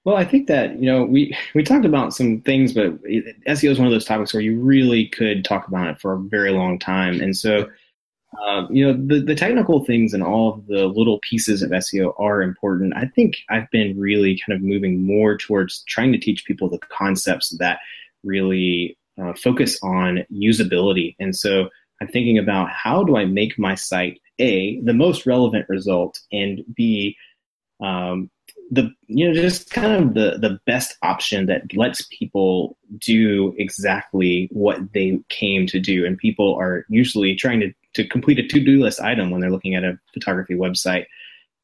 Well, 0.05 0.15
I 0.15 0.25
think 0.25 0.47
that 0.47 0.79
you 0.79 0.85
know 0.85 1.03
we 1.03 1.35
we 1.55 1.63
talked 1.63 1.85
about 1.85 2.13
some 2.13 2.41
things, 2.41 2.73
but 2.73 3.01
SEO 3.03 3.71
is 3.71 3.79
one 3.79 3.87
of 3.87 3.93
those 3.93 4.05
topics 4.05 4.33
where 4.33 4.43
you 4.43 4.59
really 4.59 5.07
could 5.07 5.43
talk 5.45 5.67
about 5.67 5.87
it 5.87 5.99
for 5.99 6.13
a 6.13 6.19
very 6.19 6.51
long 6.51 6.79
time, 6.79 7.21
and 7.21 7.35
so. 7.35 7.69
Uh, 8.45 8.67
you 8.69 8.85
know 8.85 8.93
the, 8.93 9.19
the 9.21 9.33
technical 9.33 9.83
things 9.83 10.13
and 10.13 10.21
all 10.21 10.53
of 10.53 10.67
the 10.67 10.85
little 10.85 11.17
pieces 11.23 11.63
of 11.63 11.71
SEO 11.71 12.13
are 12.19 12.43
important. 12.43 12.93
I 12.95 13.05
think 13.07 13.37
I've 13.49 13.67
been 13.71 13.99
really 13.99 14.39
kind 14.45 14.55
of 14.55 14.61
moving 14.61 15.01
more 15.01 15.35
towards 15.35 15.83
trying 15.87 16.11
to 16.11 16.19
teach 16.19 16.45
people 16.45 16.69
the 16.69 16.77
concepts 16.77 17.57
that 17.57 17.79
really 18.23 18.95
uh, 19.19 19.33
focus 19.33 19.79
on 19.81 20.25
usability. 20.31 21.15
And 21.19 21.35
so 21.35 21.69
I'm 22.01 22.07
thinking 22.07 22.37
about 22.37 22.69
how 22.69 23.03
do 23.03 23.17
I 23.17 23.25
make 23.25 23.57
my 23.57 23.73
site 23.73 24.21
a 24.37 24.79
the 24.81 24.93
most 24.93 25.25
relevant 25.25 25.67
result 25.67 26.19
and 26.31 26.63
b 26.75 27.17
um, 27.81 28.29
the 28.71 28.93
you 29.07 29.27
know 29.27 29.33
just 29.33 29.71
kind 29.71 29.91
of 29.91 30.13
the 30.13 30.37
the 30.37 30.59
best 30.65 30.97
option 31.01 31.47
that 31.47 31.75
lets 31.75 32.07
people 32.11 32.77
do 32.99 33.53
exactly 33.57 34.47
what 34.51 34.93
they 34.93 35.19
came 35.29 35.65
to 35.67 35.79
do. 35.79 36.05
And 36.05 36.17
people 36.17 36.55
are 36.55 36.85
usually 36.89 37.35
trying 37.35 37.59
to 37.61 37.73
to 37.95 38.07
complete 38.07 38.39
a 38.39 38.47
to-do 38.47 38.81
list 38.81 39.01
item 39.01 39.31
when 39.31 39.41
they're 39.41 39.49
looking 39.49 39.75
at 39.75 39.83
a 39.83 39.99
photography 40.13 40.53
website. 40.53 41.05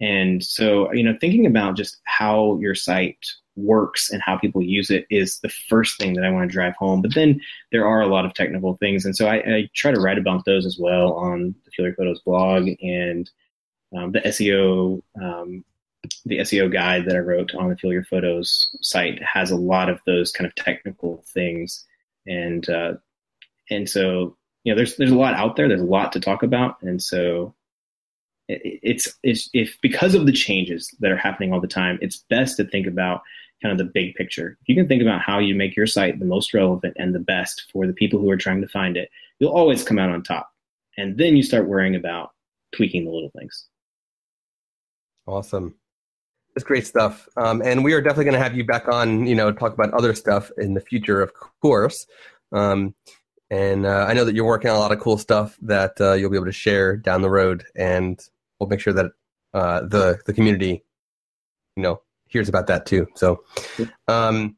And 0.01 0.43
so 0.43 0.91
you 0.93 1.03
know 1.03 1.15
thinking 1.19 1.45
about 1.45 1.77
just 1.77 1.97
how 2.05 2.57
your 2.59 2.75
site 2.75 3.25
works 3.55 4.09
and 4.09 4.21
how 4.21 4.37
people 4.37 4.61
use 4.61 4.89
it 4.89 5.05
is 5.09 5.39
the 5.39 5.49
first 5.49 5.97
thing 5.97 6.13
that 6.13 6.25
I 6.25 6.31
want 6.31 6.49
to 6.49 6.53
drive 6.53 6.75
home. 6.75 7.01
But 7.01 7.13
then 7.13 7.39
there 7.71 7.87
are 7.87 8.01
a 8.01 8.07
lot 8.07 8.25
of 8.25 8.33
technical 8.33 8.75
things, 8.77 9.05
and 9.05 9.15
so 9.15 9.27
I, 9.27 9.35
I 9.35 9.69
try 9.75 9.91
to 9.91 10.01
write 10.01 10.17
about 10.17 10.45
those 10.45 10.65
as 10.65 10.77
well 10.79 11.13
on 11.13 11.53
the 11.65 11.71
Fuel 11.71 11.87
Your 11.87 11.95
Photos 11.95 12.21
blog 12.21 12.67
and 12.81 13.29
um, 13.95 14.11
the 14.11 14.19
SEO 14.21 15.01
um, 15.21 15.63
the 16.25 16.39
SEO 16.39 16.71
guide 16.71 17.05
that 17.05 17.15
I 17.15 17.19
wrote 17.19 17.53
on 17.55 17.69
the 17.69 17.75
Fuel 17.77 17.93
Your 17.93 18.03
Photos 18.03 18.75
site 18.81 19.21
has 19.21 19.51
a 19.51 19.55
lot 19.55 19.89
of 19.89 19.99
those 20.05 20.31
kind 20.31 20.47
of 20.47 20.55
technical 20.55 21.23
things, 21.27 21.85
and 22.25 22.67
uh, 22.69 22.93
and 23.69 23.89
so 23.89 24.37
you 24.63 24.71
know 24.71 24.75
there's 24.75 24.95
there's 24.97 25.11
a 25.11 25.17
lot 25.17 25.33
out 25.33 25.55
there. 25.55 25.67
There's 25.67 25.81
a 25.81 25.85
lot 25.85 26.11
to 26.13 26.19
talk 26.19 26.43
about, 26.43 26.81
and 26.81 27.01
so 27.01 27.53
it, 28.47 28.61
it's 28.63 29.13
it's 29.23 29.49
if 29.53 29.77
because 29.81 30.15
of 30.15 30.25
the 30.25 30.31
changes 30.31 30.93
that 30.99 31.11
are 31.11 31.17
happening 31.17 31.53
all 31.53 31.61
the 31.61 31.67
time, 31.67 31.99
it's 32.01 32.23
best 32.29 32.57
to 32.57 32.65
think 32.65 32.87
about 32.87 33.21
kind 33.61 33.71
of 33.71 33.77
the 33.77 33.91
big 33.91 34.15
picture. 34.15 34.57
If 34.61 34.69
you 34.69 34.75
can 34.75 34.87
think 34.87 35.01
about 35.01 35.21
how 35.21 35.39
you 35.39 35.55
make 35.55 35.75
your 35.75 35.87
site 35.87 36.19
the 36.19 36.25
most 36.25 36.53
relevant 36.53 36.95
and 36.97 37.15
the 37.15 37.19
best 37.19 37.65
for 37.71 37.87
the 37.87 37.93
people 37.93 38.19
who 38.19 38.29
are 38.29 38.37
trying 38.37 38.61
to 38.61 38.67
find 38.67 38.97
it, 38.97 39.09
you'll 39.39 39.53
always 39.53 39.83
come 39.83 39.97
out 39.97 40.09
on 40.09 40.23
top. 40.23 40.51
And 40.97 41.17
then 41.17 41.35
you 41.35 41.43
start 41.43 41.67
worrying 41.67 41.95
about 41.95 42.31
tweaking 42.75 43.05
the 43.05 43.11
little 43.11 43.31
things. 43.37 43.65
Awesome. 45.27 45.75
It's 46.55 46.63
great 46.63 46.87
stuff. 46.87 47.27
Um, 47.37 47.61
and 47.61 47.83
we 47.83 47.93
are 47.93 48.01
definitely 48.01 48.25
going 48.25 48.37
to 48.37 48.43
have 48.43 48.55
you 48.55 48.63
back 48.63 48.87
on, 48.87 49.27
you 49.27 49.35
know, 49.35 49.51
talk 49.51 49.73
about 49.73 49.93
other 49.93 50.13
stuff 50.13 50.51
in 50.57 50.73
the 50.73 50.79
future, 50.79 51.21
of 51.21 51.33
course. 51.61 52.07
Um, 52.51 52.95
and 53.49 53.85
uh, 53.85 54.05
I 54.07 54.13
know 54.13 54.25
that 54.25 54.35
you're 54.35 54.45
working 54.45 54.69
on 54.69 54.75
a 54.75 54.79
lot 54.79 54.91
of 54.91 54.99
cool 54.99 55.17
stuff 55.17 55.57
that 55.61 55.99
uh, 55.99 56.13
you'll 56.13 56.31
be 56.31 56.37
able 56.37 56.45
to 56.47 56.51
share 56.51 56.97
down 56.97 57.21
the 57.21 57.29
road, 57.29 57.63
and 57.75 58.19
we'll 58.59 58.69
make 58.69 58.79
sure 58.79 58.93
that 58.93 59.11
uh, 59.53 59.81
the 59.81 60.19
the 60.25 60.33
community, 60.33 60.83
you 61.75 61.83
know, 61.83 62.01
hears 62.27 62.49
about 62.49 62.67
that 62.67 62.85
too. 62.85 63.07
So, 63.15 63.43
um, 64.07 64.55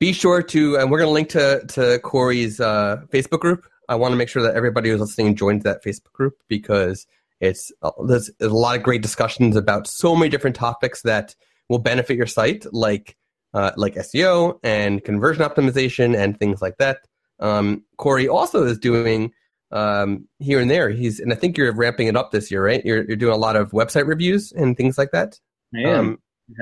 be 0.00 0.12
sure 0.12 0.42
to, 0.42 0.76
and 0.76 0.90
we're 0.90 0.98
going 0.98 1.08
to 1.08 1.12
link 1.12 1.28
to 1.30 1.64
to 1.68 1.98
Corey's 2.00 2.60
uh, 2.60 3.02
Facebook 3.12 3.40
group. 3.40 3.64
I 3.88 3.94
want 3.94 4.12
to 4.12 4.16
make 4.16 4.28
sure 4.28 4.42
that 4.42 4.56
everybody 4.56 4.90
who's 4.90 5.00
listening 5.00 5.36
joins 5.36 5.62
that 5.62 5.84
Facebook 5.84 6.12
group 6.12 6.34
because 6.48 7.06
It's 7.40 7.70
uh, 7.82 7.90
there's, 8.06 8.30
a 8.40 8.48
lot 8.48 8.76
of 8.76 8.82
great 8.82 9.02
discussions 9.02 9.56
about 9.56 9.86
so 9.86 10.16
many 10.16 10.28
different 10.28 10.56
topics 10.56 11.02
that 11.02 11.34
will 11.68 11.78
benefit 11.78 12.16
your 12.16 12.26
site, 12.26 12.64
like 12.72 13.16
uh, 13.54 13.72
like 13.76 13.94
SEO 13.94 14.58
and 14.62 15.04
conversion 15.04 15.44
optimization 15.44 16.16
and 16.16 16.38
things 16.38 16.62
like 16.62 16.76
that. 16.78 16.98
Um, 17.40 17.84
Corey 17.98 18.28
also 18.28 18.64
is 18.64 18.78
doing 18.78 19.32
um, 19.70 20.26
here 20.38 20.60
and 20.60 20.70
there. 20.70 20.90
He's 20.90 21.20
and 21.20 21.32
I 21.32 21.36
think 21.36 21.58
you're 21.58 21.74
ramping 21.74 22.08
it 22.08 22.16
up 22.16 22.30
this 22.30 22.50
year, 22.50 22.64
right? 22.64 22.84
You're 22.84 23.04
you're 23.04 23.16
doing 23.16 23.34
a 23.34 23.38
lot 23.38 23.56
of 23.56 23.72
website 23.72 24.06
reviews 24.06 24.52
and 24.52 24.76
things 24.76 24.96
like 24.96 25.10
that. 25.12 25.38
I 25.74 25.80
am. 25.80 25.98
Um, 25.98 26.18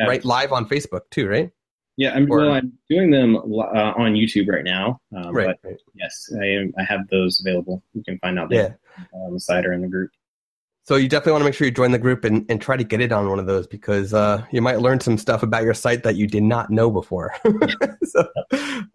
right, 0.09 0.25
live 0.25 0.53
on 0.53 0.66
Facebook 0.66 1.03
too, 1.11 1.29
right? 1.29 1.51
Yeah, 1.97 2.12
I'm, 2.14 2.31
Or- 2.31 2.39
well, 2.39 2.53
I'm 2.53 2.72
doing 2.91 3.11
them 3.11 3.37
uh, 3.37 3.93
on 3.97 4.14
YouTube 4.14 4.49
right 4.49 4.64
now. 4.64 5.01
Um, 5.16 5.33
Right. 5.33 5.57
But 5.62 5.75
yes, 5.95 6.29
I 6.41 6.45
am. 6.45 6.72
I 6.79 6.83
have 6.85 7.01
those 7.11 7.41
available. 7.41 7.83
You 7.93 8.03
can 8.03 8.18
find 8.18 8.39
out 8.39 8.51
there 8.51 8.79
on 9.12 9.33
the 9.35 9.41
site 9.41 9.64
or 9.64 9.72
in 9.72 9.83
the 9.83 9.89
group. 9.89 10.11
So 10.85 10.97
you 10.97 11.09
definitely 11.09 11.32
want 11.32 11.43
to 11.43 11.45
make 11.47 11.55
sure 11.55 11.66
you 11.66 11.72
join 11.72 11.93
the 11.93 11.99
group 11.99 12.24
and, 12.24 12.45
and 12.51 12.61
try 12.61 12.76
to 12.76 12.85
get 12.85 13.01
it 13.01 13.11
on 13.11 13.28
one 13.28 13.39
of 13.39 13.47
those 13.47 13.66
because 13.66 14.12
uh, 14.12 14.45
you 14.51 14.61
might 14.61 14.80
learn 14.80 15.01
some 15.01 15.16
stuff 15.16 15.43
about 15.43 15.64
your 15.64 15.72
site 15.72 16.03
that 16.03 16.16
you 16.16 16.26
did 16.26 16.43
not 16.43 16.68
know 16.68 16.91
before. 16.91 17.35
so, 18.05 18.28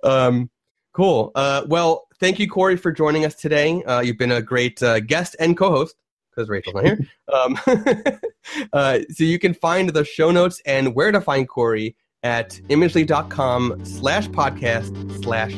um, 0.03 0.51
cool. 0.93 1.31
Uh, 1.33 1.63
well, 1.67 2.07
thank 2.19 2.37
you, 2.37 2.47
Corey, 2.47 2.77
for 2.77 2.91
joining 2.91 3.25
us 3.25 3.33
today. 3.33 3.83
Uh, 3.83 4.01
you've 4.01 4.19
been 4.19 4.31
a 4.31 4.41
great 4.41 4.81
uh, 4.83 4.99
guest 4.99 5.35
and 5.39 5.57
co-host 5.57 5.95
because 6.29 6.47
Rachel's 6.47 6.75
not 6.75 6.85
here. 6.85 6.99
um, 7.33 7.59
uh, 8.73 8.99
so 9.09 9.23
you 9.23 9.39
can 9.39 9.55
find 9.55 9.89
the 9.89 10.05
show 10.05 10.29
notes 10.29 10.61
and 10.67 10.93
where 10.93 11.11
to 11.11 11.19
find 11.19 11.49
Corey 11.49 11.95
at 12.21 12.51
imagely.com 12.69 13.83
slash 13.83 14.27
podcast 14.29 15.23
slash 15.23 15.53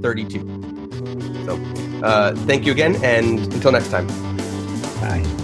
32. 0.00 1.44
So 1.44 1.60
uh, 2.02 2.34
thank 2.46 2.64
you 2.64 2.72
again 2.72 2.96
and 3.04 3.40
until 3.52 3.72
next 3.72 3.90
time. 3.90 4.06
Bye. 5.02 5.43